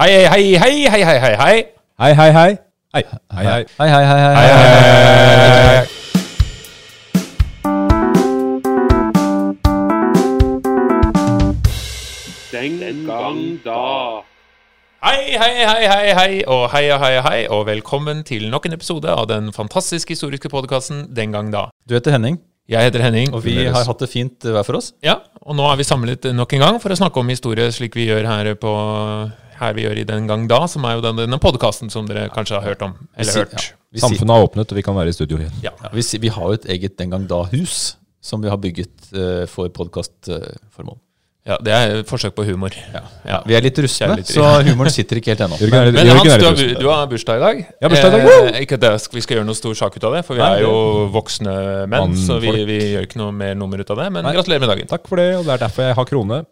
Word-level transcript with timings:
Hei, 0.00 0.28
hei, 0.30 0.54
hei, 0.54 0.58
hei, 0.58 0.88
hei, 0.90 1.04
hei, 1.04 1.18
hei, 1.20 1.36
hei. 1.36 1.64
Hei, 1.98 2.14
hei, 2.14 2.32
hei. 2.32 2.58
Hei, 2.94 3.02
hei, 3.34 3.46
hei. 3.46 3.64
Hei, 3.78 3.88
hei, 3.90 4.04
hei. 4.06 4.20
hei. 4.36 4.46
Hei. 12.52 12.78
Den 12.78 13.06
gang 13.06 13.58
da. 13.64 14.22
Hei, 15.02 15.34
hei, 15.34 15.66
hei, 15.66 15.88
hei, 15.88 16.14
hei, 16.14 16.44
og 16.46 16.70
hei, 16.70 16.98
hei, 16.98 17.20
hei, 17.22 17.48
og 17.50 17.66
velkommen 17.66 18.22
til 18.22 18.50
nok 18.50 18.66
en 18.66 18.78
episode 18.78 19.10
av 19.10 19.26
den 19.26 19.52
fantastiske 19.52 20.14
historiske 20.14 20.48
podkasten 20.48 21.08
Den 21.16 21.32
gang 21.34 21.50
da. 21.52 21.72
Du 21.88 21.94
heter 21.98 22.14
Henning, 22.14 22.38
Jeg 22.68 22.84
heter 22.90 23.00
Henning. 23.00 23.30
og 23.32 23.40
vi 23.44 23.54
har 23.64 23.84
hatt 23.88 24.02
det 24.04 24.10
fint 24.12 24.44
hver 24.44 24.64
for 24.66 24.76
oss. 24.76 24.92
Ja, 25.04 25.18
og 25.40 25.56
nå 25.56 25.64
er 25.72 25.78
vi 25.80 25.86
samlet 25.88 26.26
nok 26.36 26.52
en 26.52 26.60
gang 26.66 26.80
for 26.82 26.92
å 26.92 26.98
snakke 27.00 27.20
om 27.22 27.28
historie 27.32 27.70
slik 27.72 27.96
vi 27.96 28.08
gjør 28.10 28.26
her 28.28 28.50
på 28.60 28.72
her 29.58 29.72
vi 29.74 29.82
gjør 29.86 29.98
i 29.98 30.04
Den 30.06 30.28
gang 30.28 30.44
da, 30.50 30.60
som 30.70 30.84
er 30.86 30.98
jo 30.98 31.00
den, 31.02 31.16
denne 31.18 31.38
podkasten 31.42 31.90
som 31.90 32.06
dere 32.06 32.28
kanskje 32.30 32.60
har 32.60 32.66
hørt 32.68 32.82
om. 32.86 32.92
Eller 33.16 33.40
hørt. 33.40 33.56
ja. 33.56 34.00
Samfunnet 34.04 34.34
har 34.36 34.44
åpnet, 34.44 34.70
og 34.70 34.76
vi 34.78 34.84
kan 34.86 34.94
være 34.94 35.08
i 35.10 35.16
studio 35.16 35.38
igjen. 35.40 35.54
Ja. 35.64 35.72
ja, 35.82 35.90
vi, 35.96 36.04
sier- 36.04 36.20
vi 36.22 36.28
har 36.30 36.44
jo 36.52 36.58
et 36.60 36.68
eget 36.76 36.98
Den 37.00 37.10
gang 37.10 37.24
da-hus 37.26 37.96
som 38.20 38.42
vi 38.44 38.50
har 38.52 38.60
bygget 38.60 39.08
uh, 39.16 39.46
for 39.50 39.70
podkastformål. 39.72 40.98
Ja, 41.48 41.56
Det 41.64 41.72
er 41.72 41.92
et 42.02 42.08
forsøk 42.08 42.34
på 42.36 42.44
humor. 42.44 42.74
Ja. 42.92 43.38
Vi 43.48 43.56
er 43.56 43.64
litt 43.64 43.78
rustne, 43.80 44.18
så 44.28 44.44
humoren 44.66 44.92
sitter 44.92 45.20
ikke 45.20 45.32
helt 45.32 45.44
ennå. 45.46 45.56
Men, 45.72 45.94
Men 45.96 46.10
Hans, 46.18 46.34
du 46.36 46.44
har, 46.44 46.58
du 46.82 46.88
har 46.90 47.06
bursdag 47.08 47.40
i 47.40 47.44
dag. 47.44 47.62
Ja, 47.80 47.88
bursdag 47.88 48.18
i 48.18 48.20
dag, 48.20 48.50
Eh, 48.52 48.60
ikke 48.66 48.76
at 48.76 48.84
det- 48.84 49.08
vi 49.14 49.20
skal 49.24 49.38
gjøre 49.38 49.46
noe 49.48 49.56
stor 49.56 49.74
sak 49.74 49.96
ut 49.96 50.04
av 50.04 50.12
det, 50.12 50.24
for 50.26 50.34
vi 50.34 50.42
Nei, 50.42 50.58
er 50.58 50.62
jo 50.66 51.08
voksne 51.14 51.88
menn, 51.88 52.14
så 52.14 52.38
vi, 52.40 52.52
vi 52.68 52.78
gjør 52.92 53.06
ikke 53.08 53.16
noe 53.22 53.32
mer 53.32 53.54
nummer 53.54 53.80
ut 53.80 53.90
av 53.90 53.96
det. 53.96 54.12
Men 54.12 54.24
Nei. 54.24 54.34
gratulerer 54.36 54.60
med 54.60 54.68
dagen. 54.68 54.86
Takk 54.86 55.08
for 55.08 55.16
det, 55.16 55.36
og 55.36 55.44
det 55.44 55.54
er 55.56 55.64
derfor 55.66 55.82
jeg 55.88 55.94
har 55.94 56.04
krone. 56.04 56.44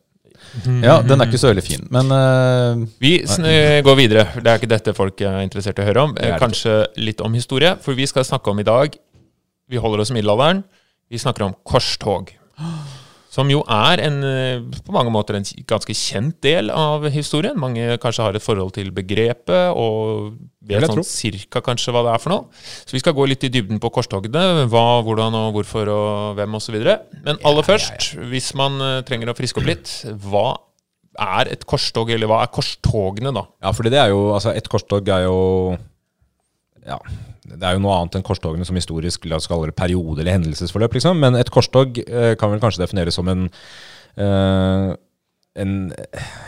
Ja, 0.83 1.03
den 1.03 1.21
er 1.21 1.27
ikke 1.27 1.41
så 1.41 1.51
veldig 1.53 1.65
fin, 1.65 1.87
men 1.91 2.11
uh, 2.13 2.87
Vi 3.01 3.19
eh, 3.21 3.83
går 3.85 3.97
videre. 3.97 4.25
Det 4.41 4.47
er 4.47 4.59
ikke 4.61 4.69
dette 4.69 4.95
folk 4.97 5.21
er 5.21 5.43
interessert 5.45 5.79
i 5.79 5.83
å 5.85 5.89
høre 5.89 6.05
om. 6.07 6.17
Eh, 6.17 6.39
Kanskje 6.41 6.87
litt 6.97 7.21
om 7.21 7.35
historie, 7.37 7.75
for 7.83 7.93
vi 7.99 8.07
skal 8.07 8.25
snakke 8.25 8.53
om 8.53 8.61
i 8.61 8.67
dag 8.67 8.97
Vi 9.69 9.77
holder 9.77 10.01
oss 10.01 10.13
i 10.13 10.15
middelalderen. 10.15 10.63
Vi 11.11 11.19
snakker 11.19 11.43
om 11.49 11.55
korstog. 11.67 12.33
Som 13.37 13.51
jo 13.53 13.61
er 13.69 14.01
en, 14.07 14.19
eh, 14.25 14.81
på 14.87 14.95
mange 14.95 15.13
måter 15.13 15.37
en 15.37 15.45
ganske 15.69 15.93
kjent 15.93 16.39
del 16.45 16.71
av 16.73 17.05
historien. 17.13 17.57
Mange 17.61 17.99
kanskje 18.01 18.25
har 18.25 18.37
et 18.39 18.45
forhold 18.45 18.73
til 18.79 18.89
begrepet 18.97 19.77
og 19.77 20.39
vet 20.67 20.87
sånn 20.89 21.05
cirka 21.05 21.61
kanskje 21.65 21.93
hva 21.93 22.05
det 22.07 22.15
er 22.15 22.23
for 22.23 22.33
noe. 22.33 22.63
Så 22.89 22.97
vi 22.97 23.03
skal 23.03 23.17
gå 23.17 23.27
litt 23.29 23.45
i 23.45 23.53
dybden 23.53 23.83
på 23.83 23.93
korstogene. 23.93 24.65
Hva, 24.73 24.87
hvordan 25.05 25.37
og 25.37 25.59
hvorfor 25.59 25.93
og 25.93 26.41
hvem 26.41 26.57
osv. 26.57 26.79
Men 27.27 27.43
aller 27.45 27.67
først, 27.67 28.15
hvis 28.33 28.55
man 28.57 28.81
eh, 28.81 29.03
trenger 29.07 29.35
å 29.35 29.37
friske 29.37 29.61
opp 29.61 29.69
litt, 29.69 29.93
hva 30.25 30.49
er 31.17 31.53
et 31.53 31.69
korstog, 31.69 32.11
eller 32.13 32.29
hva 32.31 32.43
er 32.45 32.53
korstogene, 32.53 33.33
da? 33.37 33.47
Ja, 33.65 33.73
fordi 33.77 33.93
det 33.93 34.01
er 34.01 34.13
jo, 34.13 34.31
altså 34.37 34.57
et 34.57 34.69
korstog 34.73 35.09
er 35.13 35.29
jo 35.29 35.39
Ja, 36.87 36.99
det 37.55 37.63
er 37.63 37.77
jo 37.77 37.83
noe 37.85 37.97
annet 38.01 38.19
enn 38.19 38.27
korstogene 38.27 38.67
som 38.67 38.79
historisk 38.79 39.27
la 39.31 39.39
oss 39.39 39.49
kalle 39.51 39.71
det 39.71 39.79
periode 39.79 40.23
eller 40.23 40.37
hendelsesforløp, 40.37 40.97
liksom. 40.99 41.21
Men 41.23 41.39
et 41.39 41.51
korstog 41.53 42.01
eh, 42.05 42.35
kan 42.41 42.53
vel 42.53 42.63
kanskje 42.63 42.83
defineres 42.83 43.19
som 43.19 43.31
en 43.33 43.47
eh, 44.19 44.95
en, 45.57 45.77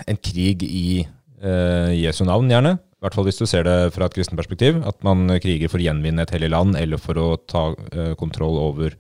en 0.07 0.21
krig 0.21 0.65
i 0.67 0.89
eh, 1.05 1.93
Jesu 1.97 2.25
navn, 2.29 2.51
gjerne. 2.53 2.77
I 2.99 3.07
hvert 3.07 3.15
fall 3.15 3.29
hvis 3.29 3.39
du 3.39 3.47
ser 3.47 3.65
det 3.67 3.77
fra 3.95 4.09
et 4.09 4.17
kristent 4.17 4.39
perspektiv. 4.39 4.81
At 4.89 4.99
man 5.07 5.29
kriger 5.43 5.71
for 5.71 5.81
å 5.81 5.87
gjenvinne 5.87 6.25
et 6.25 6.35
hellig 6.35 6.51
land, 6.53 6.77
eller 6.79 7.01
for 7.03 7.21
å 7.21 7.29
ta 7.49 7.71
eh, 7.93 8.15
kontroll 8.19 8.59
over 8.61 8.97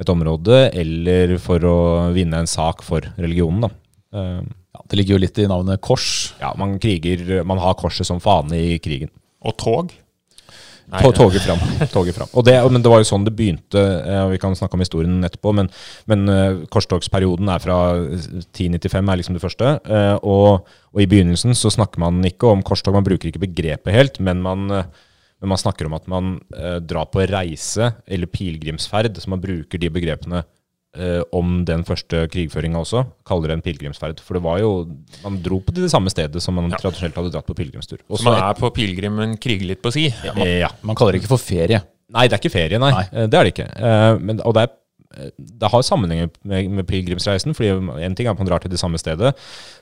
et 0.00 0.10
område, 0.10 0.64
eller 0.78 1.36
for 1.42 1.62
å 1.68 1.78
vinne 2.14 2.42
en 2.42 2.50
sak 2.50 2.84
for 2.86 3.06
religionen, 3.18 3.66
da. 3.66 3.72
Eh, 4.18 4.38
ja, 4.72 4.84
det 4.88 4.98
ligger 4.98 5.18
jo 5.18 5.24
litt 5.24 5.40
i 5.42 5.48
navnet 5.50 5.82
kors. 5.84 6.32
ja, 6.40 6.54
man 6.56 6.78
kriger 6.80 7.42
Man 7.44 7.60
har 7.60 7.76
korset 7.76 8.08
som 8.08 8.22
fane 8.24 8.56
i 8.56 8.78
krigen. 8.80 9.12
Og 9.44 9.56
tog? 9.60 9.92
Nei, 10.90 11.02
toget 11.16 11.44
fram. 11.44 11.60
Toget 11.92 12.16
fram. 12.16 12.28
Og 12.36 12.44
det, 12.44 12.56
men 12.72 12.82
det 12.82 12.90
var 12.90 13.00
jo 13.00 13.06
sånn 13.08 13.24
det 13.24 13.34
begynte. 13.38 13.80
eh, 14.02 14.24
Vi 14.32 14.40
kan 14.42 14.56
snakke 14.58 14.74
om 14.76 14.82
historien 14.84 15.22
etterpå, 15.24 15.52
men, 15.56 15.70
men 16.10 16.26
eh, 16.28 16.58
korstogsperioden 16.72 17.48
er 17.48 17.62
fra 17.62 17.76
1095, 18.02 19.08
er 19.12 19.20
liksom 19.20 19.38
det 19.38 19.44
første. 19.44 19.72
eh, 19.86 20.16
Og, 20.22 20.66
og 20.92 21.00
i 21.00 21.08
begynnelsen 21.08 21.54
så 21.56 21.70
snakker 21.72 22.02
man 22.02 22.20
ikke 22.28 22.50
om 22.50 22.62
korstog, 22.66 22.94
man 22.98 23.06
bruker 23.06 23.30
ikke 23.30 23.44
begrepet 23.46 23.94
helt, 23.94 24.20
men 24.20 24.42
man, 24.44 24.66
eh, 24.70 24.84
men 25.42 25.54
man 25.54 25.60
snakker 25.60 25.88
om 25.88 25.94
at 25.98 26.08
man 26.10 26.34
eh, 26.56 26.78
drar 26.84 27.08
på 27.12 27.24
reise 27.30 27.92
eller 28.06 28.30
pilegrimsferd, 28.30 29.16
så 29.22 29.32
man 29.32 29.40
bruker 29.42 29.80
de 29.80 29.90
begrepene 29.92 30.44
eh, 30.96 31.22
om 31.32 31.64
den 31.64 31.84
første 31.84 32.26
krigføringa 32.32 32.80
også, 32.82 33.04
kaller 33.28 33.48
det 33.48 33.56
en 33.58 33.62
pilegrimsferd. 33.64 34.20
For 34.20 34.34
det 34.38 34.42
var 34.44 34.58
jo 34.60 34.72
Man 35.22 35.40
dro 35.42 35.60
på 35.60 35.72
det 35.74 35.90
samme 35.90 36.10
stedet 36.12 36.42
som 36.42 36.54
man 36.54 36.70
Ja. 36.70 36.76
tradisjonelt 36.76 37.14
hadde 37.14 37.32
dratt 37.32 37.46
på 37.46 37.54
pilegrimstur. 37.56 37.98
Så 38.10 38.24
man 38.24 38.36
er 38.42 38.54
på 38.58 38.70
pilegrim, 38.74 39.16
men 39.16 39.36
kriger 39.36 39.66
litt 39.66 39.82
på 39.82 39.92
si? 39.92 40.08
ja, 40.24 40.32
man, 40.36 40.46
ja. 40.46 40.68
Man 40.82 40.96
kaller 40.96 41.12
det 41.12 41.22
ikke 41.22 41.32
for 41.36 41.38
ferie. 41.42 41.82
Nei, 42.12 42.26
det 42.28 42.36
er 42.36 42.42
ikke 42.42 42.52
ferie, 42.52 42.78
nei. 42.78 42.90
Nei. 42.92 43.06
Eh, 43.12 43.26
Det 43.26 43.34
er 43.38 43.44
det 43.44 43.54
ikke. 43.54 43.68
Eh, 43.76 44.18
Men, 44.20 44.40
og 44.44 44.54
det, 44.54 44.62
er, 44.68 45.24
eh, 45.24 45.30
det 45.38 45.70
har 45.72 45.82
sammenheng 45.82 46.30
med, 46.44 46.68
med 46.70 46.86
pilegrimsreisen. 46.86 47.54
fordi 47.54 47.70
En 48.04 48.14
ting 48.14 48.26
er 48.26 48.32
at 48.32 48.38
man 48.38 48.46
drar 48.46 48.60
til 48.60 48.70
det 48.70 48.78
samme 48.78 48.98
stedet, 49.00 49.34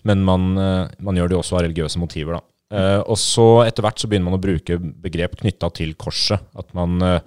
men 0.04 0.22
man, 0.24 0.56
eh, 0.56 0.88
man 1.00 1.16
gjør 1.16 1.28
det 1.28 1.34
jo 1.38 1.42
også 1.42 1.56
av 1.58 1.64
religiøse 1.66 1.98
motiver. 1.98 2.38
da. 2.38 2.40
Uh, 2.72 3.02
Og 3.10 3.16
så 3.18 3.66
etter 3.66 3.82
hvert 3.82 3.98
så 3.98 4.06
begynner 4.06 4.30
man 4.30 4.38
å 4.38 4.42
bruke 4.42 4.76
begrep 4.78 5.34
knytta 5.40 5.72
til 5.74 5.92
korset. 5.94 6.38
At 6.56 6.72
man, 6.72 7.02
eh, 7.02 7.18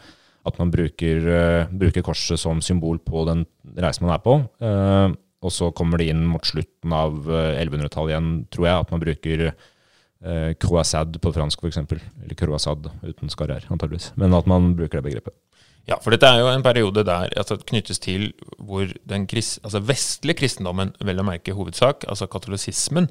at 0.46 0.58
man 0.60 0.72
bruker, 0.74 1.28
eh, 1.34 1.68
bruker 1.72 2.04
korset 2.04 2.40
som 2.40 2.60
symbol 2.62 2.98
på 3.00 3.26
den 3.30 3.46
reisen 3.80 4.06
man 4.08 4.16
er 4.18 4.24
på. 4.24 4.40
Eh, 4.62 5.14
Og 5.44 5.52
så 5.52 5.74
kommer 5.76 5.98
det 6.00 6.06
inn 6.08 6.22
mot 6.26 6.46
slutten 6.48 6.94
av 6.96 7.26
eh, 7.28 7.58
1100-tallet 7.66 8.14
igjen, 8.14 8.28
tror 8.50 8.66
jeg, 8.70 8.80
at 8.86 8.92
man 8.94 9.02
bruker 9.04 9.42
eh, 9.50 10.54
croissade 10.56 11.20
på 11.20 11.34
fransk, 11.36 11.60
f.eks. 11.66 11.78
Eller 12.24 12.36
croissade 12.40 12.92
uten 13.04 13.28
skarrer, 13.30 13.66
antageligvis. 13.70 14.14
Men 14.16 14.34
at 14.38 14.48
man 14.48 14.70
bruker 14.78 15.02
det 15.02 15.04
begrepet. 15.10 15.36
Ja, 15.86 15.98
for 16.00 16.16
dette 16.16 16.30
er 16.32 16.40
jo 16.40 16.48
en 16.48 16.64
periode 16.64 17.04
der 17.04 17.28
altså, 17.36 17.58
knyttes 17.60 18.00
til 18.00 18.30
hvor 18.58 18.88
den 19.04 19.26
krist, 19.28 19.60
altså 19.68 19.82
vestlige 19.84 20.38
kristendommen, 20.40 20.94
vel 21.04 21.20
å 21.20 21.26
merke 21.28 21.52
hovedsak, 21.58 22.06
altså 22.08 22.30
katolisismen, 22.32 23.10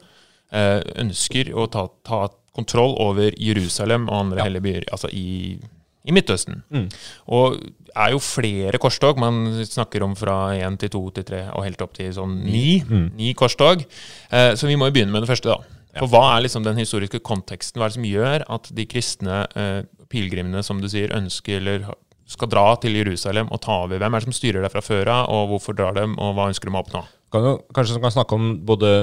eh, 0.57 0.81
ønsker 1.05 1.53
å 1.53 1.67
ta, 1.69 1.85
ta 2.09 2.31
kontroll 2.57 2.97
over 3.01 3.37
Jerusalem 3.37 4.09
og 4.09 4.23
andre 4.23 4.39
Ja. 4.41 4.45
hellige 4.49 4.65
byer 4.71 4.89
altså 4.93 5.13
i, 5.13 5.61
i 6.03 6.15
Midtøsten. 6.15 6.63
Mm. 6.73 6.89
Og 7.35 7.59
er 7.93 8.15
jo 8.15 8.23
flere 8.23 8.81
korstog. 8.83 9.21
Man 9.21 9.63
snakker 9.69 10.05
om 10.07 10.17
fra 10.19 10.55
én 10.57 10.79
til 10.81 10.93
to 10.93 11.03
til 11.15 11.27
tre 11.29 11.45
og 11.53 11.67
helt 11.67 11.83
opp 11.85 11.95
til 11.99 12.11
sånn 12.15 12.41
ni. 12.47 12.81
Mm. 12.83 13.07
Ni 13.19 13.33
korstog. 13.39 13.85
Eh, 14.33 14.53
så 14.59 14.71
vi 14.71 14.79
må 14.81 14.89
jo 14.89 14.97
begynne 14.97 15.15
med 15.15 15.27
det 15.27 15.31
første, 15.31 15.53
da. 15.53 15.81
For 16.01 16.09
hva 16.09 16.23
er 16.35 16.47
liksom 16.47 16.65
den 16.65 16.81
historiske 16.81 17.21
konteksten? 17.25 17.79
Hva 17.79 17.87
er 17.87 17.93
det 17.93 17.99
som 17.99 18.09
gjør 18.09 18.47
at 18.57 18.71
de 18.73 18.87
kristne 18.89 19.43
eh, 19.61 19.83
pilegrimene, 20.13 20.63
som 20.65 20.81
du 20.81 20.89
sier, 20.89 21.13
ønsker 21.17 21.61
eller 21.61 21.91
skal 22.33 22.49
dra 22.49 22.65
til 22.81 22.97
Jerusalem 22.97 23.51
og 23.53 23.61
ta 23.67 23.83
over? 23.85 24.01
Hvem 24.01 24.17
er 24.17 24.23
det 24.23 24.29
som 24.31 24.37
styrer 24.37 24.65
deg 24.65 24.73
fra 24.73 24.85
før 24.85 25.11
av, 25.13 25.29
og 25.29 25.53
hvorfor 25.53 25.77
drar 25.77 25.99
dem, 25.99 26.17
og 26.17 26.33
hva 26.39 26.49
ønsker 26.49 26.71
de 26.71 26.75
å 26.75 26.81
oppnå? 26.81 27.05
Kan 27.33 27.45
jo, 27.49 27.53
kanskje 27.77 28.01
kan 28.01 28.15
snakke 28.15 28.39
om 28.39 28.55
både 28.69 28.95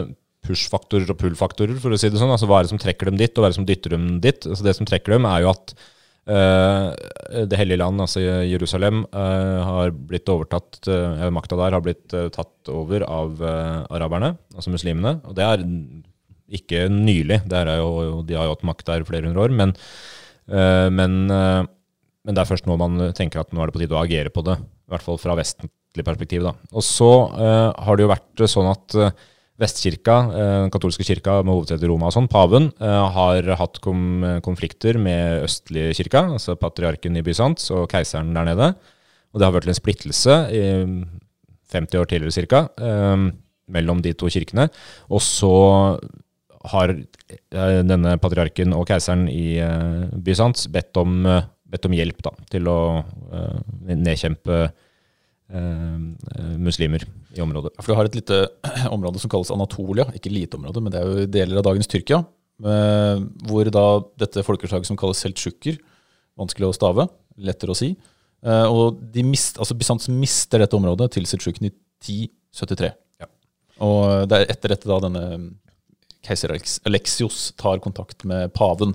push-faktorer 0.47 1.13
og 1.13 1.19
pull-faktorer, 1.19 1.77
for 1.83 1.93
å 1.93 1.99
si 1.99 2.09
det 2.09 2.17
sånn. 2.21 2.33
Altså 2.33 2.49
hva 2.49 2.59
er 2.59 2.65
det 2.65 2.73
som 2.73 2.81
trekker 2.81 3.11
dem 3.11 3.21
dit, 3.21 3.31
og 3.35 3.43
hva 3.43 3.49
er 3.49 3.53
det 3.53 3.59
som 3.59 3.69
dytter 3.69 3.93
dem 3.93 4.11
dit? 4.23 4.49
Altså 4.49 4.65
det 4.65 4.75
som 4.79 4.89
trekker 4.89 5.17
dem, 5.17 5.29
er 5.29 5.45
jo 5.45 5.53
at 5.53 5.75
Det 6.29 7.57
hellige 7.57 7.79
land, 7.81 8.01
altså 8.03 8.21
Jerusalem, 8.21 9.01
eh, 9.09 9.59
har 9.65 9.89
blitt 9.91 10.29
overtatt 10.29 10.77
uh, 10.85 11.25
Makta 11.33 11.57
der 11.57 11.73
har 11.73 11.81
blitt 11.81 12.13
eh, 12.13 12.27
tatt 12.33 12.69
over 12.69 13.01
av 13.07 13.41
eh, 13.41 13.79
araberne, 13.97 14.35
altså 14.53 14.73
muslimene. 14.73 15.15
Og 15.25 15.33
det 15.37 15.45
er 15.47 15.63
ikke 16.59 16.87
nylig. 16.91 17.41
Er 17.53 17.73
jo, 17.79 18.21
de 18.25 18.37
har 18.37 18.47
jo 18.47 18.55
hatt 18.55 18.67
makt 18.67 18.87
der 18.89 19.05
flere 19.07 19.29
hundre 19.29 19.45
år. 19.45 19.55
Men, 19.55 19.73
eh, 20.49 20.87
men, 20.93 21.19
eh, 21.33 21.63
men 22.25 22.37
det 22.37 22.43
er 22.43 22.49
først 22.49 22.69
nå 22.69 22.77
man 22.79 23.11
tenker 23.17 23.41
at 23.41 23.53
nå 23.53 23.61
er 23.61 23.69
det 23.69 23.77
på 23.77 23.83
tide 23.83 23.97
å 23.97 24.01
agere 24.03 24.33
på 24.33 24.45
det. 24.45 24.57
I 24.59 24.93
hvert 24.93 25.05
fall 25.05 25.21
fra 25.21 25.37
vestlig 25.37 26.05
perspektiv. 26.05 26.47
Da. 26.47 26.55
Og 26.73 26.85
så 26.85 27.11
eh, 27.37 27.67
har 27.85 27.97
det 27.97 28.05
jo 28.05 28.13
vært 28.13 28.47
sånn 28.49 28.71
at 28.71 28.97
eh, 28.97 29.27
Vestkirka, 29.59 30.15
eh, 30.31 30.53
den 30.63 30.71
katolske 30.71 31.03
kirka 31.03 31.41
med 31.43 31.51
hovedsete 31.51 31.83
i 31.83 31.89
Roma 31.91 32.07
og 32.07 32.15
sånn, 32.15 32.29
paven, 32.31 32.71
eh, 32.79 33.01
har 33.15 33.43
hatt 33.59 33.81
konflikter 34.45 34.97
med 34.97 35.43
østlige 35.43 35.97
kirka, 35.99 36.23
altså 36.37 36.55
patriarken 36.59 37.17
i 37.19 37.23
Bysants 37.25 37.69
og 37.75 37.89
keiseren 37.91 38.33
der 38.33 38.45
nede. 38.53 38.73
Og 39.33 39.39
det 39.39 39.45
har 39.45 39.53
vært 39.53 39.67
en 39.67 39.77
splittelse 39.77 40.37
i 40.55 40.63
50 41.69 41.99
år 41.99 42.09
tidligere 42.09 42.63
eh, 42.79 43.29
mellom 43.69 44.01
de 44.01 44.13
to 44.13 44.29
kirkene. 44.31 44.69
Og 45.09 45.21
så 45.21 45.53
har 46.73 46.91
eh, 46.95 47.81
denne 47.85 48.17
patriarken 48.21 48.73
og 48.75 48.87
keiseren 48.89 49.27
i 49.31 49.59
eh, 49.61 50.09
Bysants 50.11 50.67
bedt 50.71 50.97
om, 50.99 51.25
eh, 51.25 51.47
bedt 51.69 51.85
om 51.85 51.95
hjelp 51.95 52.23
da, 52.25 52.33
til 52.51 52.67
å 52.71 52.79
eh, 52.99 53.59
nedkjempe 53.93 54.61
eh, 54.65 54.77
muslimer 56.59 57.03
i 57.35 57.41
området. 57.41 57.71
For 57.81 57.91
du 57.93 57.97
har 57.97 58.05
et 58.09 58.17
lite 58.19 58.37
område 58.95 59.19
som 59.21 59.31
kalles 59.31 59.51
Anatolia. 59.53 60.05
Ikke 60.15 60.31
lite 60.33 60.57
område, 60.59 60.81
men 60.83 60.93
det 60.93 61.01
er 61.01 61.07
jo 61.09 61.25
deler 61.39 61.61
av 61.61 61.65
dagens 61.71 61.89
Tyrkia. 61.89 62.19
eh, 62.63 63.23
Hvor 63.49 63.69
da 63.73 63.85
dette 64.21 64.43
folkeslaget 64.45 64.85
som 64.89 64.97
kalles 64.99 65.21
seltsjukker, 65.25 65.79
vanskelig 66.39 66.69
å 66.69 66.75
stave, 66.77 67.07
lettere 67.37 67.73
å 67.73 67.77
si. 67.77 67.95
eh, 68.43 68.65
Og 68.69 68.99
de 69.13 69.23
mist, 69.23 69.57
altså 69.57 69.77
Bysants 69.77 70.09
mister 70.09 70.59
dette 70.59 70.77
området 70.77 71.11
til 71.17 71.25
seltsjukkene 71.25 71.71
i 71.71 71.73
1073. 72.53 72.93
Ja. 73.19 73.27
Og 73.81 74.27
det 74.29 74.37
er 74.43 74.51
etter 74.53 74.69
dette 74.75 74.87
da 74.89 74.99
denne 75.07 75.25
keiser 76.25 76.51
Alex- 76.51 76.81
Alexios 76.85 77.53
tar 77.57 77.79
kontakt 77.79 78.25
med 78.27 78.53
paven. 78.53 78.93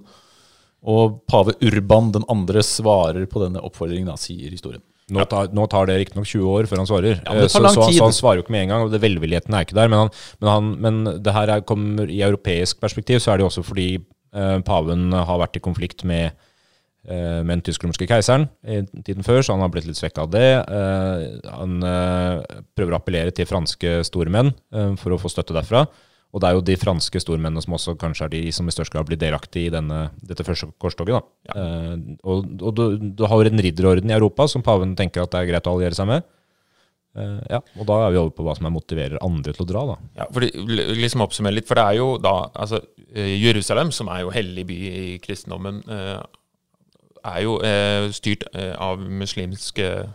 Og 0.84 1.22
pave 1.26 1.54
Urban 1.64 2.10
den 2.12 2.24
andre 2.28 2.60
svarer 2.62 3.24
på 3.26 3.40
denne 3.40 3.62
oppfordringen, 3.64 4.10
da, 4.10 4.16
sier 4.20 4.50
historien. 4.52 4.82
Nå 5.12 5.24
tar, 5.28 5.50
nå 5.52 5.66
tar 5.68 5.88
det 5.90 5.98
riktignok 6.00 6.24
20 6.30 6.48
år 6.48 6.68
før 6.70 6.80
han 6.80 6.88
svarer. 6.88 7.18
Ja, 7.18 7.34
Eh, 7.36 7.48
så, 7.52 7.60
så, 7.68 7.84
så 7.92 8.06
han 8.06 8.16
svarer 8.16 8.40
jo 8.40 8.46
ikke 8.46 8.54
med 8.54 8.64
en 8.64 8.72
gang. 8.72 8.86
og 8.86 8.94
det 8.94 9.02
Velvilligheten 9.02 9.52
er 9.52 9.66
ikke 9.66 9.76
der. 9.76 9.90
Men, 9.92 10.06
han, 10.06 10.14
men, 10.40 10.48
han, 10.48 10.70
men 10.80 11.22
det 11.24 11.34
her 11.36 11.52
er, 11.52 11.66
kommer 11.68 12.08
i 12.08 12.22
europeisk 12.24 12.80
perspektiv, 12.80 13.20
så 13.20 13.32
er 13.32 13.38
det 13.38 13.44
jo 13.44 13.50
også 13.50 13.66
fordi 13.66 13.88
eh, 13.98 14.58
paven 14.64 15.12
har 15.12 15.42
vært 15.42 15.60
i 15.60 15.64
konflikt 15.64 16.06
med, 16.08 16.32
eh, 17.04 17.42
med 17.44 17.58
den 17.58 17.66
tysk-romerske 17.68 18.08
keiseren 18.08 18.48
i 18.64 18.80
tiden 19.04 19.26
før, 19.26 19.42
så 19.44 19.58
han 19.58 19.66
har 19.66 19.74
blitt 19.74 19.90
litt 19.90 20.00
svekka 20.00 20.24
av 20.24 20.32
det. 20.32 20.48
Eh, 20.64 21.52
han 21.52 21.76
prøver 22.72 22.96
å 22.96 23.02
appellere 23.02 23.36
til 23.36 23.50
franske 23.50 23.98
stormenn 24.08 24.54
for 25.00 25.12
å 25.12 25.20
få 25.20 25.32
støtte 25.32 25.56
derfra. 25.56 25.84
Og 26.34 26.42
det 26.42 26.48
er 26.48 26.56
jo 26.56 26.64
de 26.66 26.74
franske 26.80 27.20
stormennene 27.22 27.62
som 27.62 27.76
også 27.76 27.94
kanskje 28.00 28.26
er 28.26 28.32
de 28.32 28.40
som 28.52 28.66
i 28.66 28.72
størst 28.74 28.90
grad 28.90 29.06
blir 29.06 29.20
delaktige 29.20 29.68
i 29.68 29.74
denne, 29.74 30.08
dette 30.18 30.42
første 30.46 30.66
korstoget. 30.82 31.14
da. 31.14 31.54
Eh, 31.54 31.92
og 32.26 32.48
og 32.58 32.72
du, 32.74 32.84
du 33.14 33.22
har 33.30 33.46
en 33.46 33.62
ridderorden 33.62 34.10
i 34.10 34.16
Europa 34.16 34.48
som 34.50 34.64
paven 34.66 34.96
tenker 34.98 35.22
at 35.22 35.30
det 35.30 35.44
er 35.44 35.52
greit 35.52 35.70
å 35.70 35.76
alliere 35.76 35.94
seg 35.94 36.10
med. 36.10 36.26
Eh, 37.14 37.38
ja, 37.54 37.60
Og 37.78 37.86
da 37.86 38.00
er 38.02 38.10
vi 38.16 38.18
over 38.18 38.32
på 38.34 38.42
hva 38.42 38.56
som 38.58 38.66
er 38.66 38.74
motiverer 38.74 39.22
andre 39.22 39.54
til 39.54 39.62
å 39.62 39.68
dra. 39.70 39.84
da. 39.92 39.96
Ja, 40.18 40.26
for 40.32 40.40
det- 40.42 40.54
liksom 40.98 41.22
oppsummere 41.22 41.54
litt, 41.54 41.68
for 41.70 41.78
det 41.78 41.84
er 41.84 41.94
jo 42.00 42.18
da 42.18 42.50
altså, 42.50 42.82
eh, 43.14 43.38
Jerusalem, 43.38 43.92
som 43.92 44.08
er 44.08 44.22
jo 44.22 44.30
hellig 44.34 44.66
by 44.66 44.74
i 44.74 45.18
kristendommen, 45.22 45.84
eh, 45.88 46.22
er 47.24 47.40
jo 47.42 47.58
eh, 47.62 48.08
styrt 48.10 48.42
eh, 48.52 48.74
av 48.74 48.98
muslimske 48.98 50.08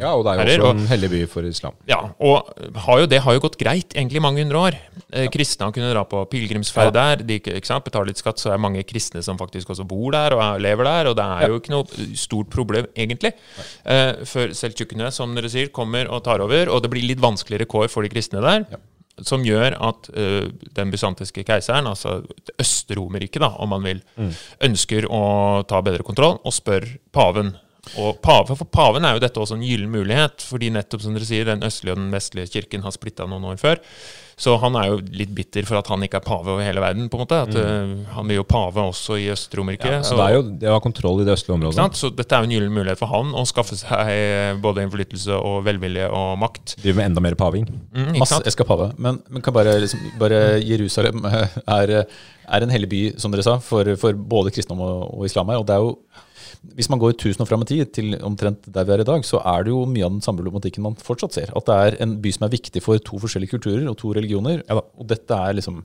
Ja, 0.00 0.14
Og 0.16 0.24
det 0.24 0.32
er 0.32 0.56
jo 0.56 0.64
også 0.64 0.70
en 0.80 0.86
hellig 0.88 1.08
by 1.12 1.18
for 1.28 1.44
islam. 1.44 1.74
Ja, 1.88 1.98
og 2.24 2.52
har 2.86 3.02
jo, 3.02 3.06
det 3.10 3.18
har 3.20 3.34
jo 3.36 3.42
gått 3.44 3.58
greit 3.60 3.92
egentlig 3.92 4.16
i 4.16 4.24
mange 4.24 4.40
hundre 4.40 4.58
år. 4.58 4.76
Eh, 5.12 5.26
kristne 5.32 5.66
har 5.68 5.74
kunnet 5.76 5.92
dra 5.92 6.04
på 6.08 6.22
pilegrimsferd 6.32 6.94
der, 6.96 7.16
de 7.28 7.36
betaler 7.84 8.08
litt 8.08 8.22
skatt, 8.22 8.40
så 8.40 8.48
er 8.48 8.56
det 8.56 8.64
mange 8.64 8.84
kristne 8.88 9.20
som 9.22 9.36
faktisk 9.36 9.74
også 9.74 9.84
bor 9.88 10.12
der 10.14 10.32
og 10.32 10.40
er, 10.40 10.62
lever 10.64 10.88
der, 10.88 11.10
og 11.10 11.16
det 11.18 11.26
er 11.26 11.52
jo 11.52 11.58
ikke 11.60 11.74
noe 11.74 12.06
stort 12.16 12.48
problem 12.54 12.88
egentlig. 12.96 13.34
Eh, 13.84 14.22
før 14.24 14.54
seldsjukkene, 14.56 15.10
som 15.12 15.34
dere 15.36 15.50
sier, 15.52 15.68
kommer 15.68 16.08
og 16.08 16.24
tar 16.24 16.40
over, 16.40 16.72
og 16.72 16.80
det 16.82 16.90
blir 16.94 17.04
litt 17.10 17.20
vanskeligere 17.20 17.68
kår 17.68 17.90
for 17.92 18.02
de 18.06 18.12
kristne 18.12 18.40
der. 18.40 18.64
Som 19.20 19.44
gjør 19.44 19.76
at 19.84 20.08
eh, 20.16 20.46
den 20.72 20.90
bysantiske 20.94 21.44
keiseren, 21.44 21.86
altså 21.90 22.22
Øst-Romerriket, 22.56 23.44
om 23.60 23.68
man 23.74 23.84
vil, 23.84 24.00
ønsker 24.64 25.04
å 25.12 25.60
ta 25.68 25.82
bedre 25.84 26.02
kontroll, 26.08 26.38
og 26.40 26.56
spør 26.56 26.88
paven 27.12 27.52
og 27.98 28.20
pave, 28.22 28.54
For 28.54 28.68
paven 28.70 29.04
er 29.04 29.16
jo 29.16 29.22
dette 29.24 29.40
også 29.42 29.56
en 29.58 29.64
gyllen 29.66 29.90
mulighet, 29.90 30.44
fordi 30.46 30.68
nettopp 30.70 31.02
som 31.02 31.16
dere 31.16 31.26
sier, 31.26 31.48
den 31.48 31.64
østlige 31.66 31.96
og 31.96 31.98
den 31.98 32.12
vestlige 32.14 32.52
kirken 32.54 32.84
har 32.84 32.94
splitta 32.94 33.26
noen 33.26 33.48
år 33.50 33.58
før. 33.58 33.80
Så 34.42 34.54
han 34.62 34.74
er 34.78 34.88
jo 34.88 35.00
litt 35.12 35.32
bitter 35.36 35.66
for 35.68 35.78
at 35.78 35.90
han 35.92 36.02
ikke 36.06 36.20
er 36.20 36.24
pave 36.24 36.54
over 36.54 36.64
hele 36.64 36.80
verden. 36.82 37.08
på 37.10 37.18
en 37.18 37.22
måte. 37.24 37.40
At 37.44 37.58
eh, 37.58 37.90
Han 38.16 38.26
blir 38.30 38.40
jo 38.40 38.46
pave 38.48 38.80
også 38.80 39.18
i 39.20 39.26
Øst-Romerriket. 39.34 40.06
Så 40.08 40.16
det 40.18 40.24
er 40.24 40.34
jo 40.38 40.44
det 40.62 40.70
å 40.70 40.78
ha 40.78 40.82
kontroll 40.82 41.20
i 41.22 41.26
det 41.26 41.34
østlige 41.36 41.52
ikke 41.52 41.58
området. 41.60 41.78
sant? 41.78 41.98
Så 42.00 42.10
dette 42.16 42.34
er 42.38 42.42
jo 42.42 42.48
en 42.48 42.54
gyllen 42.56 42.74
mulighet 42.74 43.02
for 43.02 43.12
han 43.12 43.34
å 43.38 43.44
skaffe 43.50 43.76
seg 43.78 44.14
eh, 44.14 44.54
både 44.62 44.86
innflytelse 44.86 45.36
og 45.36 45.60
velvilje 45.68 46.08
og 46.08 46.32
makt. 46.42 46.76
Driver 46.80 47.00
med 47.02 47.10
enda 47.10 47.26
mer 47.28 47.38
paving. 47.38 47.68
Mm, 47.92 48.12
Masse 48.22 48.40
eskapade. 48.48 48.92
Men, 48.96 49.20
men 49.28 49.44
kan 49.44 49.54
bare, 49.58 49.76
liksom, 49.84 50.06
bare 50.22 50.40
Jerusalem 50.64 51.22
eh, 51.28 51.60
er, 51.76 51.96
er 52.02 52.66
en 52.66 52.74
hellig 52.78 52.90
by, 52.94 53.02
som 53.22 53.34
dere 53.34 53.46
sa, 53.46 53.58
for, 53.62 53.90
for 54.00 54.16
både 54.16 54.54
kristendom 54.54 54.86
og, 54.86 55.08
og 55.20 55.28
islam 55.28 55.52
her. 55.52 55.60
Og 55.62 55.68
det 55.68 55.76
er 55.76 55.84
jo 55.86 55.96
hvis 56.76 56.90
man 56.92 57.00
går 57.02 57.16
1000 57.16 57.44
år 57.44 57.50
fram 57.50 57.64
i 57.64 57.70
tid, 57.72 57.92
til 57.96 58.14
omtrent 58.24 58.68
der 58.72 58.86
vi 58.88 58.94
er 58.96 59.02
i 59.04 59.08
dag, 59.08 59.24
så 59.26 59.40
er 59.44 59.64
det 59.64 59.74
jo 59.74 59.82
mye 59.88 60.06
av 60.06 60.14
den 60.16 60.24
samme 60.24 60.42
problematikken 60.42 60.84
man 60.84 60.98
fortsatt 61.00 61.38
ser. 61.38 61.52
At 61.56 61.68
det 61.68 61.80
er 61.80 61.98
en 62.04 62.16
by 62.22 62.32
som 62.34 62.46
er 62.46 62.54
viktig 62.54 62.82
for 62.84 63.02
to 63.02 63.20
forskjellige 63.22 63.56
kulturer 63.56 63.88
og 63.90 63.98
to 64.00 64.14
religioner. 64.16 64.62
og 64.70 65.06
dette 65.10 65.34
er 65.34 65.58
liksom 65.58 65.82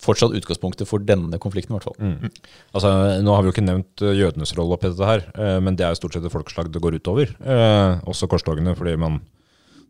fortsatt 0.00 0.34
utgangspunktet 0.36 0.88
for 0.88 1.02
denne 1.04 1.38
konflikten, 1.40 1.72
i 1.74 1.78
hvert 1.78 1.88
fall. 1.88 2.30
Altså, 2.76 2.90
Nå 3.24 3.32
har 3.32 3.42
vi 3.42 3.48
jo 3.48 3.54
ikke 3.54 3.64
nevnt 3.64 4.04
eh, 4.04 4.16
jødenes 4.18 4.52
rolle 4.58 4.76
oppi 4.76 4.90
dette 4.92 5.08
her, 5.08 5.24
eh, 5.36 5.56
men 5.64 5.76
det 5.76 5.86
er 5.86 5.94
jo 5.94 6.00
stort 6.02 6.16
sett 6.16 6.26
et 6.28 6.34
folkeslag 6.34 6.68
det 6.72 6.82
går 6.84 6.98
utover. 7.00 7.32
Eh, 7.40 7.96
også 8.08 8.28
korstogene, 8.28 8.76
fordi 8.76 8.96
man 9.00 9.22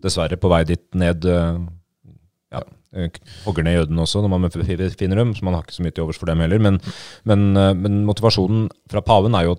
dessverre 0.04 0.38
på 0.38 0.50
vei 0.52 0.62
dit 0.68 0.84
ned 0.98 1.26
eh, 1.26 1.58
ja, 2.54 2.62
hogger 3.46 3.66
ned 3.66 3.80
jødene 3.80 4.04
også 4.04 4.22
når 4.22 4.30
man 4.30 4.52
finner 4.54 5.18
dem, 5.18 5.34
så 5.34 5.44
man 5.44 5.56
har 5.56 5.66
ikke 5.66 5.78
så 5.78 5.84
mye 5.84 5.96
til 5.96 6.06
overs 6.06 6.20
for 6.20 6.30
dem 6.30 6.44
heller. 6.44 6.62
Men, 6.62 6.78
men, 7.28 7.48
men 7.82 8.04
motivasjonen 8.08 8.68
fra 8.92 9.02
paven 9.04 9.34
er 9.36 9.48
jo 9.50 9.58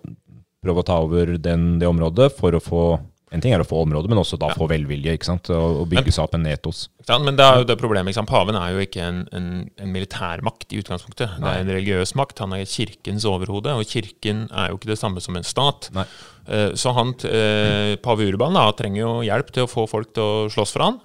prøve 0.67 0.83
å 0.83 0.89
ta 0.91 0.99
over 1.07 1.37
den, 1.39 1.77
det 1.81 1.87
området 1.89 2.33
for 2.37 2.53
å 2.53 2.63
få 2.63 2.87
En 3.27 3.41
ting 3.43 3.51
er 3.51 3.59
å 3.59 3.65
få 3.67 3.81
området, 3.83 4.07
men 4.07 4.21
også 4.21 4.37
da 4.39 4.47
få 4.55 4.69
velvilje 4.71 5.17
ikke 5.17 5.27
sant? 5.27 5.49
Og, 5.51 5.81
og 5.81 5.89
bygge 5.91 6.13
seg 6.15 6.23
opp 6.23 6.35
en 6.37 6.45
etos. 6.47 6.85
Ja. 7.09 7.17
Men 7.19 7.35
det 7.35 7.43
er 7.43 7.57
jo 7.59 7.65
det 7.67 7.75
problemet. 7.81 8.13
Ikke 8.13 8.21
sant? 8.21 8.29
Paven 8.31 8.55
er 8.55 8.69
jo 8.71 8.85
ikke 8.85 9.01
en, 9.03 9.17
en, 9.35 9.49
en 9.83 9.91
militærmakt 9.91 10.71
i 10.71 10.79
utgangspunktet. 10.79 11.33
Det 11.35 11.49
er 11.51 11.59
en 11.65 11.71
religiøs 11.73 12.13
makt. 12.15 12.39
Han 12.45 12.55
er 12.55 12.63
kirkens 12.63 13.25
overhode, 13.27 13.73
og 13.75 13.83
kirken 13.91 14.45
er 14.47 14.71
jo 14.71 14.79
ikke 14.79 14.93
det 14.93 14.99
samme 15.01 15.19
som 15.19 15.35
en 15.35 15.43
stat. 15.43 15.89
Nei. 15.97 16.05
Eh, 16.47 16.69
Så 16.79 16.95
han, 16.95 17.11
eh, 17.27 17.97
pave 17.99 18.29
Urban 18.31 18.55
da, 18.55 18.63
trenger 18.79 19.01
jo 19.03 19.11
hjelp 19.27 19.51
til 19.51 19.67
å 19.67 19.71
få 19.75 19.83
folk 19.91 20.15
til 20.15 20.23
å 20.23 20.47
slåss 20.55 20.77
for 20.77 20.87
han. 20.87 21.01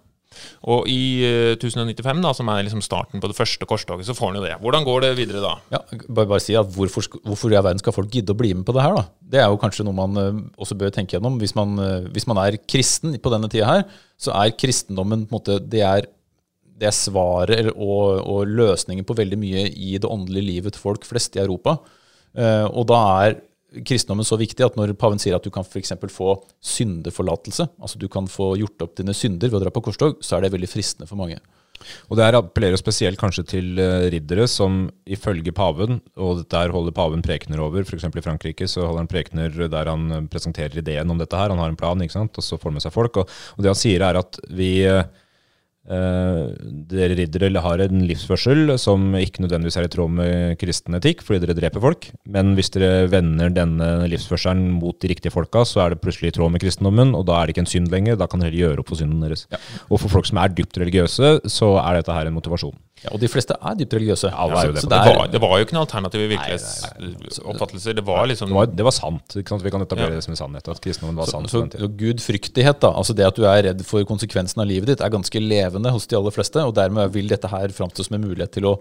Og 0.75 0.89
i 0.91 1.01
uh, 1.25 1.53
1095, 1.57 2.23
da, 2.25 2.33
som 2.37 2.51
er 2.53 2.65
liksom 2.67 2.85
starten 2.85 3.23
på 3.23 3.31
det 3.31 3.37
første 3.39 3.69
korstoget, 3.69 4.07
så 4.09 4.17
får 4.17 4.33
han 4.33 4.41
jo 4.41 4.45
det. 4.47 4.55
Hvordan 4.63 4.87
går 4.89 5.05
det 5.07 5.13
videre 5.21 5.43
da? 5.45 5.53
Ja, 5.75 5.83
bare, 6.09 6.29
bare 6.35 6.43
si 6.45 6.57
at 6.59 6.71
hvorfor, 6.77 7.07
hvorfor 7.27 7.53
i 7.53 7.59
verden 7.59 7.83
skal 7.83 7.97
folk 7.97 8.11
gidde 8.13 8.35
å 8.35 8.39
bli 8.39 8.55
med 8.57 8.67
på 8.69 8.77
det 8.77 8.87
her? 8.87 8.97
da? 8.99 9.07
Det 9.35 9.43
er 9.43 9.53
jo 9.53 9.61
kanskje 9.63 9.87
noe 9.89 9.99
man 9.99 10.19
uh, 10.19 10.43
også 10.61 10.79
bør 10.79 10.95
tenke 10.95 11.17
gjennom. 11.17 11.39
Hvis 11.43 11.57
man, 11.59 11.77
uh, 11.81 12.11
hvis 12.15 12.29
man 12.31 12.43
er 12.43 12.61
kristen 12.65 13.17
på 13.19 13.33
denne 13.35 13.51
tida 13.53 13.71
her, 13.71 13.87
så 14.21 14.35
er 14.39 14.57
kristendommen 14.57 15.27
på 15.27 15.35
en 15.35 15.41
måte, 15.41 15.59
det 15.73 15.83
er, 15.87 16.07
det 16.79 16.91
er 16.91 16.95
svaret 16.97 17.73
og, 17.73 18.23
og 18.23 18.47
løsningen 18.51 19.07
på 19.07 19.17
veldig 19.19 19.39
mye 19.41 19.67
i 19.71 19.97
det 20.03 20.09
åndelige 20.09 20.49
livet 20.49 20.77
til 20.77 20.85
folk 20.85 21.07
flest 21.09 21.39
i 21.39 21.43
Europa. 21.43 21.79
Eh, 22.33 22.67
og 22.71 22.87
da 22.89 23.01
er 23.25 23.37
kristendommen 23.87 24.27
så 24.27 24.39
viktig 24.41 24.67
at 24.67 24.77
når 24.79 24.95
paven 25.01 25.21
sier 25.23 25.39
at 25.39 25.45
du 25.45 25.51
kan 25.55 25.67
f.eks. 25.67 25.95
få 26.13 26.35
syndeforlatelse, 26.75 27.69
altså 27.81 28.01
du 28.01 28.09
kan 28.13 28.29
få 28.31 28.53
gjort 28.61 28.87
opp 28.87 28.95
dine 29.01 29.17
synder 29.17 29.53
ved 29.53 29.61
å 29.61 29.65
dra 29.67 29.75
på 29.75 29.85
korstog, 29.89 30.21
så 30.25 30.37
er 30.37 30.47
det 30.47 30.55
veldig 30.57 30.71
fristende 30.71 31.09
for 31.11 31.21
mange. 31.21 31.41
Og 32.11 32.19
det 32.19 32.27
her 32.27 32.37
appellerer 32.39 32.79
spesielt 32.79 33.19
kanskje 33.21 33.45
til 33.55 33.81
eh, 33.83 34.09
riddere 34.13 34.47
som 34.51 34.85
ifølge 35.03 35.55
paven, 35.57 36.01
og 36.15 36.45
der 36.53 36.75
holder 36.75 36.95
paven 36.95 37.25
prekener 37.25 37.63
over, 37.65 37.83
f.eks. 37.83 38.07
i 38.07 38.25
Frankrike 38.25 38.69
så 38.71 38.87
holder 38.87 39.03
han 39.03 39.11
prekener 39.11 39.59
der 39.73 39.91
han 39.91 40.07
eh, 40.11 40.25
presenterer 40.31 40.79
ideen 40.83 41.11
om 41.11 41.21
dette 41.21 41.39
her, 41.39 41.51
han 41.51 41.63
har 41.63 41.73
en 41.73 41.81
plan, 41.81 42.05
ikke 42.05 42.19
sant, 42.19 42.39
og 42.39 42.47
så 42.47 42.59
får 42.59 42.71
han 42.71 42.79
med 42.79 42.87
seg 42.87 42.95
folk. 42.95 43.19
Og, 43.23 43.35
og 43.57 43.65
det 43.65 43.73
han 43.73 43.83
sier 43.83 44.07
er 44.07 44.21
at 44.21 44.39
vi 44.53 44.73
eh, 45.91 46.53
dere 46.91 47.17
riddere 47.19 47.63
har 47.65 47.83
en 47.85 48.05
livsførsel 48.09 48.75
som 48.81 49.13
ikke 49.19 49.45
nødvendigvis 49.45 49.79
er 49.81 49.89
i 49.89 49.93
tråd 49.93 50.13
med 50.19 50.59
kristen 50.61 50.99
etikk, 50.99 51.25
fordi 51.27 51.43
dere 51.45 51.57
dreper 51.59 51.83
folk. 51.83 52.11
Men 52.27 52.55
hvis 52.59 52.73
dere 52.75 53.09
vender 53.13 53.53
denne 53.55 53.91
livsførselen 54.13 54.79
mot 54.79 54.99
de 55.03 55.13
riktige 55.13 55.35
folka, 55.35 55.65
så 55.69 55.85
er 55.85 55.95
det 55.95 56.03
plutselig 56.05 56.33
i 56.33 56.37
tråd 56.39 56.55
med 56.55 56.63
kristendommen, 56.65 57.15
og 57.19 57.27
da 57.29 57.39
er 57.39 57.49
det 57.49 57.57
ikke 57.57 57.67
en 57.67 57.73
synd 57.75 57.93
lenger. 57.93 58.21
Da 58.21 58.29
kan 58.31 58.45
dere 58.45 58.57
gjøre 58.57 58.83
opp 58.83 58.93
for 58.93 59.01
synden 59.01 59.25
deres. 59.25 59.49
Og 59.89 59.99
for 59.99 60.13
folk 60.13 60.29
som 60.29 60.41
er 60.43 60.55
dypt 60.55 60.79
religiøse, 60.83 61.39
så 61.51 61.75
er 61.83 62.01
dette 62.01 62.17
her 62.17 62.31
en 62.31 62.39
motivasjon. 62.39 62.77
Ja, 63.03 63.11
og 63.17 63.19
de 63.23 63.27
fleste 63.31 63.55
er 63.59 63.75
dypt 63.79 63.95
religiøse. 63.97 64.31
Alle 64.31 64.59
er 64.61 64.69
jo 64.69 64.75
det. 64.77 64.83
Det 64.87 64.91
det 64.93 65.15
var, 65.19 65.29
det 65.33 65.41
var 65.43 65.57
jo 65.59 65.65
ikke 65.67 65.75
noen 65.75 65.87
alternative 65.87 66.29
virkelighetsoppfattelser. 66.31 67.97
Det 67.99 68.05
var 68.07 68.29
liksom 68.31 68.53
Det 68.53 68.57
var, 68.57 68.69
det 68.79 68.87
var 68.87 68.95
sant. 68.95 69.35
Vi 69.35 69.43
kan 69.43 69.59
etablere 69.63 70.11
Ja. 70.13 70.15
det 70.21 70.25
som 70.25 70.33
en 70.37 70.41
sannhet. 70.41 70.69
At 70.69 70.81
kristendommen 70.85 71.17
var 71.19 71.27
Så, 71.27 71.41
sant. 71.43 71.51
så, 71.51 71.81
så 71.83 71.89
gudfryktighet, 71.89 72.79
da, 72.85 72.93
altså 72.95 73.17
det 73.19 73.27
at 73.27 73.35
du 73.37 73.43
er 73.45 73.63
redd 73.69 73.83
for 73.89 74.05
konsekvensen 74.07 74.63
av 74.63 74.69
livet 74.71 74.87
ditt, 74.93 75.01
er 75.03 75.11
ganske 75.11 75.41
levende 75.43 75.91
hos 75.91 76.07
de 76.07 76.17
aller 76.17 76.31
fleste, 76.31 76.63
og 76.63 76.75
dermed 76.79 77.11
vil 77.13 77.29
dette 77.29 77.51
her 77.51 77.69
framstå 77.75 78.07
som 78.07 78.15
en 78.21 78.27
mulighet 78.29 78.53
til 78.55 78.71
å, 78.71 78.77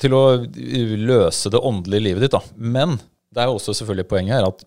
til 0.00 0.16
å 0.16 0.24
uh, 0.40 0.96
løse 0.96 1.52
det 1.52 1.60
åndelige 1.60 2.06
livet 2.08 2.26
ditt. 2.26 2.32
Da. 2.32 2.40
Men 2.56 2.96
det 3.32 3.42
er 3.42 3.50
jo 3.52 3.58
også 3.60 3.74
selvfølgelig 3.76 4.08
poenget 4.08 4.38
her 4.38 4.48
at 4.48 4.64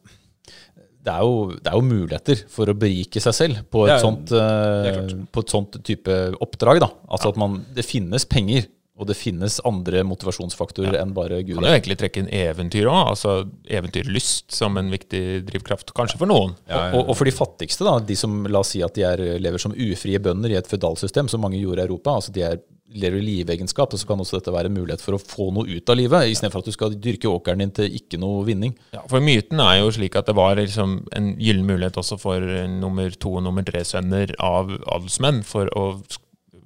det 1.06 1.13
er, 1.13 1.22
jo, 1.24 1.53
det 1.56 1.70
er 1.72 1.77
jo 1.77 1.86
muligheter 1.88 2.41
for 2.51 2.70
å 2.70 2.75
berike 2.75 3.22
seg 3.24 3.34
selv 3.38 3.62
på 3.72 3.86
et, 3.88 3.94
er- 3.96 4.01
sånt, 4.03 4.34
uh, 4.36 5.13
på 5.32 5.44
et 5.46 5.53
sånt 5.53 5.77
type 5.88 6.18
oppdrag. 6.44 6.82
Da. 6.84 6.89
Altså 7.08 7.32
at 7.32 7.39
man, 7.39 7.62
det 7.74 7.86
finnes 7.88 8.25
penger, 8.29 8.68
og 9.00 9.08
det 9.08 9.15
finnes 9.15 9.62
andre 9.63 10.01
motivasjonsfaktorer 10.03 10.98
enn 11.00 11.13
bare 11.15 11.38
Gud. 11.48 11.56
kan 11.56 11.70
jo 11.70 11.72
egentlig 11.77 11.96
trekke 12.01 12.20
inn 12.20 12.27
eventyr 12.36 12.89
òg. 12.91 13.13
Altså 13.13 13.36
eventyrlyst 13.72 14.51
som 14.51 14.75
en 14.82 14.89
viktig 14.91 15.22
drivkraft. 15.48 15.94
Kanskje 15.96 16.20
for 16.20 16.27
noen. 16.27 16.51
Og, 16.68 16.98
og, 17.00 17.06
og 17.13 17.15
for 17.15 17.29
de 17.29 17.34
fattigste, 17.38 17.88
da, 17.88 17.94
de 18.03 18.18
som 18.20 18.41
la 18.51 18.60
oss 18.60 18.74
si 18.75 18.82
at 18.84 19.00
de 19.00 19.06
er, 19.08 19.24
lever 19.39 19.62
som 19.63 19.72
ufrie 19.72 20.20
bønder 20.20 20.51
i 20.51 20.60
et 20.60 20.68
fødalsystem, 20.68 21.32
som 21.32 21.39
mange 21.46 21.62
gjorde 21.62 21.86
i 21.86 21.88
Europa, 21.88 22.18
altså 22.20 22.36
de 22.36 22.44
er, 22.50 22.60
lever 22.98 23.22
livegenskap, 23.22 23.93
så 23.93 24.08
kan 24.08 24.22
også 24.22 24.39
dette 24.39 24.53
være 24.53 24.69
en 24.72 24.77
mulighet 24.77 25.03
for 25.03 25.17
å 25.17 25.22
få 25.22 25.50
noe 25.53 25.69
ut 25.69 25.91
av 25.91 25.98
livet, 26.00 26.31
istedenfor 26.31 26.63
at 26.63 26.69
du 26.69 26.75
skal 26.75 26.96
dyrke 26.98 27.29
åkeren 27.29 27.62
din 27.62 27.74
til 27.75 28.00
ikke 28.00 28.19
noe 28.22 28.46
vinning. 28.48 28.74
Ja, 28.96 29.03
for 29.12 29.24
myten 29.24 29.62
er 29.62 29.81
jo 29.81 29.91
slik 29.93 30.17
at 30.19 30.29
det 30.29 30.38
var 30.39 30.58
liksom 30.60 31.03
en 31.15 31.36
gyllen 31.38 31.67
mulighet 31.69 32.00
også 32.01 32.17
for 32.22 32.41
nummer 32.79 33.13
to 33.13 33.36
og 33.38 33.46
nummer 33.46 33.67
tre 33.67 33.84
sønner 33.86 34.34
av 34.41 34.72
adelsmenn 34.79 35.43
for 35.46 35.69
å 35.77 35.86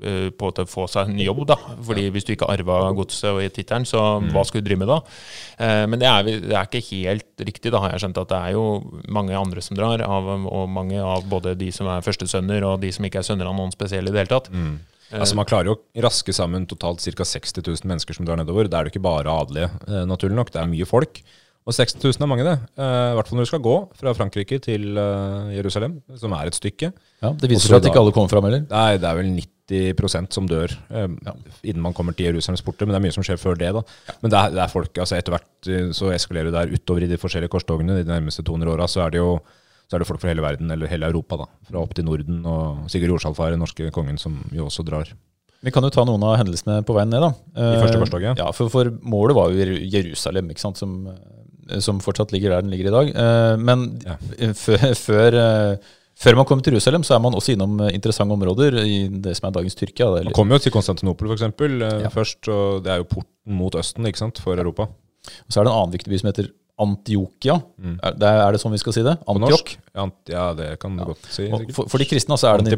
eh, 0.03 0.29
på 0.31 0.53
til 0.55 0.63
å 0.63 0.71
få 0.71 0.87
seg 0.91 1.11
en 1.11 1.19
jobb, 1.19 1.43
da. 1.51 1.59
Fordi 1.83 2.07
hvis 2.15 2.27
du 2.27 2.33
ikke 2.37 2.49
arva 2.53 2.79
godset 2.95 3.33
og 3.33 3.43
tittelen, 3.55 3.87
så 3.89 4.05
hva 4.31 4.45
skulle 4.47 4.63
du 4.63 4.71
drive 4.71 4.85
med 4.85 4.93
da? 4.93 5.01
Eh, 5.59 5.83
men 5.91 5.99
det 5.99 6.07
er, 6.07 6.31
det 6.47 6.55
er 6.55 6.71
ikke 6.71 6.85
helt 6.87 7.45
riktig, 7.51 7.75
da 7.75 7.83
har 7.83 7.97
jeg 7.97 8.05
skjønt 8.05 8.23
at 8.23 8.31
det 8.31 8.39
er 8.39 8.55
jo 8.55 8.65
mange 9.11 9.35
andre 9.35 9.63
som 9.65 9.75
drar, 9.79 10.07
av, 10.07 10.31
og 10.47 10.71
mange 10.71 11.03
av 11.03 11.27
både 11.27 11.57
de 11.59 11.71
som 11.75 11.91
er 11.91 12.07
førstesønner 12.07 12.63
og 12.71 12.79
de 12.85 12.95
som 12.95 13.03
ikke 13.03 13.19
er 13.19 13.31
sønner 13.33 13.51
av 13.51 13.59
noen 13.59 13.75
spesielle 13.75 14.07
i 14.07 14.15
det 14.15 14.23
hele 14.23 14.35
tatt. 14.37 14.51
Altså 15.21 15.37
Man 15.37 15.45
klarer 15.49 15.69
jo 15.71 15.77
å 15.77 16.03
raske 16.05 16.33
sammen 16.35 16.65
totalt 16.69 17.03
ca. 17.03 17.25
60 17.27 17.61
000 17.65 17.89
mennesker 17.89 18.17
som 18.17 18.25
drar 18.27 18.39
nedover. 18.39 18.67
Det 18.69 18.77
er 18.79 18.87
det 18.87 18.93
ikke 18.95 19.03
bare 19.05 19.29
adelige, 19.29 19.69
eh, 19.87 20.03
naturlig 20.09 20.37
nok. 20.39 20.51
Det 20.53 20.61
er 20.61 20.69
mye 20.71 20.87
folk. 20.89 21.21
Og 21.63 21.71
60 21.71 22.01
000 22.03 22.25
er 22.25 22.27
mange, 22.27 22.43
det. 22.43 22.57
Eh, 22.75 23.11
I 23.13 23.15
hvert 23.15 23.29
fall 23.29 23.37
når 23.39 23.45
du 23.47 23.51
skal 23.53 23.61
gå 23.63 23.75
fra 23.95 24.11
Frankrike 24.17 24.57
til 24.65 24.97
eh, 24.99 25.53
Jerusalem, 25.55 26.01
som 26.19 26.33
er 26.35 26.49
et 26.49 26.57
stykke. 26.57 26.89
Ja, 27.23 27.31
Det 27.39 27.47
viser 27.51 27.69
seg 27.71 27.77
at 27.79 27.87
ikke 27.87 28.01
alle 28.01 28.11
kommer 28.15 28.31
fram 28.33 28.43
heller. 28.49 28.65
Nei, 28.67 28.97
det 28.99 29.07
er 29.07 29.15
vel 29.21 29.29
90% 29.37 30.35
som 30.35 30.49
dør 30.49 30.73
eh, 30.91 31.07
innen 31.63 31.81
man 31.85 31.95
kommer 31.95 32.11
til 32.17 32.27
Jerusalems 32.27 32.65
porter. 32.67 32.83
Men 32.89 32.97
det 32.97 32.99
er 32.99 33.05
mye 33.07 33.15
som 33.15 33.23
skjer 33.23 33.39
før 33.39 33.55
det. 33.61 33.71
da. 33.77 33.85
Men 34.19 34.33
det 34.33 34.41
er, 34.41 34.55
det 34.57 34.63
er 34.65 34.73
folk, 34.75 34.91
altså 35.05 35.15
etter 35.15 35.37
hvert 35.37 35.71
eh, 35.71 35.87
så 35.95 36.11
eskalerer 36.11 36.51
det 36.51 36.57
der 36.57 36.75
utover 36.75 37.05
i 37.07 37.11
de 37.13 37.21
forskjellige 37.21 37.53
korstogene. 37.55 38.01
De 38.01 38.11
nærmeste 38.11 38.43
200 38.43 38.73
åra 38.75 38.89
så 38.91 39.05
er 39.05 39.15
det 39.15 39.23
jo 39.23 39.37
så 39.93 39.99
er 39.99 40.01
det 40.01 40.07
folk 40.09 40.21
fra 40.23 40.31
hele 40.33 40.41
verden, 40.41 40.71
eller 40.73 40.89
hele 40.89 41.05
Europa, 41.05 41.37
da. 41.43 41.45
Fra 41.69 41.83
opp 41.85 41.93
til 41.93 42.07
Norden. 42.07 42.39
Og 42.49 42.89
Sigurd 42.89 43.13
Jorsalfar, 43.13 43.53
den 43.53 43.61
norske 43.61 43.91
kongen, 43.93 44.17
som 44.17 44.39
jo 44.51 44.65
også 44.65 44.81
drar. 44.87 45.11
Vi 45.63 45.71
kan 45.71 45.85
jo 45.85 45.91
ta 45.93 46.03
noen 46.03 46.23
av 46.27 46.39
hendelsene 46.41 46.81
på 46.83 46.95
veien 46.97 47.13
ned. 47.13 47.21
da. 47.21 47.29
I 47.55 47.77
første 47.79 47.99
korstog, 48.01 48.25
ja. 48.25 48.33
ja. 48.41 48.47
For, 48.57 48.71
for 48.73 48.89
målet 49.05 49.37
var 49.37 49.53
jo 49.53 49.77
Jerusalem, 49.93 50.49
ikke 50.51 50.63
sant, 50.65 50.81
som, 50.81 50.95
eh, 51.13 51.77
som 51.79 52.01
fortsatt 52.03 52.33
ligger 52.35 52.55
der 52.55 52.65
den 52.65 52.73
ligger 52.73 52.89
i 52.89 52.95
dag. 52.97 53.11
Eh, 53.13 53.57
Men 53.61 53.85
Ja. 54.03 54.17
eh, 54.39 54.51
før, 54.57 54.89
før, 54.97 55.37
eh, 55.39 56.33
man 56.35 56.49
kommer 56.49 56.65
til 56.65 56.73
Jerusalem, 56.73 57.05
så 57.07 57.15
er 57.15 57.21
man 57.23 57.37
også 57.37 57.53
innom 57.53 57.77
eh, 57.85 57.93
interessante 57.95 58.33
områder 58.35 58.81
i 58.83 58.97
det 59.23 59.37
som 59.37 59.47
er 59.47 59.55
dagens 59.61 59.77
Tyrkia. 59.79 60.09
Er 60.19 60.27
Man 60.27 60.33
kommer 60.33 60.57
jo 60.59 60.65
til 60.65 60.73
Konstantinopel, 60.75 61.31
f.eks. 61.31 61.45
Ja. 62.01 62.09
først. 62.11 62.49
og 62.49 62.83
Det 62.83 62.91
er 62.91 62.97
jo 63.05 63.07
porten 63.13 63.55
mot 63.61 63.77
Østen 63.79 64.09
ikke 64.09 64.19
sant, 64.25 64.41
for 64.43 64.57
Europa. 64.57 64.89
Og 64.89 65.47
så 65.53 65.61
er 65.61 65.63
det 65.63 65.71
en 65.71 65.77
annen 65.79 65.95
viktig 65.95 66.11
by 66.11 66.19
som 66.19 66.33
heter 66.33 66.51
Antiokia. 66.81 67.59
Er, 68.01 68.15
det, 68.17 68.29
er 68.29 68.55
det 68.55 68.61
sånn 68.63 68.73
vi 68.73 68.79
skal 68.81 68.95
si 68.95 69.03
det? 69.05 69.13
Ja, 69.93 70.01
ant- 70.07 70.31
ja, 70.33 70.45
det 70.57 70.71
kan 70.81 70.95
du 70.97 71.03
godt 71.11 71.27
si. 71.29 71.45
For, 71.75 71.85
for 71.91 72.01
de 72.01 72.07
kristne 72.09 72.37
så 72.39 72.49
er 72.49 72.57
det 72.57 72.65
en 72.65 72.71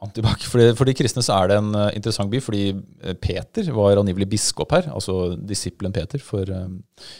Antibac. 0.00 0.44
For, 0.48 0.60
de, 0.60 0.74
for 0.76 0.88
de 0.88 0.94
kristne 0.96 1.24
så 1.24 1.38
er 1.38 1.50
det 1.50 1.56
en 1.60 1.70
uh, 1.76 1.86
interessant 1.96 2.30
by, 2.32 2.38
fordi 2.40 2.62
eh, 2.72 3.16
Peter 3.20 3.66
var 3.76 4.00
angivelig 4.00 4.30
biskop 4.32 4.72
her, 4.72 4.86
altså 4.96 5.34
disippelen 5.36 5.92
Peter 5.92 6.22
for, 6.24 6.48
uh, 6.48 6.68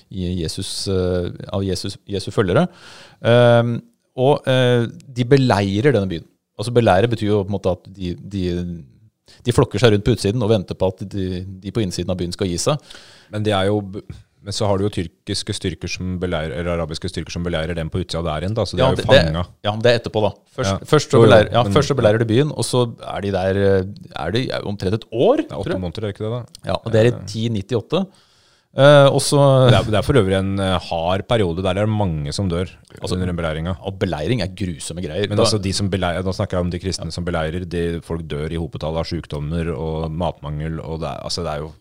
Jesus, 0.09 0.71
uh, 0.89 1.29
av 1.53 1.65
Jesus, 1.65 1.99
Jesu 2.09 2.31
følgere. 2.33 2.67
Um, 3.21 3.79
og 4.21 4.45
de 4.45 5.25
beleirer 5.29 5.95
denne 5.95 6.09
byen. 6.11 6.25
Altså 6.61 6.73
Beleire 6.77 7.09
betyr 7.09 7.31
jo 7.31 7.43
på 7.45 7.49
en 7.49 7.55
måte 7.55 7.73
at 7.73 7.87
de, 7.97 8.11
de, 8.33 8.43
de 9.47 9.55
flokker 9.55 9.81
seg 9.81 9.95
rundt 9.95 10.05
på 10.05 10.13
utsiden 10.17 10.43
og 10.45 10.51
venter 10.53 10.77
på 10.77 10.91
at 10.93 11.05
de, 11.09 11.29
de 11.63 11.73
på 11.73 11.81
innsiden 11.81 12.13
av 12.13 12.19
byen 12.21 12.35
skal 12.35 12.51
gi 12.51 12.59
seg. 12.61 12.91
Men 13.33 13.47
det 13.47 13.55
er 13.57 13.71
jo 13.71 13.79
men 14.43 14.53
så 14.57 14.67
har 14.67 14.79
du 14.79 14.85
jo 14.87 14.91
tyrkiske 14.95 15.53
styrker 15.57 15.89
som 15.93 16.19
beleirer, 16.19 16.55
eller 16.59 16.79
arabiske 16.79 17.11
styrker 17.13 17.31
som 17.35 17.45
beleirer 17.45 17.75
dem 17.77 17.91
på 17.91 18.01
utsida 18.01 18.23
der 18.25 18.47
igjen. 18.47 18.55
da, 18.55 18.63
Så 18.65 18.77
de 18.77 18.83
Ja, 18.83 18.91
er 18.91 18.97
jo 18.97 19.05
fanga. 19.05 19.47
ja, 19.65 19.71
men 19.73 19.83
det 19.83 19.93
er 19.93 19.99
etterpå, 20.01 20.23
da. 20.23 20.31
Først, 20.57 20.71
Ja. 20.71 20.79
først, 20.87 21.11
så 21.11 21.21
beleirer, 21.27 21.53
ja, 21.53 21.63
men- 21.63 21.73
først 21.73 21.89
så 21.93 21.97
beleirer 21.97 22.19
de 22.19 22.25
byen, 22.25 22.51
og 22.57 22.65
så 22.65 22.87
er 23.03 23.21
de 23.21 23.31
der 23.31 23.55
eh, 23.57 23.85
er 24.17 24.31
de 24.33 24.49
omtrent 24.65 24.95
et 24.95 25.05
år. 25.13 25.37
Det 25.37 25.53
er 25.53 25.57
åtte 25.59 25.79
måneder, 25.79 25.99
er 25.99 26.13
det 26.13 26.15
ikke 26.17 26.25
det? 26.25 26.33
da? 26.33 26.71
Ja, 26.71 26.77
og 26.85 26.93
det 26.93 27.01
er 27.01 27.07
i 27.07 27.49
1098. 27.49 28.07
Uh, 28.71 29.11
også, 29.11 29.35
Det 29.69 29.75
er, 29.75 29.83
det 29.91 29.95
er 29.99 30.03
for 30.07 30.15
øvrig 30.15 30.37
en 30.39 30.61
eh, 30.61 30.79
hard 30.79 31.27
periode 31.27 31.61
der 31.61 31.75
det 31.75 31.83
er 31.83 31.87
mange 31.91 32.31
som 32.33 32.49
dør 32.49 32.71
under 33.03 33.27
den 33.27 33.35
beleiringa. 33.35 33.77
Og 33.83 33.99
beleiring 33.99 34.43
er 34.43 34.47
grusomme 34.55 35.03
greier. 35.03 35.27
Men 35.29 35.37
Da- 35.39 35.43
altså 35.43 35.61
de 35.61 35.73
som 35.73 35.91
beleirer, 35.91 36.23
Da 36.23 36.31
snakker 36.31 36.53
jeg 36.53 36.61
om 36.61 36.71
de 36.71 36.79
kristne 36.79 37.11
som 37.13 37.25
beleirer. 37.25 37.69
De, 37.69 38.01
folk 38.01 38.23
dør 38.29 38.47
i 38.53 38.55
hopetall 38.55 38.97
av 38.97 39.05
sykdommer 39.07 39.75
og 39.77 40.13
matmangel. 40.13 40.79
og 40.79 41.01
det 41.01 41.09
er, 41.09 41.19
altså 41.25 41.43
det 41.43 41.51
er 41.51 41.59
jo 41.65 41.73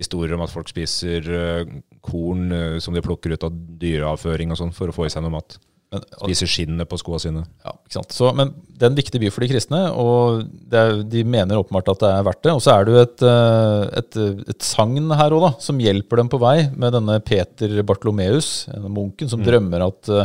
historier 0.00 0.36
om 0.36 0.44
at 0.44 0.52
folk 0.52 0.70
spiser 0.70 1.26
eh, 1.36 1.74
korn 2.04 2.48
eh, 2.54 2.78
som 2.82 2.96
de 2.96 3.02
plukker 3.04 3.34
ut 3.34 3.44
av 3.46 3.52
dyreavføring 3.82 4.52
og 4.52 4.60
sånn 4.60 4.74
for 4.76 4.90
å 4.90 4.96
få 4.96 5.06
i 5.06 5.12
seg 5.12 5.24
noe 5.24 5.34
mat. 5.34 5.58
men, 5.92 6.06
Spiser 6.16 6.50
skinnet 6.50 6.88
på 6.88 6.98
skoa 7.00 7.20
sine. 7.22 7.44
ja, 7.64 7.74
ikke 7.74 7.98
sant? 7.98 8.14
Så, 8.16 8.30
men 8.36 8.54
det 8.68 8.86
er 8.86 8.92
en 8.92 8.98
viktig 8.98 9.20
by 9.22 9.32
for 9.32 9.44
de 9.44 9.50
kristne, 9.52 9.82
og 9.92 10.46
det 10.72 10.80
er, 10.80 11.02
de 11.04 11.24
mener 11.28 11.60
åpenbart 11.60 11.92
at 11.92 12.04
det 12.04 12.12
er 12.12 12.28
verdt 12.30 12.44
det. 12.46 12.54
Og 12.56 12.62
så 12.64 12.76
er 12.76 12.86
det 12.86 12.94
jo 12.94 13.02
et, 13.02 13.26
eh, 13.32 13.82
et, 14.00 14.22
et 14.54 14.64
sagn 14.66 15.12
her 15.18 15.36
òg, 15.36 15.50
som 15.62 15.82
hjelper 15.82 16.22
dem 16.22 16.32
på 16.32 16.40
vei, 16.42 16.56
med 16.72 16.96
denne 16.96 17.20
Peter 17.26 17.76
Bartolomeus, 17.86 18.54
denne 18.72 18.92
munken, 18.92 19.30
som 19.32 19.44
drømmer 19.44 19.86
at 19.90 20.16